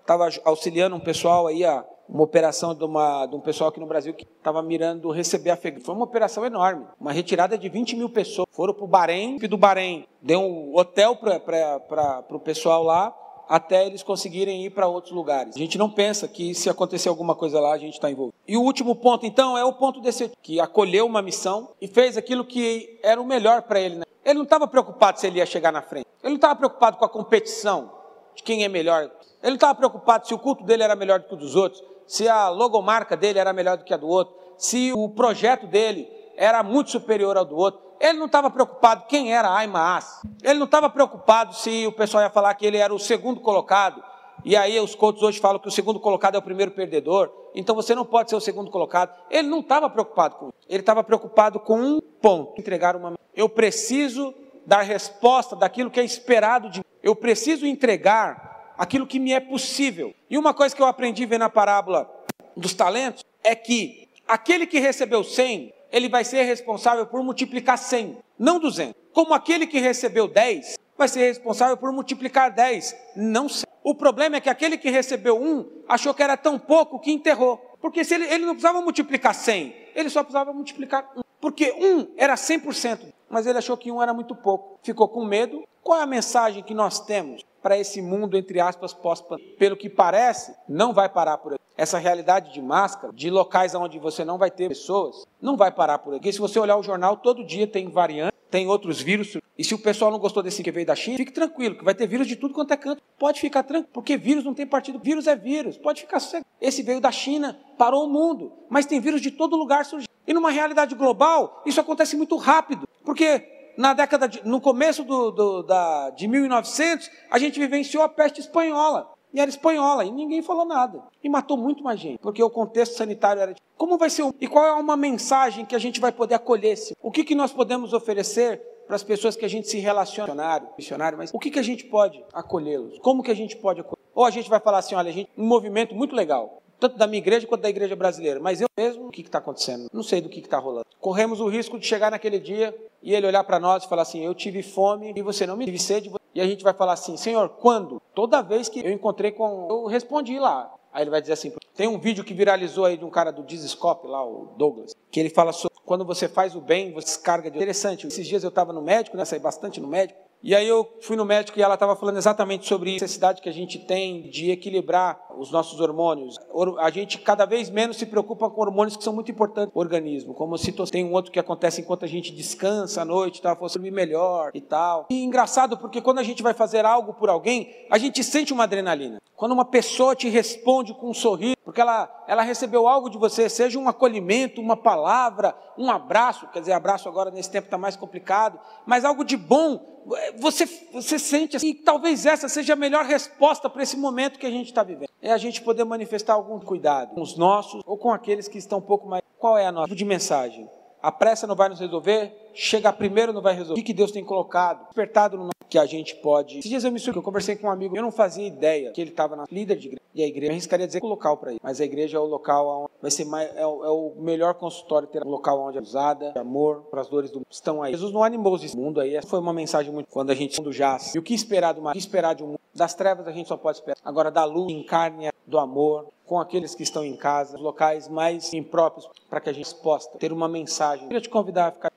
estava 0.00 0.28
auxiliando 0.44 0.96
um 0.96 1.00
pessoal 1.00 1.46
aí 1.46 1.64
a 1.64 1.84
uma 2.08 2.22
operação 2.22 2.74
de, 2.74 2.82
uma, 2.82 3.26
de 3.26 3.36
um 3.36 3.40
pessoal 3.40 3.68
aqui 3.68 3.78
no 3.78 3.86
Brasil 3.86 4.14
que 4.14 4.24
estava 4.24 4.62
mirando 4.62 5.10
receber 5.10 5.50
Afeganistão. 5.50 5.92
Foi 5.92 5.94
uma 5.94 6.06
operação 6.06 6.46
enorme, 6.46 6.86
uma 6.98 7.12
retirada 7.12 7.58
de 7.58 7.68
20 7.68 7.96
mil 7.96 8.08
pessoas. 8.08 8.48
Foram 8.50 8.72
para 8.72 8.84
o 8.84 8.88
Bahrein, 8.88 9.36
do 9.36 9.58
Bahrein 9.58 10.06
deu 10.22 10.40
um 10.40 10.74
hotel 10.74 11.16
para 11.16 12.24
o 12.30 12.40
pessoal 12.40 12.82
lá, 12.82 13.14
até 13.48 13.86
eles 13.86 14.02
conseguirem 14.02 14.64
ir 14.64 14.70
para 14.70 14.86
outros 14.86 15.12
lugares. 15.12 15.56
A 15.56 15.58
gente 15.58 15.78
não 15.78 15.88
pensa 15.88 16.28
que 16.28 16.54
se 16.54 16.68
acontecer 16.68 17.08
alguma 17.08 17.34
coisa 17.34 17.58
lá, 17.58 17.72
a 17.72 17.78
gente 17.78 17.94
está 17.94 18.10
envolvido. 18.10 18.34
E 18.46 18.56
o 18.56 18.62
último 18.62 18.94
ponto, 18.94 19.24
então, 19.24 19.56
é 19.56 19.64
o 19.64 19.72
ponto 19.72 20.00
desse 20.00 20.30
que 20.42 20.60
acolheu 20.60 21.06
uma 21.06 21.22
missão 21.22 21.70
e 21.80 21.88
fez 21.88 22.16
aquilo 22.16 22.44
que 22.44 22.98
era 23.02 23.20
o 23.20 23.24
melhor 23.24 23.62
para 23.62 23.80
ele. 23.80 23.96
Né? 23.96 24.04
Ele 24.24 24.34
não 24.34 24.44
estava 24.44 24.68
preocupado 24.68 25.18
se 25.18 25.26
ele 25.26 25.38
ia 25.38 25.46
chegar 25.46 25.72
na 25.72 25.80
frente. 25.80 26.06
Ele 26.22 26.30
não 26.30 26.36
estava 26.36 26.56
preocupado 26.56 26.98
com 26.98 27.04
a 27.04 27.08
competição 27.08 27.90
de 28.34 28.42
quem 28.42 28.64
é 28.64 28.68
melhor. 28.68 29.04
Ele 29.42 29.50
não 29.50 29.54
estava 29.54 29.74
preocupado 29.74 30.26
se 30.26 30.34
o 30.34 30.38
culto 30.38 30.64
dele 30.64 30.82
era 30.82 30.94
melhor 30.94 31.20
do 31.20 31.26
que 31.26 31.34
o 31.34 31.38
dos 31.38 31.56
outros, 31.56 31.82
se 32.06 32.28
a 32.28 32.48
logomarca 32.48 33.16
dele 33.16 33.38
era 33.38 33.52
melhor 33.52 33.78
do 33.78 33.84
que 33.84 33.94
a 33.94 33.96
do 33.96 34.08
outro, 34.08 34.34
se 34.56 34.92
o 34.92 35.08
projeto 35.08 35.66
dele 35.66 36.08
era 36.36 36.62
muito 36.62 36.90
superior 36.90 37.36
ao 37.36 37.44
do 37.44 37.56
outro. 37.56 37.80
Ele 38.00 38.18
não 38.18 38.26
estava 38.26 38.50
preocupado 38.50 39.06
quem 39.06 39.34
era 39.34 39.52
Aimaas. 39.52 40.22
Ele 40.42 40.58
não 40.58 40.66
estava 40.66 40.88
preocupado 40.88 41.54
se 41.54 41.86
o 41.86 41.92
pessoal 41.92 42.22
ia 42.22 42.30
falar 42.30 42.54
que 42.54 42.64
ele 42.64 42.76
era 42.76 42.94
o 42.94 42.98
segundo 42.98 43.40
colocado. 43.40 44.02
E 44.44 44.56
aí 44.56 44.78
os 44.78 44.94
coaches 44.94 45.22
hoje 45.22 45.40
falam 45.40 45.58
que 45.58 45.68
o 45.68 45.70
segundo 45.70 45.98
colocado 45.98 46.36
é 46.36 46.38
o 46.38 46.42
primeiro 46.42 46.70
perdedor. 46.70 47.30
Então 47.54 47.74
você 47.74 47.94
não 47.94 48.04
pode 48.04 48.30
ser 48.30 48.36
o 48.36 48.40
segundo 48.40 48.70
colocado. 48.70 49.12
Ele 49.30 49.48
não 49.48 49.60
estava 49.60 49.90
preocupado 49.90 50.36
com 50.36 50.48
isso. 50.48 50.58
Ele 50.68 50.80
estava 50.80 51.02
preocupado 51.02 51.58
com 51.58 51.80
um 51.80 52.00
ponto: 52.00 52.58
entregar 52.58 52.94
uma. 52.94 53.18
Eu 53.34 53.48
preciso 53.48 54.32
dar 54.64 54.82
resposta 54.82 55.56
daquilo 55.56 55.90
que 55.90 55.98
é 55.98 56.04
esperado 56.04 56.70
de 56.70 56.78
mim. 56.80 56.84
Eu 57.02 57.16
preciso 57.16 57.66
entregar 57.66 58.74
aquilo 58.76 59.06
que 59.06 59.18
me 59.18 59.32
é 59.32 59.40
possível. 59.40 60.14
E 60.30 60.38
uma 60.38 60.54
coisa 60.54 60.74
que 60.74 60.80
eu 60.80 60.86
aprendi 60.86 61.26
vendo 61.26 61.42
a 61.42 61.50
parábola 61.50 62.08
dos 62.56 62.74
talentos 62.74 63.24
é 63.42 63.54
que 63.54 64.08
aquele 64.26 64.66
que 64.66 64.78
recebeu 64.78 65.24
100 65.24 65.72
ele 65.90 66.08
vai 66.08 66.24
ser 66.24 66.42
responsável 66.42 67.06
por 67.06 67.22
multiplicar 67.22 67.78
100, 67.78 68.18
não 68.38 68.58
200. 68.58 68.94
Como 69.12 69.34
aquele 69.34 69.66
que 69.66 69.78
recebeu 69.78 70.28
10 70.28 70.76
vai 70.96 71.08
ser 71.08 71.20
responsável 71.20 71.76
por 71.76 71.92
multiplicar 71.92 72.52
10, 72.52 72.96
não 73.16 73.48
100. 73.48 73.64
O 73.82 73.94
problema 73.94 74.36
é 74.36 74.40
que 74.40 74.50
aquele 74.50 74.76
que 74.76 74.90
recebeu 74.90 75.40
1 75.40 75.84
achou 75.88 76.12
que 76.12 76.22
era 76.22 76.36
tão 76.36 76.58
pouco 76.58 76.98
que 76.98 77.10
enterrou. 77.10 77.56
Porque 77.80 78.04
se 78.04 78.14
ele, 78.14 78.24
ele 78.24 78.44
não 78.44 78.54
precisava 78.54 78.82
multiplicar 78.82 79.34
100, 79.34 79.74
ele 79.94 80.10
só 80.10 80.22
precisava 80.22 80.52
multiplicar 80.52 81.10
1. 81.16 81.20
Porque 81.40 81.72
1 81.72 82.14
era 82.16 82.34
100%, 82.34 83.12
mas 83.30 83.46
ele 83.46 83.58
achou 83.58 83.76
que 83.76 83.92
1 83.92 84.02
era 84.02 84.12
muito 84.12 84.34
pouco. 84.34 84.78
Ficou 84.82 85.08
com 85.08 85.24
medo. 85.24 85.62
Qual 85.82 85.98
é 85.98 86.02
a 86.02 86.06
mensagem 86.06 86.62
que 86.62 86.74
nós 86.74 87.00
temos 87.00 87.42
para 87.62 87.78
esse 87.78 88.00
mundo, 88.00 88.36
entre 88.36 88.60
aspas, 88.60 88.92
pós-pandemia? 88.92 89.56
Pelo 89.58 89.76
que 89.76 89.88
parece, 89.88 90.54
não 90.68 90.92
vai 90.92 91.08
parar 91.08 91.38
por 91.38 91.54
aqui 91.54 91.68
essa 91.78 91.96
realidade 91.96 92.52
de 92.52 92.60
máscara, 92.60 93.12
de 93.12 93.30
locais 93.30 93.72
onde 93.72 94.00
você 94.00 94.24
não 94.24 94.36
vai 94.36 94.50
ter 94.50 94.68
pessoas, 94.68 95.24
não 95.40 95.56
vai 95.56 95.70
parar 95.70 95.98
por 96.00 96.12
aqui. 96.12 96.32
Se 96.32 96.40
você 96.40 96.58
olhar 96.58 96.76
o 96.76 96.82
jornal, 96.82 97.16
todo 97.16 97.46
dia 97.46 97.68
tem 97.68 97.88
variante, 97.88 98.34
tem 98.50 98.66
outros 98.66 99.00
vírus. 99.00 99.36
E 99.56 99.62
se 99.62 99.74
o 99.74 99.78
pessoal 99.78 100.10
não 100.10 100.18
gostou 100.18 100.42
desse 100.42 100.60
que 100.60 100.72
veio 100.72 100.84
da 100.84 100.96
China, 100.96 101.16
fique 101.16 101.32
tranquilo, 101.32 101.78
que 101.78 101.84
vai 101.84 101.94
ter 101.94 102.08
vírus 102.08 102.26
de 102.26 102.34
tudo 102.34 102.52
quanto 102.52 102.72
é 102.72 102.76
canto. 102.76 103.00
Pode 103.16 103.40
ficar 103.40 103.62
tranquilo, 103.62 103.92
porque 103.92 104.16
vírus 104.16 104.44
não 104.44 104.54
tem 104.54 104.66
partido. 104.66 104.98
Vírus 104.98 105.28
é 105.28 105.36
vírus, 105.36 105.78
pode 105.78 106.00
ficar 106.00 106.18
sossegado. 106.18 106.46
Esse 106.60 106.82
veio 106.82 107.00
da 107.00 107.12
China, 107.12 107.56
parou 107.78 108.04
o 108.06 108.10
mundo, 108.10 108.52
mas 108.68 108.84
tem 108.84 109.00
vírus 109.00 109.20
de 109.20 109.30
todo 109.30 109.56
lugar 109.56 109.84
surgindo. 109.84 110.10
E 110.26 110.34
numa 110.34 110.50
realidade 110.50 110.96
global, 110.96 111.62
isso 111.64 111.80
acontece 111.80 112.16
muito 112.16 112.36
rápido, 112.36 112.88
porque 113.04 113.57
na 113.78 113.94
década 113.94 114.28
de, 114.28 114.44
no 114.44 114.60
começo 114.60 115.04
do, 115.04 115.30
do, 115.30 115.62
da, 115.62 116.10
de 116.10 116.26
1900, 116.26 117.08
a 117.30 117.38
gente 117.38 117.60
vivenciou 117.60 118.02
a 118.02 118.08
peste 118.08 118.40
espanhola. 118.40 119.08
E 119.32 119.40
era 119.40 119.48
espanhola, 119.48 120.04
e 120.04 120.10
ninguém 120.10 120.42
falou 120.42 120.64
nada. 120.64 121.00
E 121.22 121.28
matou 121.28 121.56
muito 121.56 121.84
mais 121.84 122.00
gente, 122.00 122.18
porque 122.18 122.42
o 122.42 122.50
contexto 122.50 122.96
sanitário 122.96 123.40
era. 123.40 123.54
Como 123.76 123.96
vai 123.96 124.10
ser? 124.10 124.24
Um... 124.24 124.32
E 124.40 124.48
qual 124.48 124.66
é 124.66 124.72
uma 124.72 124.96
mensagem 124.96 125.64
que 125.64 125.76
a 125.76 125.78
gente 125.78 126.00
vai 126.00 126.10
poder 126.10 126.34
acolher? 126.34 126.76
-se? 126.76 126.96
O 127.00 127.12
que, 127.12 127.22
que 127.22 127.36
nós 127.36 127.52
podemos 127.52 127.92
oferecer 127.92 128.60
para 128.86 128.96
as 128.96 129.04
pessoas 129.04 129.36
que 129.36 129.44
a 129.44 129.48
gente 129.48 129.68
se 129.68 129.78
relaciona, 129.78 130.32
missionário, 130.32 130.68
missionário, 130.76 131.18
mas 131.18 131.30
o 131.32 131.38
que, 131.38 131.50
que 131.50 131.58
a 131.58 131.62
gente 131.62 131.84
pode 131.84 132.24
acolhê-los? 132.32 132.98
Como 132.98 133.22
que 133.22 133.30
a 133.30 133.36
gente 133.36 133.54
pode 133.56 133.80
acolher? 133.80 134.02
Ou 134.14 134.24
a 134.24 134.30
gente 134.30 134.48
vai 134.48 134.58
falar 134.58 134.78
assim, 134.78 134.94
olha, 134.94 135.10
a 135.10 135.12
gente, 135.12 135.30
um 135.36 135.46
movimento 135.46 135.94
muito 135.94 136.16
legal, 136.16 136.62
tanto 136.78 136.96
da 136.96 137.06
minha 137.06 137.18
igreja 137.18 137.46
quanto 137.46 137.62
da 137.62 137.68
igreja 137.70 137.96
brasileira, 137.96 138.40
mas 138.40 138.60
eu 138.60 138.68
mesmo, 138.76 139.08
o 139.08 139.10
que 139.10 139.22
está 139.22 139.38
acontecendo? 139.38 139.88
Não 139.92 140.02
sei 140.02 140.20
do 140.20 140.28
que 140.28 140.40
está 140.40 140.58
rolando. 140.58 140.86
Corremos 141.00 141.40
o 141.40 141.48
risco 141.48 141.78
de 141.78 141.86
chegar 141.86 142.10
naquele 142.10 142.38
dia 142.38 142.74
e 143.02 143.14
ele 143.14 143.26
olhar 143.26 143.44
para 143.44 143.58
nós 143.58 143.84
e 143.84 143.88
falar 143.88 144.02
assim, 144.02 144.24
eu 144.24 144.34
tive 144.34 144.62
fome 144.62 145.12
e 145.16 145.22
você 145.22 145.46
não 145.46 145.56
me 145.56 145.64
tive 145.64 145.78
sede, 145.78 146.10
e 146.34 146.40
a 146.40 146.46
gente 146.46 146.62
vai 146.62 146.72
falar 146.72 146.92
assim, 146.92 147.16
Senhor, 147.16 147.48
quando? 147.48 148.00
Toda 148.14 148.42
vez 148.42 148.68
que 148.68 148.80
eu 148.80 148.92
encontrei 148.92 149.32
com. 149.32 149.66
Eu 149.68 149.86
respondi 149.86 150.38
lá. 150.38 150.72
Aí 150.92 151.02
ele 151.02 151.10
vai 151.10 151.20
dizer 151.20 151.34
assim: 151.34 151.52
tem 151.74 151.88
um 151.88 151.98
vídeo 151.98 152.24
que 152.24 152.34
viralizou 152.34 152.84
aí 152.84 152.96
de 152.96 153.04
um 153.04 153.10
cara 153.10 153.30
do 153.30 153.42
Dizscope, 153.42 154.06
lá, 154.06 154.24
o 154.24 154.54
Douglas, 154.56 154.94
que 155.10 155.20
ele 155.20 155.30
fala 155.30 155.52
sobre 155.52 155.76
quando 155.84 156.04
você 156.04 156.28
faz 156.28 156.54
o 156.54 156.60
bem, 156.60 156.92
você 156.92 157.06
descarga 157.06 157.50
de. 157.50 157.56
Interessante. 157.56 158.06
Esses 158.06 158.26
dias 158.26 158.42
eu 158.42 158.48
estava 158.48 158.72
no 158.72 158.82
médico, 158.82 159.16
né? 159.16 159.24
Saí 159.24 159.38
bastante 159.38 159.80
no 159.80 159.88
médico. 159.88 160.18
E 160.42 160.54
aí 160.54 160.68
eu 160.68 160.88
fui 161.00 161.16
no 161.16 161.24
médico 161.24 161.58
e 161.58 161.62
ela 161.62 161.74
estava 161.74 161.96
falando 161.96 162.16
exatamente 162.16 162.66
sobre 162.66 162.90
a 162.90 162.92
necessidade 162.94 163.42
que 163.42 163.48
a 163.48 163.52
gente 163.52 163.78
tem 163.78 164.30
de 164.30 164.50
equilibrar 164.50 165.20
os 165.36 165.50
nossos 165.50 165.80
hormônios. 165.80 166.36
A 166.78 166.90
gente 166.90 167.18
cada 167.18 167.44
vez 167.44 167.68
menos 167.68 167.96
se 167.96 168.06
preocupa 168.06 168.48
com 168.48 168.60
hormônios 168.60 168.96
que 168.96 169.02
são 169.02 169.12
muito 169.12 169.30
importantes 169.30 169.74
no 169.74 169.80
organismo, 169.80 170.34
como 170.34 170.56
se 170.56 170.72
tem 170.90 171.04
um 171.04 171.12
outro 171.12 171.32
que 171.32 171.40
acontece 171.40 171.80
enquanto 171.80 172.04
a 172.04 172.08
gente 172.08 172.32
descansa 172.32 173.02
à 173.02 173.04
noite, 173.04 173.42
tá, 173.42 173.56
fosse 173.56 173.74
dormir 173.74 173.90
melhor 173.90 174.52
e 174.54 174.60
tal. 174.60 175.06
E 175.10 175.24
engraçado 175.24 175.76
porque 175.76 176.00
quando 176.00 176.18
a 176.18 176.22
gente 176.22 176.42
vai 176.42 176.54
fazer 176.54 176.84
algo 176.84 177.14
por 177.14 177.28
alguém, 177.28 177.74
a 177.90 177.98
gente 177.98 178.22
sente 178.22 178.52
uma 178.52 178.64
adrenalina. 178.64 179.18
Quando 179.38 179.52
uma 179.52 179.64
pessoa 179.64 180.16
te 180.16 180.28
responde 180.28 180.92
com 180.92 181.10
um 181.10 181.14
sorriso, 181.14 181.54
porque 181.64 181.80
ela, 181.80 182.24
ela 182.26 182.42
recebeu 182.42 182.88
algo 182.88 183.08
de 183.08 183.16
você, 183.16 183.48
seja 183.48 183.78
um 183.78 183.88
acolhimento, 183.88 184.60
uma 184.60 184.76
palavra, 184.76 185.56
um 185.78 185.88
abraço, 185.88 186.48
quer 186.48 186.58
dizer, 186.58 186.72
abraço 186.72 187.08
agora 187.08 187.30
nesse 187.30 187.48
tempo 187.48 187.68
está 187.68 187.78
mais 187.78 187.94
complicado, 187.94 188.58
mas 188.84 189.04
algo 189.04 189.22
de 189.24 189.36
bom, 189.36 190.02
você, 190.40 190.66
você 190.92 191.20
sente 191.20 191.56
assim, 191.56 191.68
e 191.68 191.74
talvez 191.74 192.26
essa 192.26 192.48
seja 192.48 192.72
a 192.72 192.76
melhor 192.76 193.04
resposta 193.04 193.70
para 193.70 193.80
esse 193.80 193.96
momento 193.96 194.40
que 194.40 194.46
a 194.46 194.50
gente 194.50 194.66
está 194.66 194.82
vivendo. 194.82 195.08
É 195.22 195.30
a 195.30 195.38
gente 195.38 195.62
poder 195.62 195.84
manifestar 195.84 196.34
algum 196.34 196.58
cuidado 196.58 197.14
com 197.14 197.20
os 197.20 197.36
nossos 197.36 197.80
ou 197.86 197.96
com 197.96 198.10
aqueles 198.10 198.48
que 198.48 198.58
estão 198.58 198.78
um 198.78 198.82
pouco 198.82 199.06
mais. 199.06 199.22
Qual 199.38 199.56
é 199.56 199.66
a 199.68 199.70
nossa 199.70 199.86
tipo 199.86 199.96
de 199.96 200.04
mensagem? 200.04 200.68
A 201.00 201.12
pressa 201.12 201.46
não 201.46 201.54
vai 201.54 201.68
nos 201.68 201.78
resolver, 201.78 202.47
chegar 202.58 202.92
primeiro 202.94 203.32
não 203.32 203.40
vai 203.40 203.54
resolver. 203.54 203.80
O 203.80 203.84
que 203.84 203.94
Deus 203.94 204.10
tem 204.10 204.24
colocado, 204.24 204.84
despertado 204.86 205.38
no 205.38 205.50
que 205.68 205.78
a 205.78 205.86
gente 205.86 206.16
pode. 206.16 206.58
Esses 206.58 206.68
dias 206.68 206.82
eu 206.82 206.90
me 206.90 206.98
surpreendi, 206.98 207.18
eu 207.18 207.22
conversei 207.22 207.54
com 207.54 207.66
um 207.66 207.70
amigo, 207.70 207.96
eu 207.96 208.02
não 208.02 208.10
fazia 208.10 208.46
ideia 208.46 208.90
que 208.90 209.00
ele 209.00 209.10
estava 209.10 209.36
na 209.36 209.44
líder 209.50 209.76
de 209.76 209.88
igreja. 209.88 210.02
E 210.14 210.22
a 210.22 210.26
igreja, 210.26 210.46
eu 210.46 210.52
arriscaria 210.52 210.86
dizer 210.86 211.00
que 211.00 211.06
é 211.06 211.08
o 211.08 211.10
local 211.10 211.36
para 211.36 211.52
ir, 211.52 211.60
mas 211.62 211.80
a 211.80 211.84
igreja 211.84 212.16
é 212.16 212.20
o 212.20 212.24
local 212.24 212.84
onde 212.84 212.92
vai 213.00 213.10
ser 213.10 213.24
mais, 213.26 213.54
é 213.54 213.66
o, 213.66 213.84
é 213.84 213.90
o 213.90 214.14
melhor 214.16 214.54
consultório, 214.54 215.06
ter 215.06 215.22
um 215.24 215.28
local 215.28 215.60
onde 215.60 215.78
é 215.78 215.80
usada, 215.80 216.32
de 216.32 216.38
amor, 216.38 216.86
para 216.90 217.02
as 217.02 217.08
dores 217.08 217.30
do 217.30 217.38
mundo 217.38 217.46
estão 217.50 217.82
aí. 217.82 217.92
Jesus 217.92 218.12
não 218.12 218.24
animou 218.24 218.56
esse 218.56 218.76
mundo 218.76 219.00
aí, 219.00 219.14
essa 219.14 219.28
foi 219.28 219.38
uma 219.38 219.52
mensagem 219.52 219.92
muito 219.92 220.08
quando 220.10 220.30
a 220.30 220.34
gente 220.34 220.60
do 220.60 220.72
jaz. 220.72 221.14
E 221.14 221.18
o 221.18 221.22
que 221.22 221.34
esperar 221.34 221.74
do 221.74 221.82
mar? 221.82 221.90
O 221.90 221.92
que 221.92 221.98
esperar 221.98 222.34
de 222.34 222.42
um 222.42 222.48
mundo? 222.48 222.60
Das 222.74 222.94
trevas 222.94 223.28
a 223.28 223.32
gente 223.32 223.46
só 223.46 223.56
pode 223.56 223.78
esperar. 223.78 223.98
Agora 224.02 224.30
da 224.30 224.44
luz, 224.44 224.72
encarne 224.72 225.28
do 225.46 225.58
amor, 225.58 226.08
com 226.26 226.38
aqueles 226.38 226.74
que 226.74 226.82
estão 226.82 227.04
em 227.04 227.16
casa, 227.16 227.56
os 227.56 227.62
locais 227.62 228.08
mais 228.08 228.52
impróprios 228.52 229.08
para 229.30 229.40
que 229.40 229.48
a 229.48 229.52
gente 229.52 229.74
possa 229.76 230.10
ter 230.18 230.32
uma 230.32 230.48
mensagem. 230.48 231.04
Eu 231.04 231.08
queria 231.08 231.20
te 231.22 231.28
convidar 231.28 231.68
a 231.68 231.72
ficar 231.72 231.92